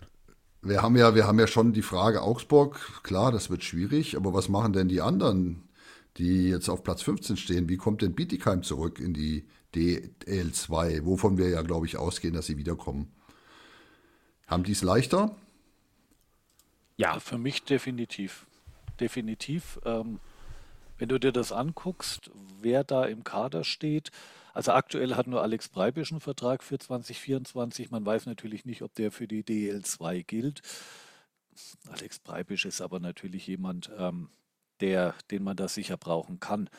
Wir 0.62 0.82
haben 0.82 0.96
ja, 0.96 1.14
wir 1.14 1.26
haben 1.26 1.38
ja 1.38 1.46
schon 1.46 1.72
die 1.72 1.82
Frage 1.82 2.22
Augsburg, 2.22 3.03
klar, 3.03 3.30
das 3.32 3.51
wird 3.51 3.64
schwierig, 3.64 4.16
aber 4.16 4.32
was 4.32 4.48
machen 4.48 4.72
denn 4.72 4.88
die 4.88 5.03
anderen, 5.03 5.68
die 6.16 6.48
jetzt 6.48 6.70
auf 6.70 6.82
Platz 6.82 7.03
15 7.03 7.36
stehen? 7.36 7.68
Wie 7.68 7.76
kommt 7.76 8.01
denn 8.01 8.14
Bietigheim 8.14 8.62
zurück 8.62 8.98
in 8.98 9.12
die 9.12 9.46
DL2, 9.74 11.05
wovon 11.05 11.36
wir 11.36 11.51
ja, 11.51 11.61
glaube 11.61 11.84
ich, 11.84 11.98
ausgehen, 11.98 12.32
dass 12.32 12.46
sie 12.46 12.57
wiederkommen? 12.57 13.12
Haben 14.46 14.64
die 14.64 14.72
es 14.72 14.82
leichter? 14.82 15.36
Ja, 16.97 17.18
für 17.18 17.38
mich 17.38 17.64
definitiv. 17.64 18.47
Definitiv. 19.01 19.80
Ähm, 19.84 20.20
wenn 20.99 21.09
du 21.09 21.18
dir 21.18 21.32
das 21.32 21.51
anguckst, 21.51 22.30
wer 22.61 22.84
da 22.84 23.05
im 23.05 23.24
Kader 23.24 23.64
steht, 23.64 24.11
also 24.53 24.70
aktuell 24.70 25.16
hat 25.16 25.26
nur 25.26 25.42
Alex 25.42 25.68
Breibisch 25.68 26.12
einen 26.12 26.20
Vertrag 26.20 26.62
für 26.62 26.78
2024. 26.78 27.90
Man 27.90 28.07
weiß 28.07 28.26
natürlich 28.26 28.64
nicht, 28.64 28.82
ob 28.82 28.95
der 28.95 29.11
für 29.11 29.26
die 29.26 29.42
DL2 29.42 30.22
gilt. 30.22 30.62
Alex 31.88 32.20
Breibisch 32.20 32.64
ist 32.64 32.80
aber 32.80 33.01
natürlich 33.01 33.49
jemand, 33.49 33.90
ähm, 33.99 34.30
der, 34.80 35.14
den 35.32 35.42
man 35.42 35.57
da 35.57 35.66
sicher 35.66 35.97
brauchen 35.97 36.38
kann. 36.38 36.70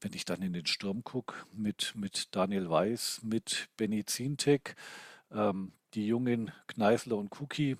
Wenn 0.00 0.12
ich 0.12 0.26
dann 0.26 0.42
in 0.42 0.52
den 0.52 0.66
Sturm 0.66 1.02
gucke, 1.02 1.34
mit, 1.54 1.94
mit 1.96 2.36
Daniel 2.36 2.68
Weiß, 2.68 3.22
mit 3.22 3.68
Benny 3.78 4.04
Zintek, 4.04 4.76
ähm, 5.30 5.72
die 5.94 6.06
jungen 6.06 6.52
Kneißler 6.66 7.16
und 7.16 7.40
Cookie, 7.40 7.78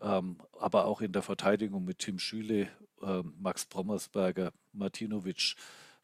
ähm, 0.00 0.38
aber 0.58 0.86
auch 0.86 1.00
in 1.00 1.12
der 1.12 1.22
Verteidigung 1.22 1.84
mit 1.84 1.98
Tim 1.98 2.18
Schüle, 2.18 2.68
äh, 3.02 3.22
Max 3.38 3.66
Brommersberger, 3.66 4.52
Martinovic, 4.72 5.54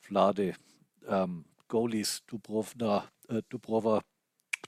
Vlade, 0.01 0.55
ähm, 1.07 1.45
Goalies, 1.69 2.23
Dubrovna, 2.27 3.09
äh, 3.29 3.43
Dubrova, 3.49 4.03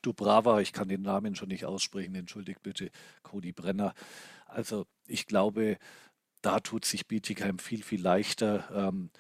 Dubrava, 0.03 0.61
ich 0.61 0.73
kann 0.73 0.89
den 0.89 1.03
Namen 1.03 1.35
schon 1.35 1.49
nicht 1.49 1.65
aussprechen, 1.65 2.15
entschuldigt 2.15 2.63
bitte, 2.63 2.91
Cody 3.23 3.53
Brenner. 3.53 3.95
Also 4.47 4.87
ich 5.07 5.27
glaube, 5.27 5.79
da 6.43 6.61
tut 6.61 6.85
sich 6.85 7.07
Bietigheim 7.07 7.59
viel, 7.59 7.83
viel 7.83 8.03
leichter, 8.03 8.69
ähm, 8.75 9.11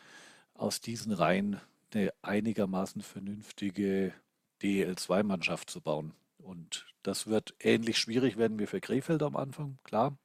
aus 0.55 0.81
diesen 0.81 1.13
Reihen 1.13 1.61
eine 1.93 2.13
einigermaßen 2.23 3.03
vernünftige 3.03 4.13
DEL2-Mannschaft 4.63 5.71
zu 5.71 5.81
bauen. 5.81 6.13
Und 6.39 6.87
das 7.05 7.27
wird 7.27 7.55
ähnlich 7.61 7.99
schwierig 7.99 8.37
werden 8.37 8.59
wie 8.59 8.67
für 8.67 8.81
Krefeld 8.81 9.23
am 9.23 9.37
Anfang, 9.37 9.79
klar. 9.85 10.19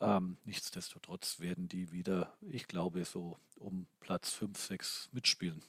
Ähm, 0.00 0.36
nichtsdestotrotz 0.44 1.40
werden 1.40 1.68
die 1.68 1.90
wieder, 1.92 2.32
ich 2.50 2.68
glaube, 2.68 3.04
so 3.04 3.36
um 3.58 3.86
Platz 4.00 4.30
5, 4.32 4.58
6 4.58 5.08
mitspielen. 5.12 5.62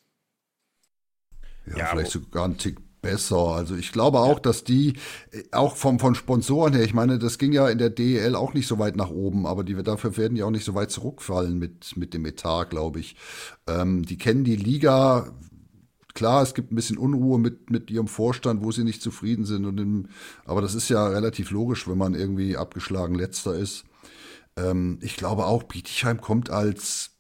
Ja, 1.66 1.78
ja 1.78 1.86
vielleicht 1.88 2.12
sogar 2.12 2.45
ein 2.45 2.58
Tick 2.58 2.78
besser. 3.02 3.38
Also 3.38 3.76
ich 3.76 3.91
glaube 3.91 4.20
auch, 4.20 4.39
dass 4.39 4.64
die 4.64 4.93
äh, 5.32 5.43
auch 5.52 5.76
vom, 5.76 6.00
von 6.00 6.16
Sponsoren 6.16 6.74
her, 6.74 6.84
ich 6.84 6.93
meine, 6.93 7.18
das 7.18 7.38
ging 7.38 7.54
ja 7.54 7.70
in 7.70 7.78
der 7.78 7.89
DEL 7.89 8.36
auch 8.36 8.54
nicht 8.54 8.68
so 8.68 8.78
weit 8.78 8.95
nach 8.95 9.10
oben, 9.10 9.45
aber 9.45 9.64
die, 9.64 9.82
dafür 9.82 10.18
werden 10.18 10.36
die 10.36 10.43
auch 10.43 10.52
nicht 10.52 10.66
so 10.66 10.76
weit 10.76 10.91
zurückfallen 10.91 11.58
mit, 11.58 11.97
mit 11.97 12.14
dem 12.14 12.26
Etat, 12.26 12.66
glaube 12.66 13.00
ich. 13.00 13.16
Ähm, 13.68 14.04
die 14.04 14.18
kennen 14.18 14.43
die 14.43 14.56
Liga. 14.58 15.34
Klar, 16.20 16.43
es 16.43 16.53
gibt 16.53 16.70
ein 16.70 16.76
bisschen 16.76 16.97
Unruhe 16.97 17.39
mit, 17.39 17.70
mit 17.70 17.89
ihrem 17.89 18.09
Vorstand, 18.09 18.61
wo 18.61 18.74
sie 18.74 18.84
nicht 18.84 19.01
zufrieden 19.01 19.45
sind. 19.45 19.63
Und 19.63 19.80
im, 19.80 20.09
aber 20.43 20.61
das 20.61 20.76
ist 20.76 20.89
ja 20.89 21.07
relativ 21.07 21.49
logisch, 21.49 21.88
wenn 21.88 21.97
man 21.97 22.13
irgendwie 22.13 22.57
abgeschlagen 22.57 23.15
letzter 23.15 23.55
ist. 23.55 23.86
Ähm, 24.57 24.99
ich 25.01 25.15
glaube 25.15 25.45
auch, 25.45 25.63
Bietigheim 25.63 26.20
kommt 26.20 26.49
als 26.49 27.11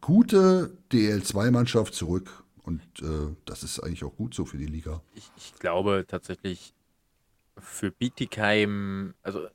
gute 0.00 0.76
DL2-Mannschaft 0.90 1.94
zurück. 1.94 2.42
Und 2.64 2.82
äh, 3.02 3.36
das 3.44 3.62
ist 3.62 3.78
eigentlich 3.78 4.02
auch 4.02 4.16
gut 4.16 4.34
so 4.34 4.44
für 4.44 4.58
die 4.58 4.66
Liga. 4.66 5.00
Ich, 5.14 5.30
ich 5.36 5.54
glaube 5.60 6.04
tatsächlich 6.08 6.74
für 7.56 7.92
Bietigheim, 7.92 9.14
also 9.22 9.46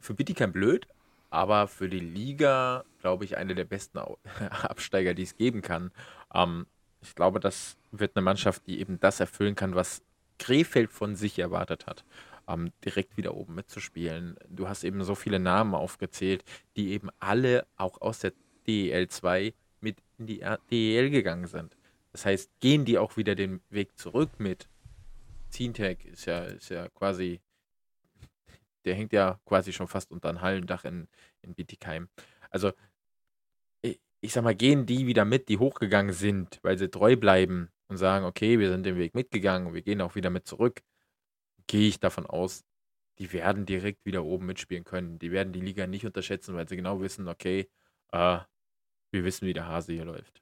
für 0.00 0.12
Bietigheim 0.12 0.52
blöd, 0.52 0.86
aber 1.30 1.66
für 1.66 1.88
die 1.88 2.00
Liga, 2.00 2.84
glaube 3.00 3.24
ich, 3.24 3.38
eine 3.38 3.54
der 3.54 3.64
besten 3.64 4.00
Absteiger, 4.50 5.14
die 5.14 5.22
es 5.22 5.34
geben 5.34 5.62
kann. 5.62 5.92
Ähm, 6.34 6.66
ich 7.02 7.14
glaube, 7.14 7.40
das 7.40 7.76
wird 7.90 8.16
eine 8.16 8.22
Mannschaft, 8.22 8.66
die 8.66 8.80
eben 8.80 8.98
das 9.00 9.20
erfüllen 9.20 9.54
kann, 9.54 9.74
was 9.74 10.02
Krefeld 10.38 10.90
von 10.90 11.14
sich 11.14 11.38
erwartet 11.38 11.86
hat. 11.86 12.04
Ähm, 12.48 12.72
direkt 12.84 13.16
wieder 13.16 13.34
oben 13.34 13.54
mitzuspielen. 13.54 14.36
Du 14.48 14.68
hast 14.68 14.82
eben 14.82 15.04
so 15.04 15.14
viele 15.14 15.38
Namen 15.38 15.74
aufgezählt, 15.74 16.44
die 16.76 16.90
eben 16.90 17.10
alle 17.20 17.66
auch 17.76 18.00
aus 18.00 18.20
der 18.20 18.32
DEL 18.66 19.08
2 19.08 19.54
mit 19.80 19.98
in 20.18 20.26
die 20.26 20.44
DEL 20.70 21.10
gegangen 21.10 21.46
sind. 21.46 21.76
Das 22.12 22.24
heißt, 22.26 22.50
gehen 22.60 22.84
die 22.84 22.98
auch 22.98 23.16
wieder 23.16 23.34
den 23.34 23.60
Weg 23.70 23.96
zurück 23.98 24.30
mit 24.38 24.68
Zintec 25.52 26.04
ist 26.06 26.24
ja, 26.24 26.44
ist 26.44 26.70
ja 26.70 26.88
quasi, 26.88 27.40
der 28.84 28.94
hängt 28.94 29.12
ja 29.12 29.38
quasi 29.44 29.72
schon 29.72 29.86
fast 29.86 30.10
unter 30.10 30.30
ein 30.30 30.40
Hallendach 30.40 30.84
in, 30.84 31.08
in 31.42 31.54
Bietigheim. 31.54 32.08
Also, 32.50 32.72
ich, 34.22 34.32
sag 34.32 34.44
mal, 34.44 34.54
gehen 34.54 34.86
die 34.86 35.06
wieder 35.06 35.24
mit, 35.24 35.48
die 35.48 35.58
hochgegangen 35.58 36.12
sind, 36.14 36.60
weil 36.62 36.78
sie 36.78 36.88
treu 36.90 37.16
bleiben 37.16 37.70
und 37.88 37.96
sagen, 37.98 38.24
okay, 38.24 38.58
wir 38.58 38.70
sind 38.70 38.86
den 38.86 38.96
Weg 38.96 39.14
mitgegangen 39.14 39.68
und 39.68 39.74
wir 39.74 39.82
gehen 39.82 40.00
auch 40.00 40.14
wieder 40.14 40.30
mit 40.30 40.46
zurück, 40.46 40.82
gehe 41.66 41.88
ich 41.88 42.00
davon 42.00 42.26
aus, 42.26 42.64
die 43.18 43.32
werden 43.32 43.66
direkt 43.66 44.04
wieder 44.06 44.24
oben 44.24 44.46
mitspielen 44.46 44.84
können. 44.84 45.18
Die 45.18 45.32
werden 45.32 45.52
die 45.52 45.60
Liga 45.60 45.86
nicht 45.86 46.06
unterschätzen, 46.06 46.54
weil 46.54 46.68
sie 46.68 46.76
genau 46.76 47.00
wissen, 47.00 47.28
okay, 47.28 47.70
äh, 48.12 48.38
wir 49.12 49.24
wissen, 49.24 49.46
wie 49.46 49.54
der 49.54 49.66
Hase 49.66 49.92
hier 49.92 50.04
läuft. 50.04 50.41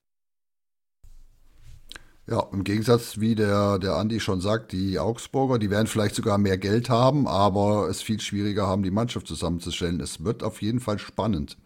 Ja, 2.30 2.46
im 2.52 2.62
Gegensatz, 2.62 3.18
wie 3.18 3.34
der, 3.34 3.80
der 3.80 3.96
Andi 3.96 4.20
schon 4.20 4.40
sagt, 4.40 4.70
die 4.70 5.00
Augsburger, 5.00 5.58
die 5.58 5.68
werden 5.68 5.88
vielleicht 5.88 6.14
sogar 6.14 6.38
mehr 6.38 6.58
Geld 6.58 6.88
haben, 6.88 7.26
aber 7.26 7.88
es 7.88 8.02
viel 8.02 8.20
schwieriger 8.20 8.68
haben, 8.68 8.84
die 8.84 8.92
Mannschaft 8.92 9.26
zusammenzustellen. 9.26 9.98
Es 9.98 10.22
wird 10.22 10.44
auf 10.44 10.62
jeden 10.62 10.78
Fall 10.78 11.00
spannend. 11.00 11.56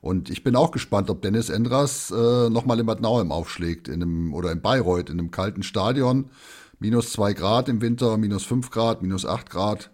Und 0.00 0.30
ich 0.30 0.44
bin 0.44 0.54
auch 0.54 0.70
gespannt, 0.70 1.10
ob 1.10 1.22
Dennis 1.22 1.48
Endras 1.48 2.12
äh, 2.12 2.48
nochmal 2.50 2.78
in 2.78 2.86
Bad 2.86 3.00
Nauheim 3.00 3.32
aufschlägt, 3.32 3.88
in 3.88 4.00
einem, 4.00 4.32
oder 4.32 4.52
in 4.52 4.62
Bayreuth, 4.62 5.10
in 5.10 5.18
einem 5.18 5.32
kalten 5.32 5.64
Stadion. 5.64 6.30
Minus 6.78 7.10
zwei 7.10 7.32
Grad 7.32 7.68
im 7.68 7.80
Winter, 7.80 8.16
minus 8.16 8.44
fünf 8.44 8.70
Grad, 8.70 9.02
minus 9.02 9.26
acht 9.26 9.50
Grad 9.50 9.90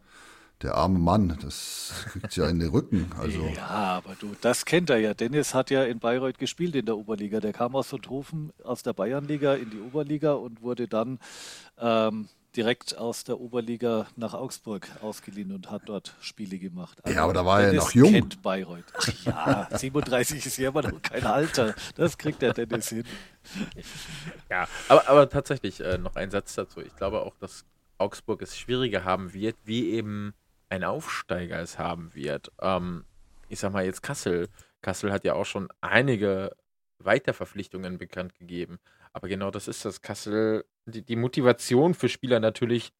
der 0.63 0.75
arme 0.75 0.99
Mann, 0.99 1.39
das 1.41 2.07
kriegt 2.11 2.35
ja 2.37 2.49
in 2.49 2.59
den 2.59 2.71
Rücken. 2.71 3.11
Also. 3.19 3.47
Ja, 3.55 3.69
aber 3.69 4.17
du, 4.19 4.35
das 4.41 4.65
kennt 4.65 4.91
er 4.91 4.99
ja. 4.99 5.15
Dennis 5.15 5.55
hat 5.55 5.71
ja 5.71 5.85
in 5.85 6.01
Bayreuth 6.01 6.39
gespielt 6.39 6.75
in 6.75 6.87
der 6.87 6.97
Oberliga. 6.97 7.41
Der 7.41 7.53
kam 7.53 7.77
aus 7.77 7.91
Sonthofen, 7.91 8.53
aus 8.65 8.83
der 8.83 8.93
Bayernliga 8.93 9.55
in 9.55 9.71
die 9.71 9.81
Oberliga 9.81 10.33
und 10.33 10.61
wurde 10.61 10.89
dann 10.89 11.21
ähm, 11.79 12.29
direkt 12.57 12.99
aus 12.99 13.23
der 13.23 13.39
Oberliga 13.39 14.09
nach 14.17 14.35
Augsburg 14.35 14.89
ausgeliehen 15.01 15.53
und 15.53 15.71
hat 15.71 15.83
dort 15.87 16.17
Spiele 16.21 16.59
gemacht. 16.59 16.99
Also 17.05 17.17
ja, 17.17 17.23
aber 17.23 17.35
da 17.35 17.45
war 17.45 17.61
Dennis 17.61 17.75
er 17.75 17.81
noch 17.85 17.95
jung. 17.95 18.13
kennt 18.13 18.43
Bayreuth. 18.43 18.93
Ach 18.97 19.25
ja, 19.25 19.69
37 19.79 20.45
ist 20.45 20.57
ja 20.57 20.71
immer 20.71 20.83
noch 20.83 21.01
kein 21.03 21.25
Alter. 21.25 21.77
Das 21.95 22.19
kriegt 22.19 22.43
der 22.43 22.53
Dennis 22.53 22.89
hin. 22.89 23.05
Ja, 24.51 24.67
aber, 24.89 25.09
aber 25.09 25.29
tatsächlich 25.29 25.81
äh, 25.81 25.99
noch 25.99 26.17
ein 26.17 26.33
Satz 26.33 26.55
dazu. 26.57 26.81
Ich 26.81 26.97
glaube 26.97 27.21
auch, 27.21 27.37
dass 27.37 27.65
Augsburg 27.99 28.43
es 28.43 28.57
schwieriger 28.59 29.05
haben 29.05 29.33
wird, 29.33 29.57
wie 29.65 29.91
eben 29.91 30.35
ein 30.69 30.85
Aufsteiger 30.85 31.61
es 31.61 31.79
haben 31.79 32.15
wird. 32.15 32.53
Ähm, 32.61 33.05
ich 33.49 33.59
sag 33.61 33.73
mal 33.73 33.85
jetzt 33.85 34.03
Kassel. 34.03 34.49
Kassel 34.83 35.13
hat 35.13 35.25
ja 35.25 35.35
auch 35.35 35.47
schon 35.47 35.69
einige 35.81 36.55
Weiterverpflichtungen 36.99 37.99
bekannt 37.99 38.35
gegeben. 38.35 38.79
Aber 39.13 39.29
genau 39.29 39.51
das 39.51 39.69
ist 39.69 39.85
das. 39.85 40.03
Kassel, 40.03 40.65
die, 40.87 41.03
die 41.03 41.17
Motivation 41.17 41.95
für 41.95 42.09
Spieler 42.09 42.41
natürlich 42.41 42.93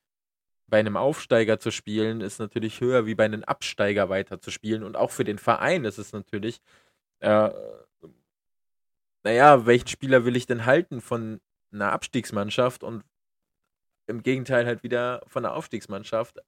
bei 0.67 0.79
einem 0.79 0.97
Aufsteiger 0.97 1.59
zu 1.59 1.71
spielen, 1.71 2.21
ist 2.21 2.39
natürlich 2.39 2.81
höher 2.81 3.07
wie 3.07 3.15
bei 3.15 3.25
einem 3.25 3.45
Absteiger 3.45 4.09
weiter 4.09 4.41
zu 4.41 4.51
spielen. 4.51 4.83
Und 4.83 4.97
auch 4.97 5.11
für 5.11 5.25
den 5.25 5.39
Verein 5.39 5.85
ist 5.85 5.99
es 5.99 6.13
natürlich, 6.13 6.61
äh, 7.21 7.51
naja, 9.25 9.67
welchen 9.67 9.89
Spieler 9.89 10.25
will 10.25 10.37
ich 10.37 10.47
denn 10.47 10.67
halten 10.67 11.01
von 11.01 11.41
einer 11.73 11.93
Abstiegsmannschaft 11.93 12.83
und 12.83 13.05
im 14.07 14.23
Gegenteil 14.23 14.67
halt 14.67 14.83
wieder 14.83 15.23
von 15.27 15.43
der 15.43 15.55
Aufstiegsmannschaft 15.55 16.39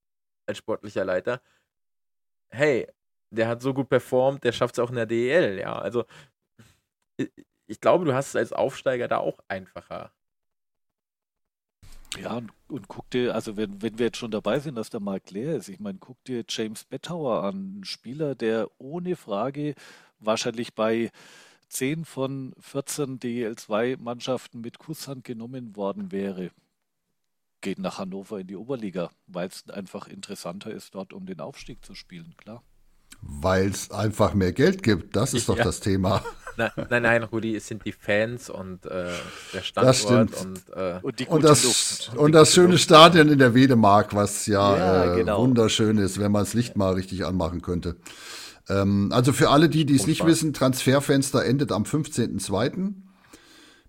als 0.51 0.59
sportlicher 0.59 1.05
Leiter, 1.05 1.41
hey, 2.51 2.87
der 3.31 3.49
hat 3.49 3.63
so 3.63 3.73
gut 3.73 3.89
performt, 3.89 4.45
der 4.45 4.53
schafft 4.53 4.77
es 4.77 4.79
auch 4.79 4.91
in 4.91 4.97
der 4.97 5.07
DEL, 5.07 5.59
ja. 5.59 5.79
Also 5.79 6.05
ich 7.67 7.81
glaube, 7.81 8.05
du 8.05 8.15
hast 8.15 8.31
es 8.31 8.37
als 8.37 8.53
Aufsteiger 8.53 9.09
da 9.09 9.19
auch 9.19 9.39
einfacher. 9.49 10.13
Ja, 12.19 12.37
und, 12.39 12.51
und 12.69 12.89
guck 12.89 13.09
dir, 13.11 13.35
also 13.35 13.57
wenn, 13.57 13.81
wenn 13.83 13.99
wir 13.99 14.07
jetzt 14.07 14.19
schon 14.19 14.33
dabei 14.33 14.59
sind, 14.59 14.75
dass 14.75 14.91
der 14.91 15.01
Markt 15.01 15.31
leer 15.31 15.57
ist, 15.57 15.69
ich 15.69 15.79
meine, 15.79 15.99
guck 15.99 16.23
dir 16.25 16.45
James 16.49 16.85
Bettauer 16.85 17.45
an, 17.45 17.81
ein 17.81 17.85
Spieler, 17.85 18.35
der 18.35 18.69
ohne 18.79 19.15
Frage 19.15 19.75
wahrscheinlich 20.19 20.75
bei 20.75 21.13
10 21.69 22.05
von 22.05 22.53
14 22.59 23.21
DEL2-Mannschaften 23.21 24.61
mit 24.61 24.81
Kusshand 24.81 25.23
genommen 25.23 25.77
worden 25.77 26.11
wäre 26.11 26.51
geht 27.61 27.79
nach 27.79 27.99
Hannover 27.99 28.41
in 28.41 28.47
die 28.47 28.57
Oberliga, 28.57 29.11
weil 29.27 29.49
es 29.49 29.69
einfach 29.69 30.09
interessanter 30.09 30.71
ist, 30.71 30.95
dort 30.95 31.13
um 31.13 31.27
den 31.27 31.41
Aufstieg 31.41 31.85
zu 31.85 31.95
spielen, 31.95 32.35
klar. 32.37 32.63
Weil 33.23 33.69
es 33.69 33.91
einfach 33.91 34.35
mehr 34.35 34.53
Geld 34.53 34.83
gibt, 34.83 35.17
das 35.17 35.35
ist 35.35 35.49
doch 35.49 35.59
ja. 35.59 35.65
das 35.65 35.81
Thema. 35.81 36.25
Nein, 36.57 36.71
nein, 36.91 37.03
nein, 37.03 37.23
Rudi, 37.23 37.55
es 37.55 37.67
sind 37.67 37.85
die 37.85 37.93
Fans 37.93 38.51
und 38.51 38.85
äh, 38.87 39.13
der 39.53 39.63
Standort 39.63 40.45
und, 40.45 40.63
äh, 40.75 40.99
und, 41.03 41.29
und, 41.29 41.45
das, 41.45 41.65
Luft. 41.65 42.13
und 42.17 42.33
das 42.33 42.53
schöne 42.53 42.77
Stadion 42.77 43.29
in 43.29 43.39
der 43.39 43.55
Wedemark, 43.55 44.15
was 44.15 44.47
ja, 44.47 44.77
ja 44.77 45.15
äh, 45.15 45.19
genau. 45.19 45.43
wunderschön 45.43 45.99
ist, 45.99 46.19
wenn 46.19 46.33
man 46.33 46.43
das 46.43 46.55
Licht 46.55 46.77
mal 46.77 46.95
richtig 46.95 47.25
anmachen 47.25 47.63
könnte. 47.63 47.97
Ähm, 48.69 49.11
also 49.13 49.33
für 49.33 49.51
alle 49.51 49.69
die, 49.69 49.85
die 49.85 49.97
es 49.97 50.07
nicht 50.07 50.27
wissen, 50.27 50.53
Transferfenster 50.53 51.45
endet 51.45 51.73
am 51.73 51.85
15.02. 51.85 52.95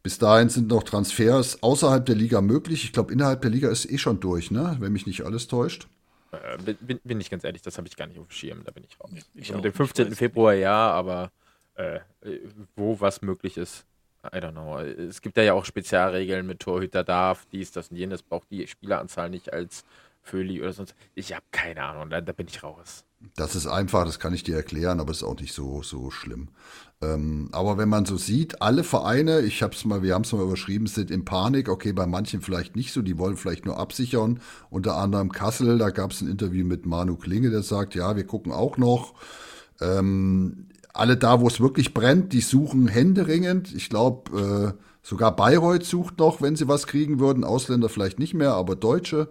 Bis 0.03 0.17
dahin 0.17 0.49
sind 0.49 0.67
noch 0.67 0.83
Transfers 0.83 1.61
außerhalb 1.61 2.05
der 2.05 2.15
Liga 2.15 2.41
möglich. 2.41 2.83
Ich 2.85 2.93
glaube, 2.93 3.13
innerhalb 3.13 3.41
der 3.41 3.51
Liga 3.51 3.69
ist 3.69 3.89
eh 3.89 3.97
schon 3.97 4.19
durch, 4.19 4.49
ne? 4.49 4.77
wenn 4.79 4.91
mich 4.91 5.05
nicht 5.05 5.23
alles 5.23 5.47
täuscht. 5.47 5.87
Äh, 6.31 6.57
bin, 6.79 6.99
bin, 7.03 7.21
ich 7.21 7.29
ganz 7.29 7.43
ehrlich, 7.43 7.61
das 7.61 7.77
habe 7.77 7.87
ich 7.87 7.95
gar 7.95 8.07
nicht 8.07 8.19
auf 8.19 8.27
dem 8.27 8.31
Schirm, 8.31 8.63
da 8.63 8.71
bin 8.71 8.83
ich 8.83 8.99
raus. 8.99 9.11
Ich 9.35 9.53
mit 9.53 9.63
dem 9.63 9.73
15. 9.73 10.15
Februar 10.15 10.53
ja, 10.53 10.89
aber 10.91 11.31
äh, 11.75 11.99
wo 12.75 12.99
was 12.99 13.21
möglich 13.21 13.57
ist, 13.57 13.85
I 14.23 14.37
don't 14.37 14.51
know. 14.51 14.79
Es 14.79 15.21
gibt 15.21 15.37
ja 15.37 15.53
auch 15.53 15.65
Spezialregeln 15.65 16.45
mit 16.45 16.59
Torhüter 16.59 17.03
darf, 17.03 17.45
dies, 17.51 17.71
das 17.71 17.89
und 17.89 17.97
jenes, 17.97 18.21
braucht 18.21 18.49
die 18.51 18.67
Spieleranzahl 18.67 19.29
nicht 19.29 19.51
als 19.51 19.83
Föli 20.22 20.61
oder 20.61 20.74
sonst. 20.74 20.95
Ich 21.15 21.34
habe 21.34 21.45
keine 21.51 21.84
Ahnung, 21.84 22.09
da, 22.09 22.22
da 22.22 22.32
bin 22.32 22.47
ich 22.47 22.63
raus. 22.63 23.05
Das 23.36 23.55
ist 23.55 23.67
einfach, 23.67 24.05
das 24.05 24.19
kann 24.19 24.34
ich 24.34 24.43
dir 24.43 24.55
erklären, 24.55 24.99
aber 24.99 25.11
ist 25.11 25.24
auch 25.24 25.39
nicht 25.39 25.53
so, 25.53 25.84
so 25.84 26.09
schlimm. 26.09 26.49
Ähm, 27.01 27.49
aber 27.51 27.78
wenn 27.78 27.89
man 27.89 28.05
so 28.05 28.17
sieht, 28.17 28.61
alle 28.61 28.84
Vereine, 28.84 29.41
ich 29.41 29.61
hab's 29.61 29.86
mal, 29.86 30.01
wir 30.01 30.13
haben 30.13 30.24
es 30.24 30.32
mal 30.34 30.43
überschrieben, 30.43 30.88
sind 30.88 31.11
in 31.11 31.26
Panik. 31.26 31.69
Okay, 31.69 31.93
bei 31.93 32.05
manchen 32.05 32.41
vielleicht 32.41 32.76
nicht 32.76 32.93
so, 32.93 33.01
die 33.01 33.17
wollen 33.17 33.38
vielleicht 33.38 33.65
nur 33.65 33.78
absichern. 33.78 34.39
Unter 34.69 34.97
anderem 34.97 35.32
Kassel, 35.32 35.78
da 35.78 35.89
gab 35.89 36.11
es 36.11 36.22
ein 36.22 36.30
Interview 36.30 36.65
mit 36.65 36.86
Manu 36.86 37.15
Klinge, 37.15 37.49
der 37.49 37.63
sagt, 37.63 37.95
ja, 37.95 38.15
wir 38.15 38.26
gucken 38.26 38.51
auch 38.51 38.78
noch. 38.78 39.13
Ähm, 39.80 40.67
alle 40.93 41.17
da, 41.17 41.41
wo 41.41 41.47
es 41.47 41.59
wirklich 41.59 41.93
brennt, 41.93 42.34
die 42.34 42.41
suchen 42.41 42.88
händeringend. 42.88 43.74
Ich 43.74 43.89
glaube, 43.89 44.76
äh, 44.78 44.84
sogar 45.01 45.36
Bayreuth 45.36 45.86
sucht 45.86 46.19
noch, 46.19 46.41
wenn 46.41 46.55
sie 46.55 46.67
was 46.67 46.86
kriegen 46.88 47.19
würden. 47.19 47.43
Ausländer 47.43 47.89
vielleicht 47.89 48.19
nicht 48.19 48.34
mehr, 48.34 48.53
aber 48.53 48.76
Deutsche. 48.76 49.30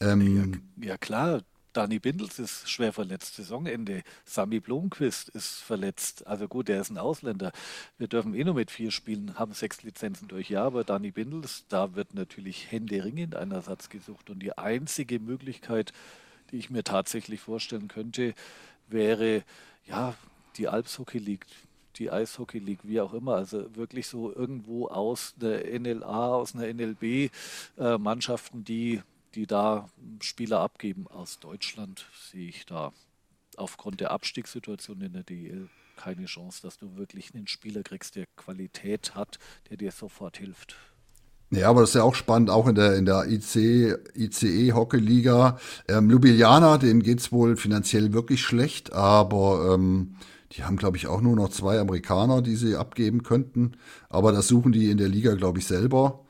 Ähm, 0.00 0.62
ja, 0.76 0.88
ja, 0.88 0.98
klar, 0.98 1.42
Dani 1.72 1.98
Bindels 1.98 2.38
ist 2.38 2.70
schwer 2.70 2.92
verletzt, 2.92 3.36
Saisonende. 3.36 4.02
Sami 4.24 4.60
Blomqvist 4.60 5.28
ist 5.28 5.58
verletzt. 5.58 6.26
Also 6.26 6.48
gut, 6.48 6.68
der 6.68 6.80
ist 6.80 6.90
ein 6.90 6.96
Ausländer. 6.96 7.52
Wir 7.98 8.08
dürfen 8.08 8.34
eh 8.34 8.44
nur 8.44 8.54
mit 8.54 8.70
vier 8.70 8.90
spielen, 8.90 9.38
haben 9.38 9.52
sechs 9.52 9.82
Lizenzen 9.82 10.26
durch. 10.28 10.48
Ja, 10.48 10.64
aber 10.64 10.84
Dani 10.84 11.10
Bindels, 11.10 11.66
da 11.68 11.94
wird 11.94 12.14
natürlich 12.14 12.70
händeringend 12.72 13.34
ein 13.36 13.50
Ersatz 13.50 13.90
gesucht. 13.90 14.30
Und 14.30 14.38
die 14.38 14.56
einzige 14.56 15.20
Möglichkeit, 15.20 15.92
die 16.50 16.56
ich 16.56 16.70
mir 16.70 16.82
tatsächlich 16.82 17.40
vorstellen 17.40 17.88
könnte, 17.88 18.34
wäre, 18.88 19.44
ja, 19.86 20.14
die 20.56 20.68
Alps 20.68 20.98
Hockey 20.98 21.18
League, 21.18 21.44
die 21.96 22.10
Eishockey 22.10 22.58
League, 22.58 22.80
wie 22.84 23.00
auch 23.00 23.12
immer. 23.12 23.34
Also 23.34 23.74
wirklich 23.76 24.06
so 24.06 24.32
irgendwo 24.32 24.88
aus 24.88 25.34
der 25.36 25.78
NLA, 25.78 26.34
aus 26.34 26.54
einer 26.54 26.72
NLB 26.72 27.30
äh, 27.78 27.98
Mannschaften, 27.98 28.64
die, 28.64 29.02
die 29.36 29.46
da 29.46 29.88
Spieler 30.20 30.60
abgeben. 30.60 31.06
Aus 31.06 31.38
Deutschland 31.38 32.06
sehe 32.30 32.48
ich 32.48 32.66
da 32.66 32.92
aufgrund 33.56 34.00
der 34.00 34.10
Abstiegssituation 34.10 35.00
in 35.00 35.12
der 35.12 35.22
DL 35.22 35.68
keine 35.96 36.26
Chance, 36.26 36.60
dass 36.62 36.78
du 36.78 36.96
wirklich 36.96 37.34
einen 37.34 37.46
Spieler 37.46 37.82
kriegst, 37.82 38.16
der 38.16 38.26
Qualität 38.36 39.14
hat, 39.14 39.38
der 39.70 39.78
dir 39.78 39.92
sofort 39.92 40.36
hilft. 40.36 40.76
Ja, 41.50 41.70
aber 41.70 41.80
das 41.80 41.90
ist 41.90 41.94
ja 41.94 42.02
auch 42.02 42.14
spannend, 42.14 42.50
auch 42.50 42.66
in 42.66 42.74
der, 42.74 42.96
in 42.96 43.06
der 43.06 43.26
IC, 43.28 43.98
ICE 44.16 44.72
Hockey 44.72 44.98
Liga. 44.98 45.58
Ähm, 45.88 46.10
Ljubljana, 46.10 46.76
denen 46.76 47.02
geht's 47.02 47.30
wohl 47.30 47.56
finanziell 47.56 48.12
wirklich 48.12 48.42
schlecht, 48.42 48.92
aber 48.92 49.74
ähm, 49.74 50.16
die 50.52 50.64
haben, 50.64 50.76
glaube 50.76 50.96
ich, 50.96 51.06
auch 51.06 51.20
nur 51.20 51.36
noch 51.36 51.50
zwei 51.50 51.78
Amerikaner, 51.78 52.42
die 52.42 52.56
sie 52.56 52.76
abgeben 52.76 53.22
könnten. 53.22 53.72
Aber 54.08 54.32
das 54.32 54.48
suchen 54.48 54.72
die 54.72 54.90
in 54.90 54.98
der 54.98 55.08
Liga, 55.08 55.34
glaube 55.34 55.60
ich, 55.60 55.66
selber. 55.66 56.25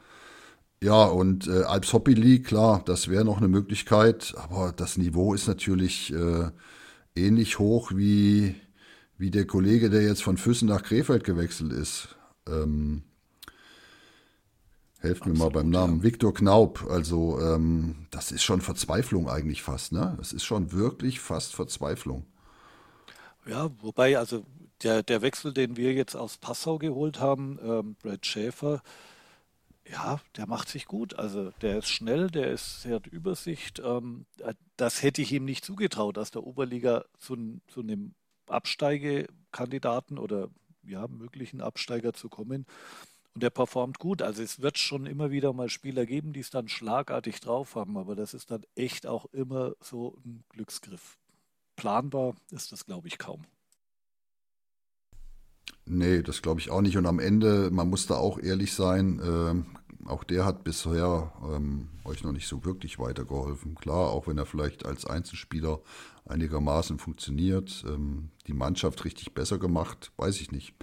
Ja, 0.82 1.04
und 1.04 1.46
äh, 1.48 1.62
Alps 1.62 1.92
Hockey 1.92 2.12
League, 2.12 2.46
klar, 2.46 2.82
das 2.84 3.08
wäre 3.08 3.24
noch 3.24 3.38
eine 3.38 3.48
Möglichkeit, 3.48 4.34
aber 4.36 4.72
das 4.76 4.98
Niveau 4.98 5.32
ist 5.32 5.48
natürlich 5.48 6.12
äh, 6.12 6.50
ähnlich 7.14 7.58
hoch 7.58 7.92
wie, 7.94 8.54
wie 9.16 9.30
der 9.30 9.46
Kollege, 9.46 9.88
der 9.88 10.02
jetzt 10.02 10.22
von 10.22 10.36
Füssen 10.36 10.68
nach 10.68 10.82
Krefeld 10.82 11.24
gewechselt 11.24 11.72
ist. 11.72 12.16
Ähm, 12.46 13.02
Helft 15.00 15.22
Absolut, 15.22 15.38
mir 15.38 15.44
mal 15.44 15.50
beim 15.50 15.70
Namen. 15.70 15.98
Ja. 15.98 16.02
Viktor 16.04 16.34
Knaub. 16.34 16.86
Also, 16.90 17.40
ähm, 17.40 18.06
das 18.10 18.32
ist 18.32 18.42
schon 18.42 18.60
Verzweiflung 18.60 19.28
eigentlich 19.28 19.62
fast, 19.62 19.92
ne? 19.92 20.14
Das 20.18 20.32
ist 20.32 20.44
schon 20.44 20.72
wirklich 20.72 21.20
fast 21.20 21.54
Verzweiflung. 21.54 22.24
Ja, 23.46 23.70
wobei, 23.80 24.18
also 24.18 24.44
der, 24.82 25.02
der 25.02 25.22
Wechsel, 25.22 25.52
den 25.52 25.76
wir 25.76 25.92
jetzt 25.92 26.16
aus 26.16 26.38
Passau 26.38 26.78
geholt 26.78 27.20
haben, 27.20 27.58
ähm, 27.62 27.96
Brad 28.02 28.26
Schäfer, 28.26 28.82
ja, 29.90 30.20
der 30.36 30.46
macht 30.46 30.68
sich 30.68 30.86
gut. 30.86 31.18
Also 31.18 31.50
der 31.62 31.78
ist 31.78 31.88
schnell, 31.88 32.28
der 32.28 32.50
ist, 32.50 32.84
der 32.84 32.96
hat 32.96 33.06
Übersicht. 33.06 33.80
Ähm, 33.84 34.26
das 34.76 35.02
hätte 35.02 35.22
ich 35.22 35.32
ihm 35.32 35.44
nicht 35.44 35.64
zugetraut, 35.64 36.18
aus 36.18 36.30
der 36.30 36.44
Oberliga 36.44 37.04
zu, 37.18 37.60
zu 37.68 37.80
einem 37.80 38.14
Absteigekandidaten 38.46 40.18
oder 40.18 40.48
ja, 40.84 41.06
möglichen 41.08 41.60
Absteiger 41.60 42.12
zu 42.12 42.28
kommen. 42.28 42.66
Und 43.34 43.42
der 43.42 43.50
performt 43.50 43.98
gut. 43.98 44.22
Also 44.22 44.42
es 44.42 44.62
wird 44.62 44.78
schon 44.78 45.06
immer 45.06 45.30
wieder 45.30 45.52
mal 45.52 45.68
Spieler 45.68 46.06
geben, 46.06 46.32
die 46.32 46.40
es 46.40 46.50
dann 46.50 46.68
schlagartig 46.68 47.40
drauf 47.40 47.74
haben, 47.74 47.98
aber 47.98 48.16
das 48.16 48.34
ist 48.34 48.50
dann 48.50 48.62
echt 48.74 49.06
auch 49.06 49.26
immer 49.26 49.74
so 49.80 50.16
ein 50.24 50.42
Glücksgriff. 50.48 51.18
Planbar 51.76 52.34
ist 52.50 52.72
das, 52.72 52.86
glaube 52.86 53.08
ich, 53.08 53.18
kaum. 53.18 53.44
Nee, 55.84 56.22
das 56.22 56.42
glaube 56.42 56.60
ich 56.60 56.70
auch 56.70 56.80
nicht. 56.80 56.96
Und 56.96 57.06
am 57.06 57.20
Ende, 57.20 57.70
man 57.70 57.88
muss 57.88 58.06
da 58.06 58.16
auch 58.16 58.38
ehrlich 58.38 58.74
sein, 58.74 59.20
äh, 59.20 59.75
auch 60.08 60.24
der 60.24 60.44
hat 60.44 60.64
bisher 60.64 61.32
ähm, 61.52 61.88
euch 62.04 62.22
noch 62.22 62.32
nicht 62.32 62.48
so 62.48 62.64
wirklich 62.64 62.98
weitergeholfen. 62.98 63.74
Klar, 63.74 64.10
auch 64.10 64.26
wenn 64.26 64.38
er 64.38 64.46
vielleicht 64.46 64.86
als 64.86 65.06
Einzelspieler 65.06 65.80
einigermaßen 66.28 66.98
funktioniert, 66.98 67.84
ähm, 67.88 68.30
die 68.46 68.52
Mannschaft 68.52 69.04
richtig 69.04 69.34
besser 69.34 69.58
gemacht, 69.58 70.12
weiß 70.16 70.40
ich 70.40 70.52
nicht. 70.52 70.74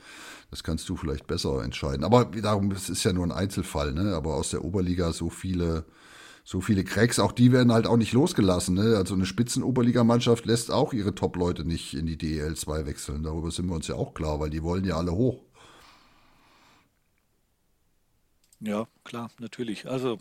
Das 0.49 0.63
kannst 0.63 0.87
du 0.89 0.95
vielleicht 0.95 1.27
besser 1.27 1.63
entscheiden. 1.63 2.03
Aber 2.03 2.25
darum, 2.25 2.71
es 2.71 2.89
ist 2.89 3.03
ja 3.03 3.13
nur 3.13 3.25
ein 3.25 3.31
Einzelfall, 3.31 3.93
ne? 3.93 4.15
Aber 4.15 4.35
aus 4.35 4.51
der 4.51 4.63
Oberliga 4.63 5.11
so 5.11 5.29
viele, 5.29 5.85
so 6.43 6.61
viele 6.61 6.83
Cracks, 6.83 7.19
auch 7.19 7.31
die 7.31 7.51
werden 7.51 7.73
halt 7.73 7.87
auch 7.87 7.97
nicht 7.97 8.13
losgelassen. 8.13 8.75
Ne? 8.75 8.97
Also 8.97 9.13
eine 9.15 9.25
Spitzen-Oberligamannschaft 9.25 10.45
lässt 10.45 10.71
auch 10.71 10.93
ihre 10.93 11.15
Top-Leute 11.15 11.65
nicht 11.65 11.93
in 11.93 12.05
die 12.05 12.17
DEL 12.17 12.55
2 12.55 12.85
wechseln. 12.85 13.23
Darüber 13.23 13.49
sind 13.49 13.67
wir 13.67 13.75
uns 13.75 13.87
ja 13.87 13.95
auch 13.95 14.13
klar, 14.13 14.39
weil 14.39 14.49
die 14.49 14.63
wollen 14.63 14.85
ja 14.85 14.97
alle 14.97 15.13
hoch. 15.13 15.41
Ja, 18.63 18.87
klar, 19.03 19.29
natürlich. 19.39 19.89
Also 19.89 20.19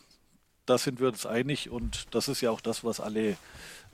da 0.67 0.77
sind 0.77 1.01
wir 1.01 1.09
uns 1.09 1.27
einig 1.27 1.71
und 1.71 2.07
das 2.11 2.29
ist 2.29 2.41
ja 2.41 2.51
auch 2.51 2.61
das, 2.61 2.83
was 2.83 3.01
alle 3.01 3.37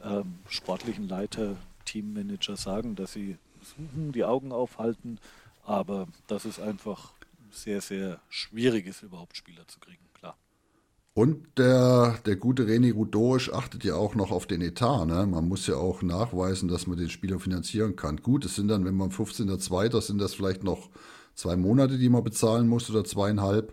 ähm, 0.03 0.39
sportlichen 0.49 1.07
Leiter, 1.07 1.57
Teammanager 1.85 2.57
sagen, 2.57 2.95
dass 2.95 3.13
sie 3.13 3.37
suchen, 3.63 4.13
die 4.13 4.25
Augen 4.25 4.53
aufhalten, 4.53 5.19
aber 5.65 6.09
dass 6.27 6.45
es 6.45 6.59
einfach 6.59 7.13
sehr, 7.51 7.81
sehr 7.81 8.21
schwierig 8.29 8.87
ist, 8.87 9.03
überhaupt 9.03 9.37
Spieler 9.37 9.67
zu 9.69 9.81
kriegen, 9.81 10.05
klar. 10.15 10.37
Und 11.15 11.47
der, 11.59 12.19
der 12.25 12.37
gute 12.37 12.65
René 12.65 12.93
Rudorisch 12.93 13.53
achtet 13.53 13.85
ja 13.85 13.97
auch 13.97 14.15
noch 14.15 14.31
auf 14.31 14.47
den 14.47 14.63
Etat. 14.63 15.07
Ne? 15.07 15.27
Man 15.27 15.49
muss 15.49 15.67
ja 15.67 15.77
auch 15.77 16.03
nachweisen, 16.03 16.69
dass 16.69 16.87
man 16.87 16.97
den 16.97 17.11
Spieler 17.11 17.39
finanzieren 17.41 17.97
kann. 17.97 18.19
Gut, 18.19 18.45
es 18.45 18.55
sind 18.55 18.69
dann, 18.69 18.85
wenn 18.85 18.95
man 18.95 19.11
15.02. 19.11 20.01
sind 20.01 20.19
das 20.19 20.35
vielleicht 20.35 20.63
noch 20.63 20.91
zwei 21.35 21.57
Monate, 21.57 21.99
die 21.99 22.09
man 22.09 22.23
bezahlen 22.23 22.69
muss 22.69 22.89
oder 22.89 23.05
zweieinhalb. 23.05 23.73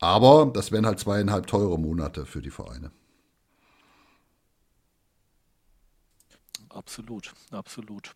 Aber 0.00 0.50
das 0.52 0.72
wären 0.72 0.86
halt 0.86 1.00
zweieinhalb 1.00 1.46
teure 1.46 1.78
Monate 1.78 2.26
für 2.26 2.42
die 2.42 2.50
Vereine. 2.50 2.90
Absolut, 6.68 7.32
absolut. 7.50 8.14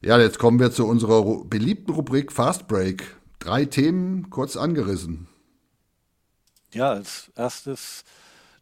Ja, 0.00 0.18
jetzt 0.18 0.38
kommen 0.38 0.60
wir 0.60 0.70
zu 0.70 0.86
unserer 0.86 1.44
beliebten 1.44 1.92
Rubrik 1.92 2.32
Fast 2.32 2.68
Break. 2.68 3.16
Drei 3.40 3.64
Themen 3.64 4.30
kurz 4.30 4.56
angerissen. 4.56 5.28
Ja, 6.72 6.90
als 6.90 7.32
erstes 7.34 8.04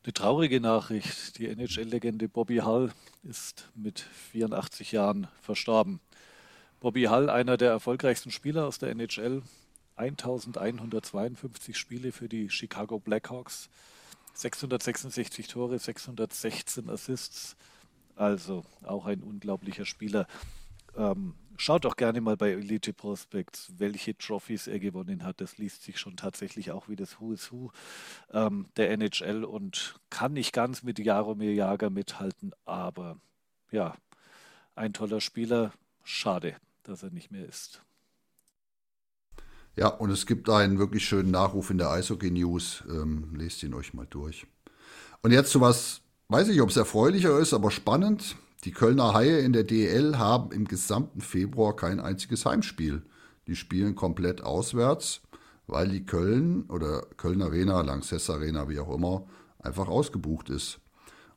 eine 0.02 0.14
traurige 0.14 0.60
Nachricht. 0.60 1.38
Die 1.38 1.46
NHL-Legende 1.46 2.28
Bobby 2.28 2.58
Hull 2.58 2.90
ist 3.22 3.68
mit 3.74 4.00
84 4.32 4.92
Jahren 4.92 5.28
verstorben. 5.42 6.00
Bobby 6.80 7.04
Hull, 7.04 7.28
einer 7.28 7.56
der 7.56 7.70
erfolgreichsten 7.70 8.30
Spieler 8.30 8.66
aus 8.66 8.78
der 8.78 8.90
NHL, 8.90 9.42
1152 9.98 11.76
Spiele 11.76 12.12
für 12.12 12.28
die 12.28 12.50
Chicago 12.50 12.98
Blackhawks, 12.98 13.68
666 14.34 15.48
Tore, 15.48 15.78
616 15.78 16.88
Assists. 16.88 17.56
Also 18.16 18.64
auch 18.82 19.06
ein 19.06 19.22
unglaublicher 19.22 19.84
Spieler. 19.84 20.26
Ähm, 20.96 21.34
schaut 21.56 21.84
doch 21.84 21.96
gerne 21.96 22.20
mal 22.20 22.36
bei 22.36 22.50
Elite 22.50 22.92
Prospects, 22.92 23.72
welche 23.78 24.16
Trophys 24.16 24.66
er 24.66 24.78
gewonnen 24.78 25.24
hat. 25.24 25.40
Das 25.40 25.58
liest 25.58 25.82
sich 25.82 25.98
schon 25.98 26.16
tatsächlich 26.16 26.70
auch 26.72 26.88
wie 26.88 26.96
das 26.96 27.20
Who 27.20 27.32
is 27.32 27.52
Who 27.52 27.70
ähm, 28.32 28.66
der 28.76 28.90
NHL 28.90 29.44
und 29.44 30.00
kann 30.10 30.32
nicht 30.32 30.52
ganz 30.52 30.82
mit 30.82 30.98
Jaromir 30.98 31.54
Jager 31.54 31.90
mithalten, 31.90 32.52
aber 32.64 33.18
ja, 33.70 33.94
ein 34.74 34.92
toller 34.92 35.20
Spieler. 35.20 35.72
Schade, 36.04 36.56
dass 36.84 37.02
er 37.02 37.10
nicht 37.10 37.30
mehr 37.30 37.46
ist. 37.46 37.82
Ja, 39.78 39.86
und 39.86 40.10
es 40.10 40.26
gibt 40.26 40.50
einen 40.50 40.80
wirklich 40.80 41.06
schönen 41.06 41.30
Nachruf 41.30 41.70
in 41.70 41.78
der 41.78 41.92
Eishockey 41.92 42.32
News. 42.32 42.82
Ähm, 42.90 43.28
lest 43.36 43.62
ihn 43.62 43.74
euch 43.74 43.94
mal 43.94 44.08
durch. 44.10 44.44
Und 45.22 45.30
jetzt 45.30 45.52
zu 45.52 45.60
was, 45.60 46.00
weiß 46.26 46.48
ich, 46.48 46.60
ob 46.60 46.70
es 46.70 46.76
erfreulicher 46.76 47.38
ist, 47.38 47.54
aber 47.54 47.70
spannend. 47.70 48.34
Die 48.64 48.72
Kölner 48.72 49.14
Haie 49.14 49.38
in 49.38 49.52
der 49.52 49.62
DL 49.62 50.18
haben 50.18 50.50
im 50.50 50.64
gesamten 50.64 51.20
Februar 51.20 51.76
kein 51.76 52.00
einziges 52.00 52.44
Heimspiel. 52.44 53.02
Die 53.46 53.54
spielen 53.54 53.94
komplett 53.94 54.42
auswärts, 54.42 55.20
weil 55.68 55.90
die 55.90 56.04
Köln 56.04 56.64
oder 56.70 57.02
Köln 57.16 57.40
Arena, 57.40 57.80
Lanxess 57.82 58.30
Arena, 58.30 58.68
wie 58.68 58.80
auch 58.80 58.92
immer, 58.92 59.28
einfach 59.60 59.86
ausgebucht 59.86 60.50
ist. 60.50 60.80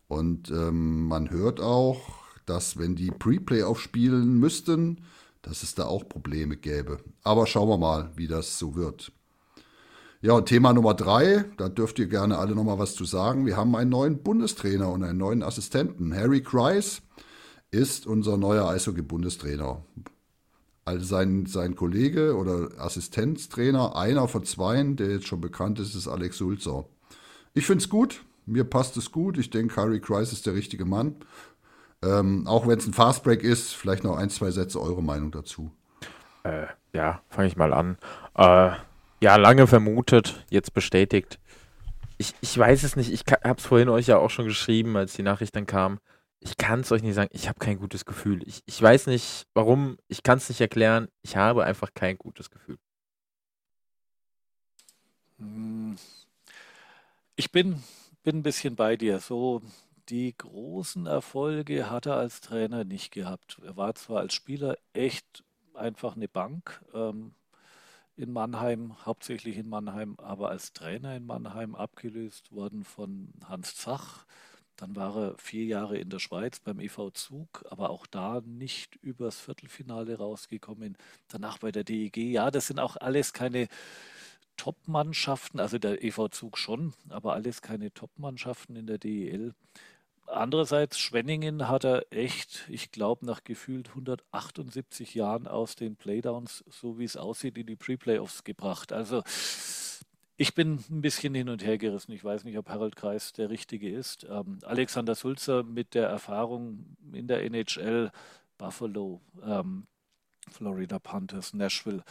Und 0.07 0.49
ähm, 0.49 1.05
man 1.07 1.29
hört 1.29 1.59
auch, 1.59 2.01
dass 2.47 2.79
wenn 2.79 2.95
die 2.95 3.11
Pre-Playoff 3.11 3.79
spielen 3.79 4.39
müssten, 4.39 5.05
dass 5.41 5.63
es 5.63 5.75
da 5.75 5.85
auch 5.85 6.07
Probleme 6.07 6.57
gäbe. 6.57 6.99
Aber 7.23 7.47
schauen 7.47 7.69
wir 7.69 7.77
mal, 7.77 8.11
wie 8.15 8.27
das 8.27 8.59
so 8.59 8.75
wird. 8.75 9.11
Ja, 10.21 10.33
und 10.33 10.45
Thema 10.45 10.71
Nummer 10.71 10.93
drei, 10.93 11.45
da 11.57 11.67
dürft 11.67 11.97
ihr 11.97 12.07
gerne 12.07 12.37
alle 12.37 12.53
nochmal 12.53 12.77
was 12.77 12.93
zu 12.93 13.05
sagen. 13.05 13.47
Wir 13.47 13.57
haben 13.57 13.75
einen 13.75 13.89
neuen 13.89 14.21
Bundestrainer 14.21 14.89
und 14.91 15.03
einen 15.03 15.17
neuen 15.17 15.41
Assistenten. 15.41 16.15
Harry 16.15 16.41
Kreis 16.41 17.01
ist 17.71 18.05
unser 18.05 18.37
neuer 18.37 18.69
Eishockey-Bundestrainer. 18.69 19.83
Also 20.85 21.05
sein, 21.05 21.47
sein 21.47 21.75
Kollege 21.75 22.35
oder 22.35 22.69
Assistenztrainer, 22.77 23.95
einer 23.95 24.27
von 24.27 24.43
zweien, 24.43 24.95
der 24.95 25.09
jetzt 25.09 25.27
schon 25.27 25.41
bekannt 25.41 25.79
ist, 25.79 25.95
ist 25.95 26.07
Alex 26.07 26.37
Sulzer. 26.37 26.85
Ich 27.53 27.65
finde 27.65 27.83
es 27.83 27.89
gut, 27.89 28.23
mir 28.45 28.63
passt 28.63 28.97
es 28.97 29.11
gut. 29.11 29.37
Ich 29.37 29.49
denke, 29.49 29.75
Harry 29.75 29.99
Kreis 29.99 30.33
ist 30.33 30.45
der 30.45 30.53
richtige 30.53 30.85
Mann. 30.85 31.15
Ähm, 32.03 32.47
auch 32.47 32.67
wenn 32.67 32.79
es 32.79 32.87
ein 32.87 32.93
Fastbreak 32.93 33.43
ist, 33.43 33.73
vielleicht 33.73 34.03
noch 34.03 34.17
ein, 34.17 34.29
zwei 34.29 34.51
Sätze 34.51 34.81
eure 34.81 35.03
Meinung 35.03 35.31
dazu. 35.31 35.71
Äh, 36.43 36.65
ja, 36.93 37.21
fange 37.29 37.47
ich 37.47 37.55
mal 37.55 37.73
an. 37.73 37.97
Äh, 38.35 38.71
ja, 39.21 39.35
lange 39.35 39.67
vermutet, 39.67 40.43
jetzt 40.49 40.73
bestätigt. 40.73 41.39
ich, 42.17 42.33
ich 42.41 42.57
weiß 42.57 42.83
es 42.83 42.95
nicht. 42.95 43.11
Ich 43.11 43.23
habe 43.43 43.59
es 43.59 43.65
vorhin 43.65 43.89
euch 43.89 44.07
ja 44.07 44.17
auch 44.17 44.29
schon 44.29 44.45
geschrieben, 44.45 44.97
als 44.97 45.13
die 45.13 45.23
Nachricht 45.23 45.55
dann 45.55 45.65
kam. 45.67 45.99
Ich 46.39 46.57
kann 46.57 46.79
es 46.79 46.91
euch 46.91 47.03
nicht 47.03 47.13
sagen. 47.13 47.29
Ich 47.33 47.47
habe 47.47 47.59
kein 47.59 47.77
gutes 47.77 48.05
Gefühl. 48.05 48.41
Ich, 48.47 48.63
ich 48.65 48.81
weiß 48.81 49.07
nicht, 49.07 49.45
warum. 49.53 49.97
Ich 50.07 50.23
kann 50.23 50.39
es 50.39 50.49
nicht 50.49 50.61
erklären. 50.61 51.07
Ich 51.21 51.35
habe 51.37 51.65
einfach 51.65 51.93
kein 51.93 52.17
gutes 52.17 52.49
Gefühl. 52.49 52.77
Hm. 55.37 55.95
Ich 57.35 57.51
bin, 57.51 57.83
bin 58.23 58.37
ein 58.37 58.43
bisschen 58.43 58.75
bei 58.75 58.95
dir. 58.97 59.19
So 59.19 59.61
die 60.11 60.35
großen 60.37 61.05
Erfolge 61.07 61.89
hat 61.89 62.05
er 62.05 62.17
als 62.17 62.41
Trainer 62.41 62.83
nicht 62.83 63.11
gehabt. 63.13 63.59
Er 63.63 63.77
war 63.77 63.95
zwar 63.95 64.19
als 64.19 64.33
Spieler 64.33 64.77
echt 64.93 65.43
einfach 65.73 66.17
eine 66.17 66.27
Bank 66.27 66.83
ähm, 66.93 67.33
in 68.17 68.33
Mannheim, 68.33 68.93
hauptsächlich 69.05 69.57
in 69.57 69.69
Mannheim, 69.69 70.15
aber 70.17 70.49
als 70.49 70.73
Trainer 70.73 71.15
in 71.15 71.25
Mannheim 71.25 71.75
abgelöst 71.75 72.51
worden 72.51 72.83
von 72.83 73.29
Hans 73.47 73.75
Zach. 73.77 74.25
Dann 74.75 74.97
war 74.97 75.15
er 75.15 75.37
vier 75.37 75.63
Jahre 75.63 75.97
in 75.97 76.09
der 76.09 76.19
Schweiz 76.19 76.59
beim 76.59 76.81
EV 76.81 77.11
Zug, 77.13 77.65
aber 77.69 77.89
auch 77.89 78.05
da 78.05 78.41
nicht 78.43 78.97
übers 78.97 79.39
Viertelfinale 79.39 80.17
rausgekommen. 80.17 80.97
Danach 81.29 81.59
bei 81.59 81.71
der 81.71 81.85
DEG. 81.85 82.17
Ja, 82.17 82.51
das 82.51 82.67
sind 82.67 82.79
auch 82.79 82.97
alles 82.97 83.31
keine 83.31 83.69
Top-Mannschaften, 84.57 85.59
also 85.61 85.79
der 85.79 86.03
EV 86.03 86.29
Zug 86.29 86.57
schon, 86.57 86.93
aber 87.09 87.33
alles 87.33 87.61
keine 87.61 87.93
Top-Mannschaften 87.93 88.75
in 88.75 88.87
der 88.87 88.97
DEL. 88.97 89.53
Andererseits, 90.31 90.97
Schwenningen 90.97 91.67
hat 91.67 91.83
er 91.83 92.05
echt, 92.09 92.65
ich 92.69 92.91
glaube, 92.91 93.25
nach 93.25 93.43
gefühlt 93.43 93.89
178 93.89 95.13
Jahren 95.13 95.45
aus 95.47 95.75
den 95.75 95.97
Playdowns, 95.97 96.63
so 96.69 96.97
wie 96.97 97.03
es 97.03 97.17
aussieht, 97.17 97.57
in 97.57 97.67
die 97.67 97.75
Pre-Playoffs 97.75 98.43
gebracht. 98.43 98.93
Also 98.93 99.23
ich 100.37 100.55
bin 100.55 100.83
ein 100.89 101.01
bisschen 101.01 101.35
hin 101.35 101.49
und 101.49 101.63
her 101.63 101.77
gerissen. 101.77 102.13
Ich 102.13 102.23
weiß 102.23 102.45
nicht, 102.45 102.57
ob 102.57 102.69
Harold 102.69 102.95
Kreis 102.95 103.33
der 103.33 103.49
Richtige 103.49 103.89
ist. 103.89 104.25
Ähm, 104.29 104.59
Alexander 104.63 105.15
Sulzer 105.15 105.63
mit 105.63 105.93
der 105.93 106.07
Erfahrung 106.07 106.95
in 107.13 107.27
der 107.27 107.43
NHL, 107.43 108.11
Buffalo, 108.57 109.21
ähm, 109.43 109.85
Florida 110.49 110.97
Panthers, 110.97 111.53
Nashville, 111.53 112.03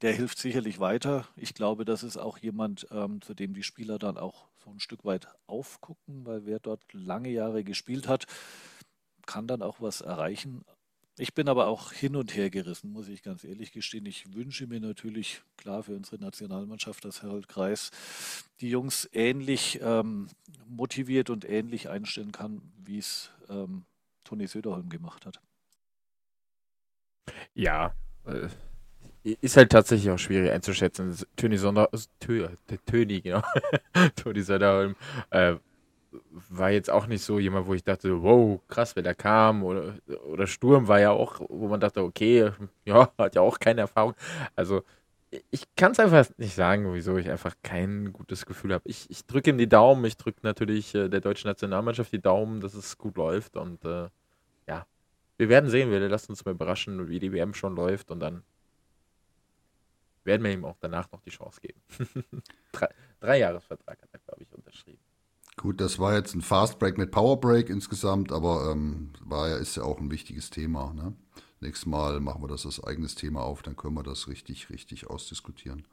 der 0.00 0.12
hilft 0.12 0.38
sicherlich 0.38 0.80
weiter. 0.80 1.26
Ich 1.36 1.54
glaube, 1.54 1.84
das 1.84 2.04
ist 2.04 2.16
auch 2.16 2.38
jemand, 2.38 2.86
ähm, 2.90 3.20
zu 3.20 3.34
dem 3.34 3.52
die 3.52 3.62
Spieler 3.62 3.98
dann 3.98 4.16
auch 4.16 4.46
so 4.64 4.70
ein 4.70 4.80
Stück 4.80 5.04
weit 5.04 5.28
aufgucken, 5.46 6.26
weil 6.26 6.46
wer 6.46 6.58
dort 6.58 6.82
lange 6.92 7.30
Jahre 7.30 7.64
gespielt 7.64 8.08
hat, 8.08 8.26
kann 9.26 9.46
dann 9.46 9.62
auch 9.62 9.80
was 9.80 10.00
erreichen. 10.00 10.64
Ich 11.18 11.34
bin 11.34 11.48
aber 11.48 11.66
auch 11.66 11.92
hin 11.92 12.16
und 12.16 12.34
her 12.34 12.48
gerissen, 12.48 12.90
muss 12.90 13.08
ich 13.08 13.22
ganz 13.22 13.44
ehrlich 13.44 13.72
gestehen. 13.72 14.06
Ich 14.06 14.32
wünsche 14.34 14.66
mir 14.66 14.80
natürlich, 14.80 15.42
klar, 15.58 15.82
für 15.82 15.94
unsere 15.94 16.18
Nationalmannschaft, 16.18 17.04
dass 17.04 17.22
Harold 17.22 17.48
Kreis 17.48 17.90
die 18.60 18.70
Jungs 18.70 19.08
ähnlich 19.12 19.78
ähm, 19.82 20.28
motiviert 20.66 21.28
und 21.28 21.44
ähnlich 21.44 21.90
einstellen 21.90 22.32
kann, 22.32 22.72
wie 22.78 22.98
es 22.98 23.30
ähm, 23.50 23.84
Toni 24.24 24.46
Söderholm 24.46 24.88
gemacht 24.88 25.26
hat. 25.26 25.40
Ja, 27.52 27.94
äh, 28.24 28.48
ist 29.24 29.56
halt 29.56 29.70
tatsächlich 29.70 30.10
auch 30.10 30.18
schwierig 30.18 30.50
einzuschätzen. 30.50 31.16
Töni 31.36 31.56
Sonder, 31.56 31.88
Töni, 32.86 33.20
genau. 33.20 33.42
Toni 34.16 34.42
Söderholm 34.42 34.96
äh, 35.30 35.54
war 36.50 36.70
jetzt 36.70 36.90
auch 36.90 37.06
nicht 37.06 37.22
so 37.22 37.38
jemand, 37.38 37.66
wo 37.66 37.74
ich 37.74 37.84
dachte, 37.84 38.22
wow, 38.22 38.60
krass, 38.68 38.96
wer 38.96 39.02
da 39.02 39.14
kam. 39.14 39.62
Oder, 39.62 39.94
oder 40.26 40.46
Sturm 40.46 40.88
war 40.88 41.00
ja 41.00 41.10
auch, 41.10 41.40
wo 41.48 41.68
man 41.68 41.80
dachte, 41.80 42.02
okay, 42.02 42.50
ja, 42.84 43.10
hat 43.18 43.34
ja 43.34 43.42
auch 43.42 43.58
keine 43.58 43.82
Erfahrung. 43.82 44.14
Also 44.56 44.82
ich 45.50 45.64
kann 45.76 45.92
es 45.92 46.00
einfach 46.00 46.28
nicht 46.36 46.54
sagen, 46.54 46.92
wieso 46.92 47.16
ich 47.16 47.30
einfach 47.30 47.54
kein 47.62 48.12
gutes 48.12 48.44
Gefühl 48.44 48.74
habe. 48.74 48.86
Ich, 48.86 49.08
ich 49.10 49.26
drücke 49.26 49.50
ihm 49.50 49.58
die 49.58 49.68
Daumen, 49.68 50.04
ich 50.04 50.16
drücke 50.16 50.40
natürlich 50.42 50.94
äh, 50.94 51.08
der 51.08 51.20
deutschen 51.20 51.48
Nationalmannschaft 51.48 52.12
die 52.12 52.20
Daumen, 52.20 52.60
dass 52.60 52.74
es 52.74 52.98
gut 52.98 53.16
läuft 53.16 53.56
und 53.56 53.82
äh, 53.84 54.08
ja, 54.68 54.86
wir 55.38 55.48
werden 55.48 55.70
sehen, 55.70 55.90
wir 55.90 56.00
lassen 56.08 56.32
uns 56.32 56.44
mal 56.44 56.52
überraschen, 56.52 57.08
wie 57.08 57.18
die 57.18 57.32
WM 57.32 57.54
schon 57.54 57.74
läuft 57.74 58.10
und 58.10 58.20
dann 58.20 58.42
werden 60.24 60.44
wir 60.44 60.52
ihm 60.52 60.64
auch 60.64 60.76
danach 60.80 61.10
noch 61.12 61.20
die 61.22 61.30
Chance 61.30 61.60
geben. 61.60 61.80
drei, 62.72 62.88
drei 63.20 63.38
Jahresvertrag 63.38 64.00
hat 64.00 64.08
er, 64.12 64.20
glaube 64.20 64.42
ich, 64.42 64.52
unterschrieben. 64.52 65.02
Gut, 65.56 65.80
das 65.80 65.98
war 65.98 66.14
jetzt 66.14 66.34
ein 66.34 66.40
Fast 66.40 66.78
Break 66.78 66.96
mit 66.96 67.10
Power 67.10 67.38
Break 67.38 67.68
insgesamt, 67.68 68.32
aber 68.32 68.70
ähm, 68.72 69.12
war 69.20 69.48
ja, 69.48 69.56
ist 69.56 69.76
ja 69.76 69.82
auch 69.82 69.98
ein 69.98 70.10
wichtiges 70.10 70.50
Thema. 70.50 70.92
Ne? 70.94 71.14
Nächstes 71.60 71.86
Mal 71.86 72.20
machen 72.20 72.42
wir 72.42 72.48
das 72.48 72.64
als 72.64 72.82
eigenes 72.82 73.14
Thema 73.14 73.42
auf, 73.42 73.62
dann 73.62 73.76
können 73.76 73.94
wir 73.94 74.02
das 74.02 74.28
richtig, 74.28 74.70
richtig 74.70 75.08
ausdiskutieren. 75.08 75.86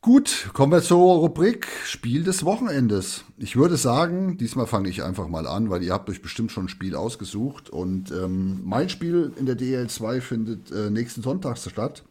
Gut, 0.00 0.50
kommen 0.52 0.70
wir 0.70 0.80
zur 0.80 1.16
Rubrik 1.16 1.66
Spiel 1.84 2.22
des 2.22 2.44
Wochenendes. 2.44 3.24
Ich 3.36 3.56
würde 3.56 3.76
sagen, 3.76 4.38
diesmal 4.38 4.66
fange 4.66 4.88
ich 4.88 5.02
einfach 5.02 5.26
mal 5.26 5.46
an, 5.48 5.70
weil 5.70 5.82
ihr 5.82 5.92
habt 5.92 6.08
euch 6.08 6.22
bestimmt 6.22 6.52
schon 6.52 6.66
ein 6.66 6.68
Spiel 6.68 6.94
ausgesucht. 6.94 7.68
Und 7.68 8.12
ähm, 8.12 8.60
mein 8.64 8.88
Spiel 8.88 9.32
in 9.36 9.44
der 9.44 9.58
DL2 9.58 10.20
findet 10.20 10.70
äh, 10.70 10.88
nächsten 10.90 11.22
Sonntag 11.22 11.58
statt. 11.58 12.04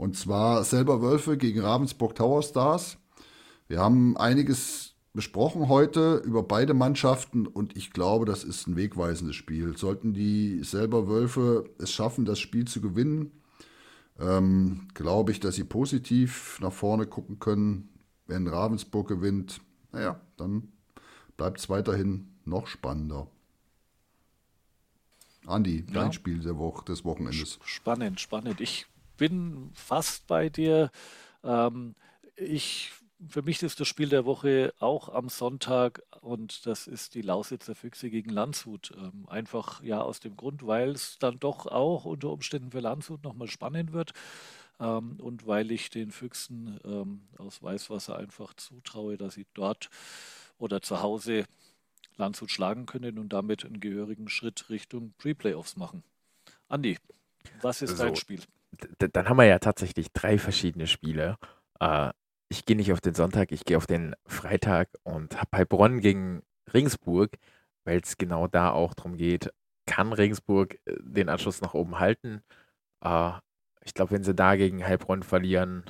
Und 0.00 0.16
zwar 0.16 0.64
selber 0.64 1.02
Wölfe 1.02 1.36
gegen 1.36 1.60
Ravensburg 1.60 2.14
Tower 2.14 2.42
Stars. 2.42 2.96
Wir 3.68 3.80
haben 3.80 4.16
einiges 4.16 4.94
besprochen 5.12 5.68
heute 5.68 6.22
über 6.24 6.42
beide 6.42 6.72
Mannschaften 6.72 7.46
und 7.46 7.76
ich 7.76 7.90
glaube, 7.90 8.24
das 8.24 8.42
ist 8.42 8.66
ein 8.66 8.76
wegweisendes 8.76 9.36
Spiel. 9.36 9.76
Sollten 9.76 10.14
die 10.14 10.64
selber 10.64 11.06
Wölfe 11.06 11.68
es 11.78 11.92
schaffen, 11.92 12.24
das 12.24 12.38
Spiel 12.38 12.66
zu 12.66 12.80
gewinnen, 12.80 13.42
ähm, 14.18 14.88
glaube 14.94 15.32
ich, 15.32 15.40
dass 15.40 15.56
sie 15.56 15.64
positiv 15.64 16.58
nach 16.62 16.72
vorne 16.72 17.06
gucken 17.06 17.38
können. 17.38 17.90
Wenn 18.26 18.48
Ravensburg 18.48 19.06
gewinnt, 19.06 19.60
naja, 19.92 20.18
dann 20.38 20.72
bleibt 21.36 21.60
es 21.60 21.68
weiterhin 21.68 22.38
noch 22.46 22.68
spannender. 22.68 23.26
Andi, 25.44 25.84
ja. 25.88 25.92
dein 25.92 26.14
Spiel 26.14 26.38
der 26.38 26.56
Woche, 26.56 26.86
des 26.86 27.04
Wochenendes. 27.04 27.58
Spannend, 27.66 28.18
spannend. 28.18 28.62
Ich 28.62 28.86
bin 29.20 29.70
fast 29.74 30.26
bei 30.26 30.48
dir. 30.48 30.90
Ähm, 31.44 31.94
ich, 32.36 32.90
für 33.28 33.42
mich 33.42 33.62
ist 33.62 33.78
das 33.78 33.86
Spiel 33.86 34.08
der 34.08 34.24
Woche 34.24 34.72
auch 34.80 35.10
am 35.10 35.28
Sonntag 35.28 36.02
und 36.22 36.64
das 36.64 36.86
ist 36.86 37.14
die 37.14 37.20
Lausitzer 37.20 37.74
Füchse 37.74 38.08
gegen 38.08 38.30
Landshut. 38.30 38.92
Ähm, 38.96 39.28
einfach 39.28 39.82
ja 39.82 40.00
aus 40.00 40.20
dem 40.20 40.38
Grund, 40.38 40.66
weil 40.66 40.92
es 40.92 41.18
dann 41.18 41.38
doch 41.38 41.66
auch 41.66 42.06
unter 42.06 42.30
Umständen 42.30 42.70
für 42.70 42.80
Landshut 42.80 43.22
nochmal 43.22 43.48
spannend 43.48 43.92
wird. 43.92 44.12
Ähm, 44.80 45.20
und 45.20 45.46
weil 45.46 45.70
ich 45.70 45.90
den 45.90 46.12
Füchsen 46.12 46.80
ähm, 46.84 47.28
aus 47.36 47.62
Weißwasser 47.62 48.16
einfach 48.16 48.54
zutraue, 48.54 49.18
dass 49.18 49.34
sie 49.34 49.46
dort 49.52 49.90
oder 50.56 50.80
zu 50.80 51.02
Hause 51.02 51.44
Landshut 52.16 52.50
schlagen 52.50 52.86
können 52.86 53.18
und 53.18 53.34
damit 53.34 53.66
einen 53.66 53.80
gehörigen 53.80 54.30
Schritt 54.30 54.70
Richtung 54.70 55.12
Pre-Playoffs 55.18 55.76
machen. 55.76 56.04
Andi, 56.68 56.96
was 57.60 57.82
ist 57.82 57.98
so, 57.98 58.04
dein 58.04 58.16
Spiel? 58.16 58.40
Dann 58.98 59.28
haben 59.28 59.38
wir 59.38 59.44
ja 59.44 59.58
tatsächlich 59.58 60.12
drei 60.12 60.38
verschiedene 60.38 60.86
Spiele. 60.86 61.36
Äh, 61.80 62.10
ich 62.48 62.64
gehe 62.64 62.76
nicht 62.76 62.92
auf 62.92 63.00
den 63.00 63.14
Sonntag, 63.14 63.52
ich 63.52 63.64
gehe 63.64 63.76
auf 63.76 63.86
den 63.86 64.14
Freitag 64.26 64.88
und 65.04 65.40
habe 65.40 65.56
Heilbronn 65.56 66.00
gegen 66.00 66.42
Regensburg, 66.72 67.38
weil 67.84 68.00
es 68.00 68.18
genau 68.18 68.46
da 68.46 68.70
auch 68.72 68.94
darum 68.94 69.16
geht, 69.16 69.52
kann 69.86 70.12
Regensburg 70.12 70.74
äh, 70.86 70.96
den 71.00 71.28
Anschluss 71.28 71.60
nach 71.60 71.74
oben 71.74 71.98
halten. 71.98 72.42
Äh, 73.02 73.32
ich 73.82 73.94
glaube, 73.94 74.12
wenn 74.12 74.24
sie 74.24 74.34
da 74.34 74.56
gegen 74.56 74.84
Heilbronn 74.84 75.22
verlieren, 75.22 75.84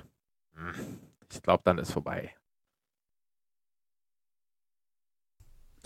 hm, 0.54 0.74
ich 1.30 1.42
glaube, 1.42 1.62
dann 1.64 1.78
ist 1.78 1.92
vorbei. 1.92 2.34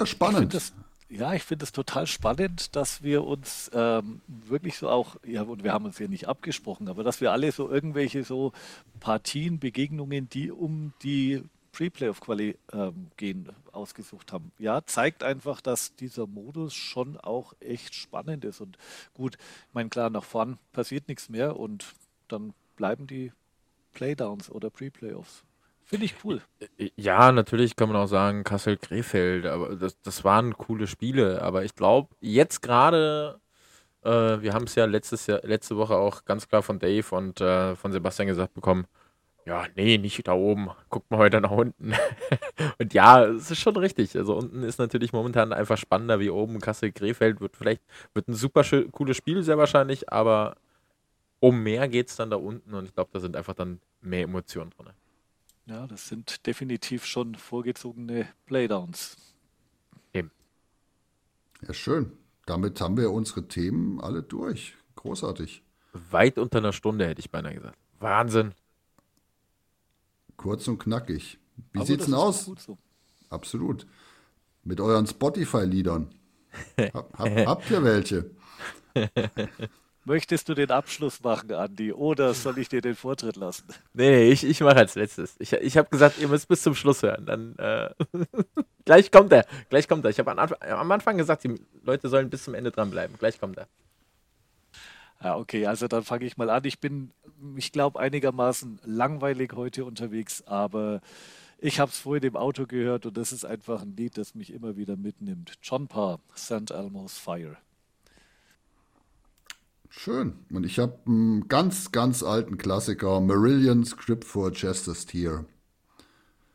spannend. 0.04 0.54
Ich 0.54 0.72
ja, 1.08 1.34
ich 1.34 1.42
finde 1.42 1.64
es 1.64 1.72
total 1.72 2.06
spannend, 2.06 2.74
dass 2.76 3.02
wir 3.02 3.24
uns 3.24 3.70
ähm, 3.74 4.20
wirklich 4.26 4.76
so 4.76 4.88
auch, 4.88 5.16
ja, 5.24 5.42
und 5.42 5.62
wir 5.62 5.72
haben 5.72 5.84
uns 5.84 5.98
ja 5.98 6.08
nicht 6.08 6.28
abgesprochen, 6.28 6.88
aber 6.88 7.04
dass 7.04 7.20
wir 7.20 7.32
alle 7.32 7.52
so 7.52 7.70
irgendwelche 7.70 8.24
so 8.24 8.52
Partien, 9.00 9.58
Begegnungen, 9.60 10.28
die 10.28 10.50
um 10.50 10.92
die 11.02 11.42
Pre-Playoff-Quali 11.72 12.56
ähm, 12.72 13.10
gehen, 13.16 13.50
ausgesucht 13.72 14.32
haben. 14.32 14.52
Ja, 14.58 14.86
zeigt 14.86 15.24
einfach, 15.24 15.60
dass 15.60 15.96
dieser 15.96 16.26
Modus 16.26 16.74
schon 16.74 17.16
auch 17.16 17.52
echt 17.60 17.94
spannend 17.94 18.44
ist. 18.44 18.60
Und 18.60 18.78
gut, 19.12 19.36
ich 19.36 19.74
meine, 19.74 19.88
klar, 19.88 20.08
nach 20.08 20.24
vorn 20.24 20.58
passiert 20.72 21.08
nichts 21.08 21.28
mehr 21.28 21.56
und 21.58 21.84
dann 22.28 22.54
bleiben 22.76 23.06
die 23.06 23.32
Playdowns 23.92 24.50
oder 24.50 24.70
Pre-Playoffs. 24.70 25.42
Finde 25.84 26.06
ich 26.06 26.14
cool. 26.24 26.40
Ja, 26.96 27.30
natürlich 27.30 27.76
kann 27.76 27.88
man 27.88 27.96
auch 27.96 28.06
sagen, 28.06 28.42
Kassel-Krefeld, 28.42 29.46
aber 29.46 29.76
das, 29.76 30.00
das 30.00 30.24
waren 30.24 30.56
coole 30.56 30.86
Spiele. 30.86 31.42
Aber 31.42 31.64
ich 31.64 31.74
glaube, 31.74 32.14
jetzt 32.20 32.62
gerade, 32.62 33.40
äh, 34.02 34.10
wir 34.10 34.54
haben 34.54 34.64
es 34.64 34.74
ja 34.74 34.86
letztes 34.86 35.26
Jahr, 35.26 35.40
letzte 35.42 35.76
Woche 35.76 35.96
auch 35.96 36.24
ganz 36.24 36.48
klar 36.48 36.62
von 36.62 36.78
Dave 36.78 37.14
und 37.14 37.40
äh, 37.40 37.76
von 37.76 37.92
Sebastian 37.92 38.28
gesagt 38.28 38.54
bekommen, 38.54 38.86
ja, 39.46 39.66
nee, 39.76 39.98
nicht 39.98 40.26
da 40.26 40.32
oben. 40.32 40.70
Guckt 40.88 41.10
mal 41.10 41.18
heute 41.18 41.40
nach 41.40 41.50
unten. 41.50 41.92
und 42.78 42.94
ja, 42.94 43.24
es 43.26 43.50
ist 43.50 43.60
schon 43.60 43.76
richtig. 43.76 44.16
Also 44.16 44.36
unten 44.36 44.62
ist 44.62 44.78
natürlich 44.78 45.12
momentan 45.12 45.52
einfach 45.52 45.76
spannender 45.76 46.18
wie 46.18 46.30
oben. 46.30 46.60
Kassel-Krefeld 46.60 47.40
wird 47.42 47.56
vielleicht 47.56 47.82
wird 48.14 48.28
ein 48.28 48.34
super 48.34 48.64
cooles 48.90 49.18
Spiel, 49.18 49.42
sehr 49.42 49.58
wahrscheinlich, 49.58 50.10
aber 50.10 50.56
um 51.40 51.62
mehr 51.62 51.88
geht 51.88 52.08
es 52.08 52.16
dann 52.16 52.30
da 52.30 52.36
unten 52.36 52.72
und 52.72 52.86
ich 52.86 52.94
glaube, 52.94 53.10
da 53.12 53.20
sind 53.20 53.36
einfach 53.36 53.54
dann 53.54 53.80
mehr 54.00 54.22
Emotionen 54.22 54.70
drin. 54.70 54.88
Ja, 55.66 55.86
das 55.86 56.08
sind 56.08 56.46
definitiv 56.46 57.06
schon 57.06 57.34
vorgezogene 57.34 58.28
Playdowns. 58.46 59.16
Eben. 60.12 60.30
Ja, 61.66 61.72
schön. 61.72 62.12
Damit 62.44 62.80
haben 62.80 62.96
wir 62.98 63.10
unsere 63.10 63.48
Themen 63.48 64.00
alle 64.00 64.22
durch. 64.22 64.76
Großartig. 64.96 65.62
Weit 66.10 66.38
unter 66.38 66.58
einer 66.58 66.72
Stunde, 66.72 67.06
hätte 67.06 67.20
ich 67.20 67.30
beinahe 67.30 67.54
gesagt. 67.54 67.78
Wahnsinn. 68.00 68.52
Kurz 70.36 70.68
und 70.68 70.78
knackig. 70.78 71.38
Wie 71.72 71.78
Aber 71.78 71.86
sieht's 71.86 72.04
denn 72.06 72.14
aus? 72.14 72.50
So. 72.58 72.76
Absolut. 73.30 73.86
Mit 74.64 74.80
euren 74.80 75.06
Spotify-Liedern. 75.06 76.14
hab, 76.94 77.18
hab, 77.18 77.46
habt 77.46 77.70
ihr 77.70 77.82
welche? 77.82 78.30
Möchtest 80.06 80.48
du 80.48 80.54
den 80.54 80.70
Abschluss 80.70 81.22
machen, 81.22 81.52
Andi, 81.52 81.92
oder 81.92 82.34
soll 82.34 82.58
ich 82.58 82.68
dir 82.68 82.82
den 82.82 82.94
Vortritt 82.94 83.36
lassen? 83.36 83.64
Nee, 83.94 84.10
nee 84.10 84.30
ich, 84.30 84.44
ich 84.44 84.60
mache 84.60 84.76
als 84.76 84.94
letztes. 84.94 85.36
Ich, 85.38 85.52
ich 85.52 85.76
habe 85.78 85.88
gesagt, 85.88 86.18
ihr 86.18 86.28
müsst 86.28 86.46
bis 86.46 86.62
zum 86.62 86.74
Schluss 86.74 87.02
hören. 87.02 87.24
Dann 87.24 87.56
äh, 87.56 87.90
gleich 88.84 89.10
kommt 89.10 89.32
er. 89.32 89.46
Gleich 89.70 89.88
kommt 89.88 90.04
er. 90.04 90.10
Ich 90.10 90.18
habe 90.18 90.30
am 90.30 90.92
Anfang 90.92 91.16
gesagt, 91.16 91.44
die 91.44 91.58
Leute 91.82 92.08
sollen 92.08 92.28
bis 92.28 92.44
zum 92.44 92.54
Ende 92.54 92.70
dranbleiben. 92.70 93.16
Gleich 93.18 93.40
kommt 93.40 93.56
er. 93.56 93.66
Ja, 95.22 95.38
okay, 95.38 95.66
also 95.66 95.88
dann 95.88 96.04
fange 96.04 96.26
ich 96.26 96.36
mal 96.36 96.50
an. 96.50 96.64
Ich 96.64 96.80
bin, 96.80 97.10
ich 97.56 97.72
glaube, 97.72 97.98
einigermaßen 97.98 98.80
langweilig 98.84 99.54
heute 99.54 99.86
unterwegs, 99.86 100.42
aber 100.46 101.00
ich 101.56 101.80
habe 101.80 101.90
es 101.90 101.98
vorhin 101.98 102.24
im 102.24 102.36
Auto 102.36 102.66
gehört 102.66 103.06
und 103.06 103.16
das 103.16 103.32
ist 103.32 103.46
einfach 103.46 103.80
ein 103.80 103.96
Lied, 103.96 104.18
das 104.18 104.34
mich 104.34 104.52
immer 104.52 104.76
wieder 104.76 104.98
mitnimmt. 104.98 105.54
John 105.62 105.88
Parr, 105.88 106.20
St. 106.36 106.70
Elmo's 106.70 107.16
Fire. 107.16 107.56
Schön. 109.96 110.34
Und 110.50 110.66
ich 110.66 110.78
habe 110.80 110.98
einen 111.06 111.48
ganz, 111.48 111.90
ganz 111.92 112.22
alten 112.22 112.58
Klassiker, 112.58 113.20
Marillion 113.20 113.84
Script 113.84 114.24
for 114.24 114.50
Chester's 114.52 115.06
Tear. 115.06 115.44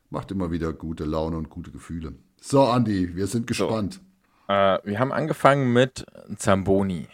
Macht 0.09 0.29
immer 0.31 0.51
wieder 0.51 0.73
gute 0.73 1.05
Laune 1.05 1.37
und 1.37 1.49
gute 1.49 1.71
Gefühle. 1.71 2.13
So, 2.41 2.63
Andy, 2.63 3.15
wir 3.15 3.27
sind 3.27 3.47
gespannt. 3.47 4.01
So, 4.47 4.53
äh, 4.53 4.79
wir 4.83 4.99
haben 4.99 5.11
angefangen 5.11 5.73
mit 5.73 6.05
Zamboni. 6.37 7.07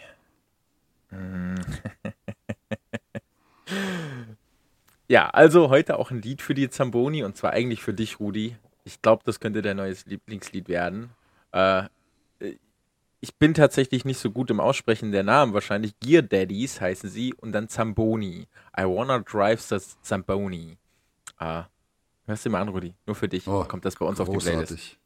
ja, 5.08 5.30
also 5.30 5.70
heute 5.70 5.98
auch 5.98 6.10
ein 6.10 6.20
Lied 6.20 6.42
für 6.42 6.54
die 6.54 6.68
Zamboni 6.68 7.22
und 7.22 7.36
zwar 7.36 7.52
eigentlich 7.52 7.82
für 7.82 7.94
dich, 7.94 8.20
Rudi. 8.20 8.56
Ich 8.84 9.00
glaube, 9.00 9.22
das 9.24 9.40
könnte 9.40 9.62
dein 9.62 9.78
neues 9.78 10.06
Lieblingslied 10.06 10.68
werden. 10.68 11.10
Äh, 11.52 11.84
ich 13.26 13.34
bin 13.34 13.54
tatsächlich 13.54 14.04
nicht 14.04 14.20
so 14.20 14.30
gut 14.30 14.50
im 14.50 14.60
Aussprechen 14.60 15.10
der 15.10 15.24
Namen. 15.24 15.52
Wahrscheinlich 15.52 15.98
Gear 15.98 16.22
Daddies 16.22 16.80
heißen 16.80 17.10
sie 17.10 17.34
und 17.34 17.50
dann 17.50 17.68
Zamboni. 17.68 18.46
I 18.78 18.84
wanna 18.84 19.18
drive 19.18 19.60
the 19.60 19.78
Zamboni. 20.00 20.78
Ah, 21.36 21.64
hörst 22.26 22.46
du 22.46 22.50
mal 22.50 22.60
an, 22.60 22.68
Rudi? 22.68 22.94
Nur 23.04 23.16
für 23.16 23.28
dich 23.28 23.48
oh, 23.48 23.64
kommt 23.64 23.84
das 23.84 23.96
bei 23.96 24.06
uns 24.06 24.18
großartig. 24.18 24.46
auf 24.46 24.68
die 24.68 24.74
Playlist. 24.74 24.96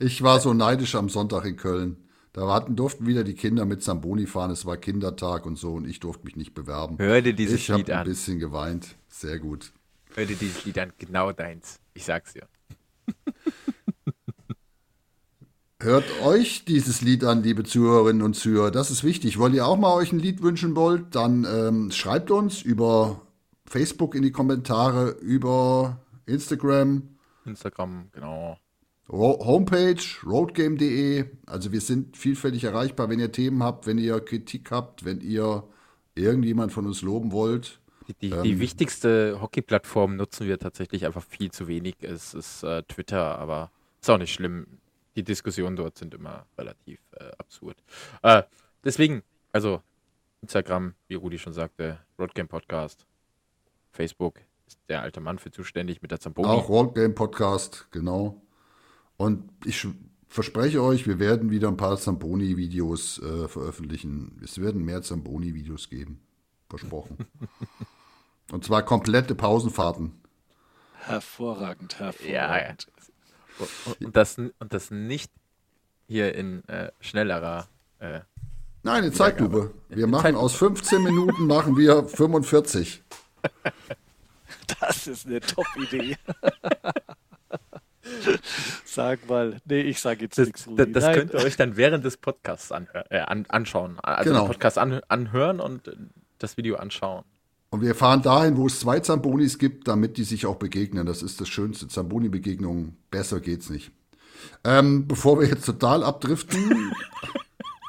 Ich 0.00 0.20
war 0.22 0.40
so 0.40 0.52
neidisch 0.52 0.96
am 0.96 1.08
Sonntag 1.08 1.44
in 1.44 1.56
Köln. 1.56 2.08
Da 2.32 2.52
hatten, 2.52 2.74
durften 2.74 3.06
wieder 3.06 3.22
die 3.22 3.34
Kinder 3.34 3.64
mit 3.66 3.84
Zamboni 3.84 4.26
fahren. 4.26 4.50
Es 4.50 4.66
war 4.66 4.76
Kindertag 4.76 5.46
und 5.46 5.54
so 5.56 5.74
und 5.74 5.86
ich 5.86 6.00
durfte 6.00 6.24
mich 6.24 6.34
nicht 6.34 6.54
bewerben. 6.54 6.98
Hör 6.98 7.22
dir 7.22 7.34
dieses 7.34 7.60
ich 7.60 7.68
Lied 7.68 7.76
an. 7.76 7.80
Ich 7.82 7.92
habe 7.92 8.00
ein 8.00 8.06
bisschen 8.06 8.38
geweint. 8.40 8.96
Sehr 9.08 9.38
gut. 9.38 9.72
Hör 10.14 10.26
dir 10.26 10.36
dieses 10.36 10.64
Lied 10.64 10.78
an. 10.80 10.92
Genau 10.98 11.30
deins. 11.30 11.78
Ich 11.94 12.04
sag's 12.04 12.32
dir. 12.32 12.48
Hört 15.82 16.04
euch 16.22 16.66
dieses 16.66 17.00
Lied 17.00 17.24
an, 17.24 17.42
liebe 17.42 17.64
Zuhörerinnen 17.64 18.20
und 18.20 18.34
Zuhörer. 18.34 18.70
Das 18.70 18.90
ist 18.90 19.02
wichtig. 19.02 19.38
Wollt 19.38 19.54
ihr 19.54 19.66
auch 19.66 19.78
mal 19.78 19.94
euch 19.94 20.12
ein 20.12 20.18
Lied 20.18 20.42
wünschen 20.42 20.76
wollt, 20.76 21.14
dann 21.14 21.46
ähm, 21.50 21.90
schreibt 21.90 22.30
uns 22.30 22.60
über 22.60 23.22
Facebook 23.64 24.14
in 24.14 24.20
die 24.22 24.30
Kommentare, 24.30 25.12
über 25.22 25.98
Instagram. 26.26 27.08
Instagram, 27.46 28.10
genau. 28.12 28.58
Homepage 29.08 30.02
roadgame.de. 30.24 31.24
Also 31.46 31.72
wir 31.72 31.80
sind 31.80 32.14
vielfältig 32.14 32.64
erreichbar, 32.64 33.08
wenn 33.08 33.18
ihr 33.18 33.32
Themen 33.32 33.62
habt, 33.62 33.86
wenn 33.86 33.96
ihr 33.96 34.20
Kritik 34.20 34.70
habt, 34.70 35.06
wenn 35.06 35.22
ihr 35.22 35.64
irgendjemand 36.14 36.72
von 36.72 36.84
uns 36.84 37.00
loben 37.00 37.32
wollt. 37.32 37.80
Die, 38.06 38.14
die, 38.14 38.30
ähm, 38.30 38.42
die 38.42 38.60
wichtigste 38.60 39.40
Hockey-Plattform 39.40 40.16
nutzen 40.16 40.46
wir 40.46 40.58
tatsächlich 40.58 41.06
einfach 41.06 41.24
viel 41.24 41.50
zu 41.50 41.68
wenig. 41.68 41.96
Es 42.02 42.34
ist 42.34 42.64
äh, 42.64 42.82
Twitter, 42.82 43.38
aber 43.38 43.70
ist 44.00 44.10
auch 44.10 44.18
nicht 44.18 44.34
schlimm 44.34 44.66
die 45.20 45.24
Diskussionen 45.24 45.76
dort 45.76 45.98
sind 45.98 46.14
immer 46.14 46.46
relativ 46.56 46.98
äh, 47.12 47.30
absurd. 47.36 47.76
Äh, 48.22 48.42
deswegen, 48.84 49.22
also 49.52 49.82
Instagram, 50.40 50.94
wie 51.08 51.14
Rudi 51.14 51.38
schon 51.38 51.52
sagte, 51.52 51.98
Roadgame 52.18 52.48
Podcast, 52.48 53.04
Facebook 53.92 54.40
ist 54.66 54.78
der 54.88 55.02
alte 55.02 55.20
Mann 55.20 55.38
für 55.38 55.50
zuständig 55.50 56.00
mit 56.00 56.10
der 56.10 56.20
Zamboni. 56.20 56.48
Auch 56.48 56.70
Roadgame 56.70 57.12
Podcast, 57.12 57.88
genau. 57.90 58.40
Und 59.18 59.50
ich 59.66 59.86
verspreche 60.26 60.82
euch, 60.82 61.06
wir 61.06 61.18
werden 61.18 61.50
wieder 61.50 61.68
ein 61.68 61.76
paar 61.76 61.98
Zamboni-Videos 61.98 63.20
äh, 63.20 63.48
veröffentlichen. 63.48 64.40
Es 64.42 64.58
werden 64.58 64.82
mehr 64.82 65.02
Zamboni-Videos 65.02 65.90
geben. 65.90 66.22
Versprochen. 66.70 67.26
Und 68.52 68.64
zwar 68.64 68.84
komplette 68.84 69.34
Pausenfahrten. 69.34 70.12
Hervorragend, 70.94 71.98
hervorragend. 71.98 72.32
Ja, 72.32 72.58
ja. 72.58 72.74
Und 74.00 74.16
das, 74.16 74.38
und 74.38 74.52
das 74.68 74.90
nicht 74.90 75.30
hier 76.06 76.34
in 76.34 76.66
äh, 76.68 76.90
schnellerer. 77.00 77.68
Äh, 77.98 78.20
Nein, 78.82 79.04
in 79.04 79.12
Zeitlupe. 79.12 79.72
Wir 79.88 80.04
in 80.04 80.10
machen 80.10 80.22
Zeitlupe. 80.22 80.44
aus 80.44 80.54
15 80.54 81.02
Minuten 81.02 81.46
machen 81.46 81.76
wir 81.76 82.04
45. 82.04 83.02
Das 84.78 85.06
ist 85.08 85.26
eine 85.26 85.40
Top-Idee. 85.40 86.16
Sag 88.84 89.28
mal, 89.28 89.60
nee, 89.64 89.80
ich 89.80 90.00
sage 90.00 90.22
jetzt 90.22 90.38
das, 90.38 90.46
nichts. 90.46 90.68
Das, 90.68 90.88
das 90.92 91.14
könnt 91.14 91.32
ihr 91.34 91.40
euch 91.40 91.56
dann 91.56 91.76
während 91.76 92.04
des 92.04 92.16
Podcasts 92.16 92.72
anhör, 92.72 93.04
äh, 93.10 93.20
an, 93.20 93.46
anschauen. 93.48 93.98
Also 94.00 94.30
genau. 94.30 94.44
den 94.44 94.48
Podcast 94.48 94.78
an, 94.78 95.00
anhören 95.08 95.60
und 95.60 95.90
das 96.38 96.56
Video 96.56 96.76
anschauen. 96.76 97.24
Und 97.70 97.82
wir 97.82 97.94
fahren 97.94 98.20
dahin, 98.20 98.56
wo 98.56 98.66
es 98.66 98.80
zwei 98.80 98.98
Zambonis 98.98 99.58
gibt, 99.58 99.86
damit 99.86 100.16
die 100.16 100.24
sich 100.24 100.44
auch 100.44 100.56
begegnen. 100.56 101.06
Das 101.06 101.22
ist 101.22 101.40
das 101.40 101.48
Schönste. 101.48 101.86
Zamboni-Begegnung. 101.86 102.96
Besser 103.10 103.40
geht's 103.40 103.70
nicht. 103.70 103.92
Ähm, 104.64 105.06
bevor 105.06 105.38
wir 105.40 105.46
jetzt 105.46 105.66
total 105.66 106.02
abdriften. 106.02 106.92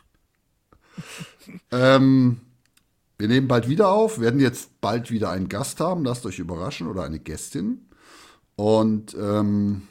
ähm, 1.71 2.41
wir 3.17 3.27
nehmen 3.27 3.47
bald 3.47 3.67
wieder 3.67 3.89
auf, 3.89 4.19
werden 4.19 4.39
jetzt 4.39 4.81
bald 4.81 5.09
wieder 5.09 5.31
einen 5.31 5.49
Gast 5.49 5.79
haben. 5.79 6.05
Lasst 6.05 6.27
euch 6.27 6.37
überraschen 6.37 6.87
oder 6.87 7.03
eine 7.03 7.19
Gästin. 7.19 7.87
Und 8.55 9.15
ähm, 9.19 9.87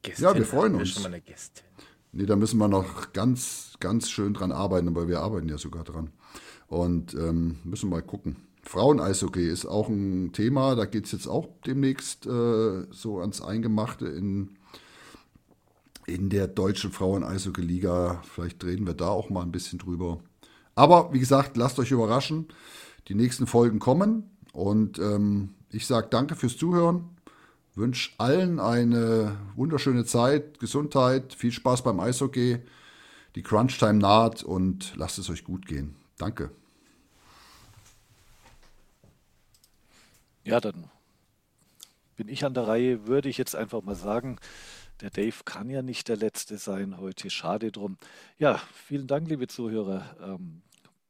Gästin, 0.00 0.24
ja, 0.24 0.34
wir 0.34 0.46
freuen 0.46 0.74
uns. 0.74 0.88
Schon 0.90 1.02
mal 1.02 1.08
eine 1.08 1.20
Gästin. 1.20 1.64
Nee, 2.12 2.24
da 2.24 2.36
müssen 2.36 2.56
wir 2.56 2.68
noch 2.68 3.12
ganz, 3.12 3.74
ganz 3.80 4.08
schön 4.08 4.32
dran 4.32 4.52
arbeiten, 4.52 4.88
aber 4.88 5.06
wir 5.06 5.20
arbeiten 5.20 5.50
ja 5.50 5.58
sogar 5.58 5.84
dran. 5.84 6.10
Und 6.66 7.12
ähm, 7.12 7.58
müssen 7.64 7.90
mal 7.90 8.02
gucken. 8.02 8.47
Frauen-Eishockey 8.62 9.48
ist 9.48 9.66
auch 9.66 9.88
ein 9.88 10.32
Thema. 10.32 10.74
Da 10.74 10.84
geht 10.84 11.06
es 11.06 11.12
jetzt 11.12 11.26
auch 11.26 11.48
demnächst 11.66 12.26
äh, 12.26 12.84
so 12.90 13.20
ans 13.20 13.40
Eingemachte 13.40 14.06
in, 14.06 14.56
in 16.06 16.28
der 16.28 16.48
deutschen 16.48 16.92
Frauen-Eishockey-Liga. 16.92 18.22
Vielleicht 18.24 18.62
reden 18.64 18.86
wir 18.86 18.94
da 18.94 19.08
auch 19.08 19.30
mal 19.30 19.42
ein 19.42 19.52
bisschen 19.52 19.78
drüber. 19.78 20.20
Aber 20.74 21.12
wie 21.12 21.18
gesagt, 21.18 21.56
lasst 21.56 21.78
euch 21.78 21.90
überraschen. 21.90 22.48
Die 23.08 23.14
nächsten 23.14 23.46
Folgen 23.46 23.78
kommen. 23.78 24.30
Und 24.52 24.98
ähm, 24.98 25.54
ich 25.70 25.86
sage 25.86 26.08
danke 26.10 26.34
fürs 26.34 26.56
Zuhören. 26.56 27.10
Wünsche 27.74 28.10
allen 28.18 28.58
eine 28.58 29.36
wunderschöne 29.54 30.04
Zeit, 30.04 30.58
Gesundheit, 30.58 31.32
viel 31.32 31.52
Spaß 31.52 31.82
beim 31.82 32.00
Eishockey. 32.00 32.58
Die 33.34 33.42
Crunch-Time 33.42 33.94
naht 33.94 34.42
und 34.42 34.94
lasst 34.96 35.18
es 35.18 35.30
euch 35.30 35.44
gut 35.44 35.66
gehen. 35.66 35.94
Danke. 36.16 36.50
Ja, 40.48 40.60
dann 40.60 40.90
bin 42.16 42.26
ich 42.28 42.42
an 42.42 42.54
der 42.54 42.66
Reihe, 42.66 43.06
würde 43.06 43.28
ich 43.28 43.36
jetzt 43.36 43.54
einfach 43.54 43.82
mal 43.82 43.94
sagen. 43.94 44.38
Der 45.02 45.10
Dave 45.10 45.44
kann 45.44 45.68
ja 45.68 45.82
nicht 45.82 46.08
der 46.08 46.16
Letzte 46.16 46.56
sein 46.56 46.96
heute. 46.96 47.28
Schade 47.28 47.70
drum. 47.70 47.98
Ja, 48.38 48.56
vielen 48.72 49.06
Dank, 49.06 49.28
liebe 49.28 49.46
Zuhörer. 49.46 50.16
Ähm, 50.22 50.62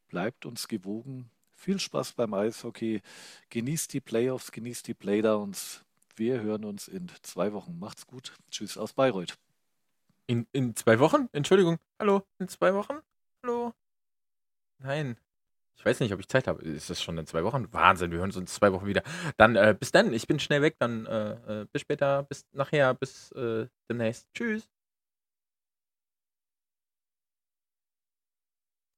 bleibt 0.09 0.45
uns 0.45 0.67
gewogen. 0.67 1.31
Viel 1.53 1.79
Spaß 1.79 2.13
beim 2.13 2.33
Eishockey. 2.33 3.01
Genießt 3.49 3.93
die 3.93 4.01
Playoffs, 4.01 4.51
genießt 4.51 4.85
die 4.89 4.93
Playdowns. 4.93 5.85
Wir 6.17 6.41
hören 6.41 6.65
uns 6.65 6.89
in 6.89 7.09
zwei 7.21 7.53
Wochen. 7.53 7.79
Macht's 7.79 8.07
gut. 8.07 8.33
Tschüss 8.51 8.77
aus 8.77 8.91
Bayreuth. 8.91 9.37
In, 10.27 10.47
in 10.51 10.75
zwei 10.75 10.99
Wochen? 10.99 11.29
Entschuldigung. 11.31 11.77
Hallo? 11.97 12.23
In 12.39 12.49
zwei 12.49 12.73
Wochen? 12.73 12.99
Hallo? 13.41 13.73
Nein. 14.79 15.15
Ich 15.79 15.85
weiß 15.85 16.01
nicht, 16.01 16.13
ob 16.13 16.19
ich 16.19 16.27
Zeit 16.27 16.47
habe. 16.47 16.61
Ist 16.61 16.89
das 16.89 17.01
schon 17.01 17.17
in 17.17 17.25
zwei 17.25 17.45
Wochen? 17.45 17.71
Wahnsinn, 17.71 18.11
wir 18.11 18.17
hören 18.17 18.29
uns 18.29 18.35
in 18.35 18.47
zwei 18.47 18.73
Wochen 18.73 18.85
wieder. 18.85 19.01
Dann 19.37 19.55
äh, 19.55 19.73
bis 19.79 19.93
dann, 19.93 20.11
ich 20.13 20.27
bin 20.27 20.37
schnell 20.37 20.61
weg, 20.61 20.75
dann 20.77 21.05
äh, 21.05 21.61
äh 21.61 21.65
bis 21.71 21.81
später, 21.83 22.23
bis 22.23 22.45
nachher, 22.51 22.93
bis 22.93 23.31
äh, 23.31 23.65
demnächst. 23.89 24.27
Tschüss. 24.33 24.67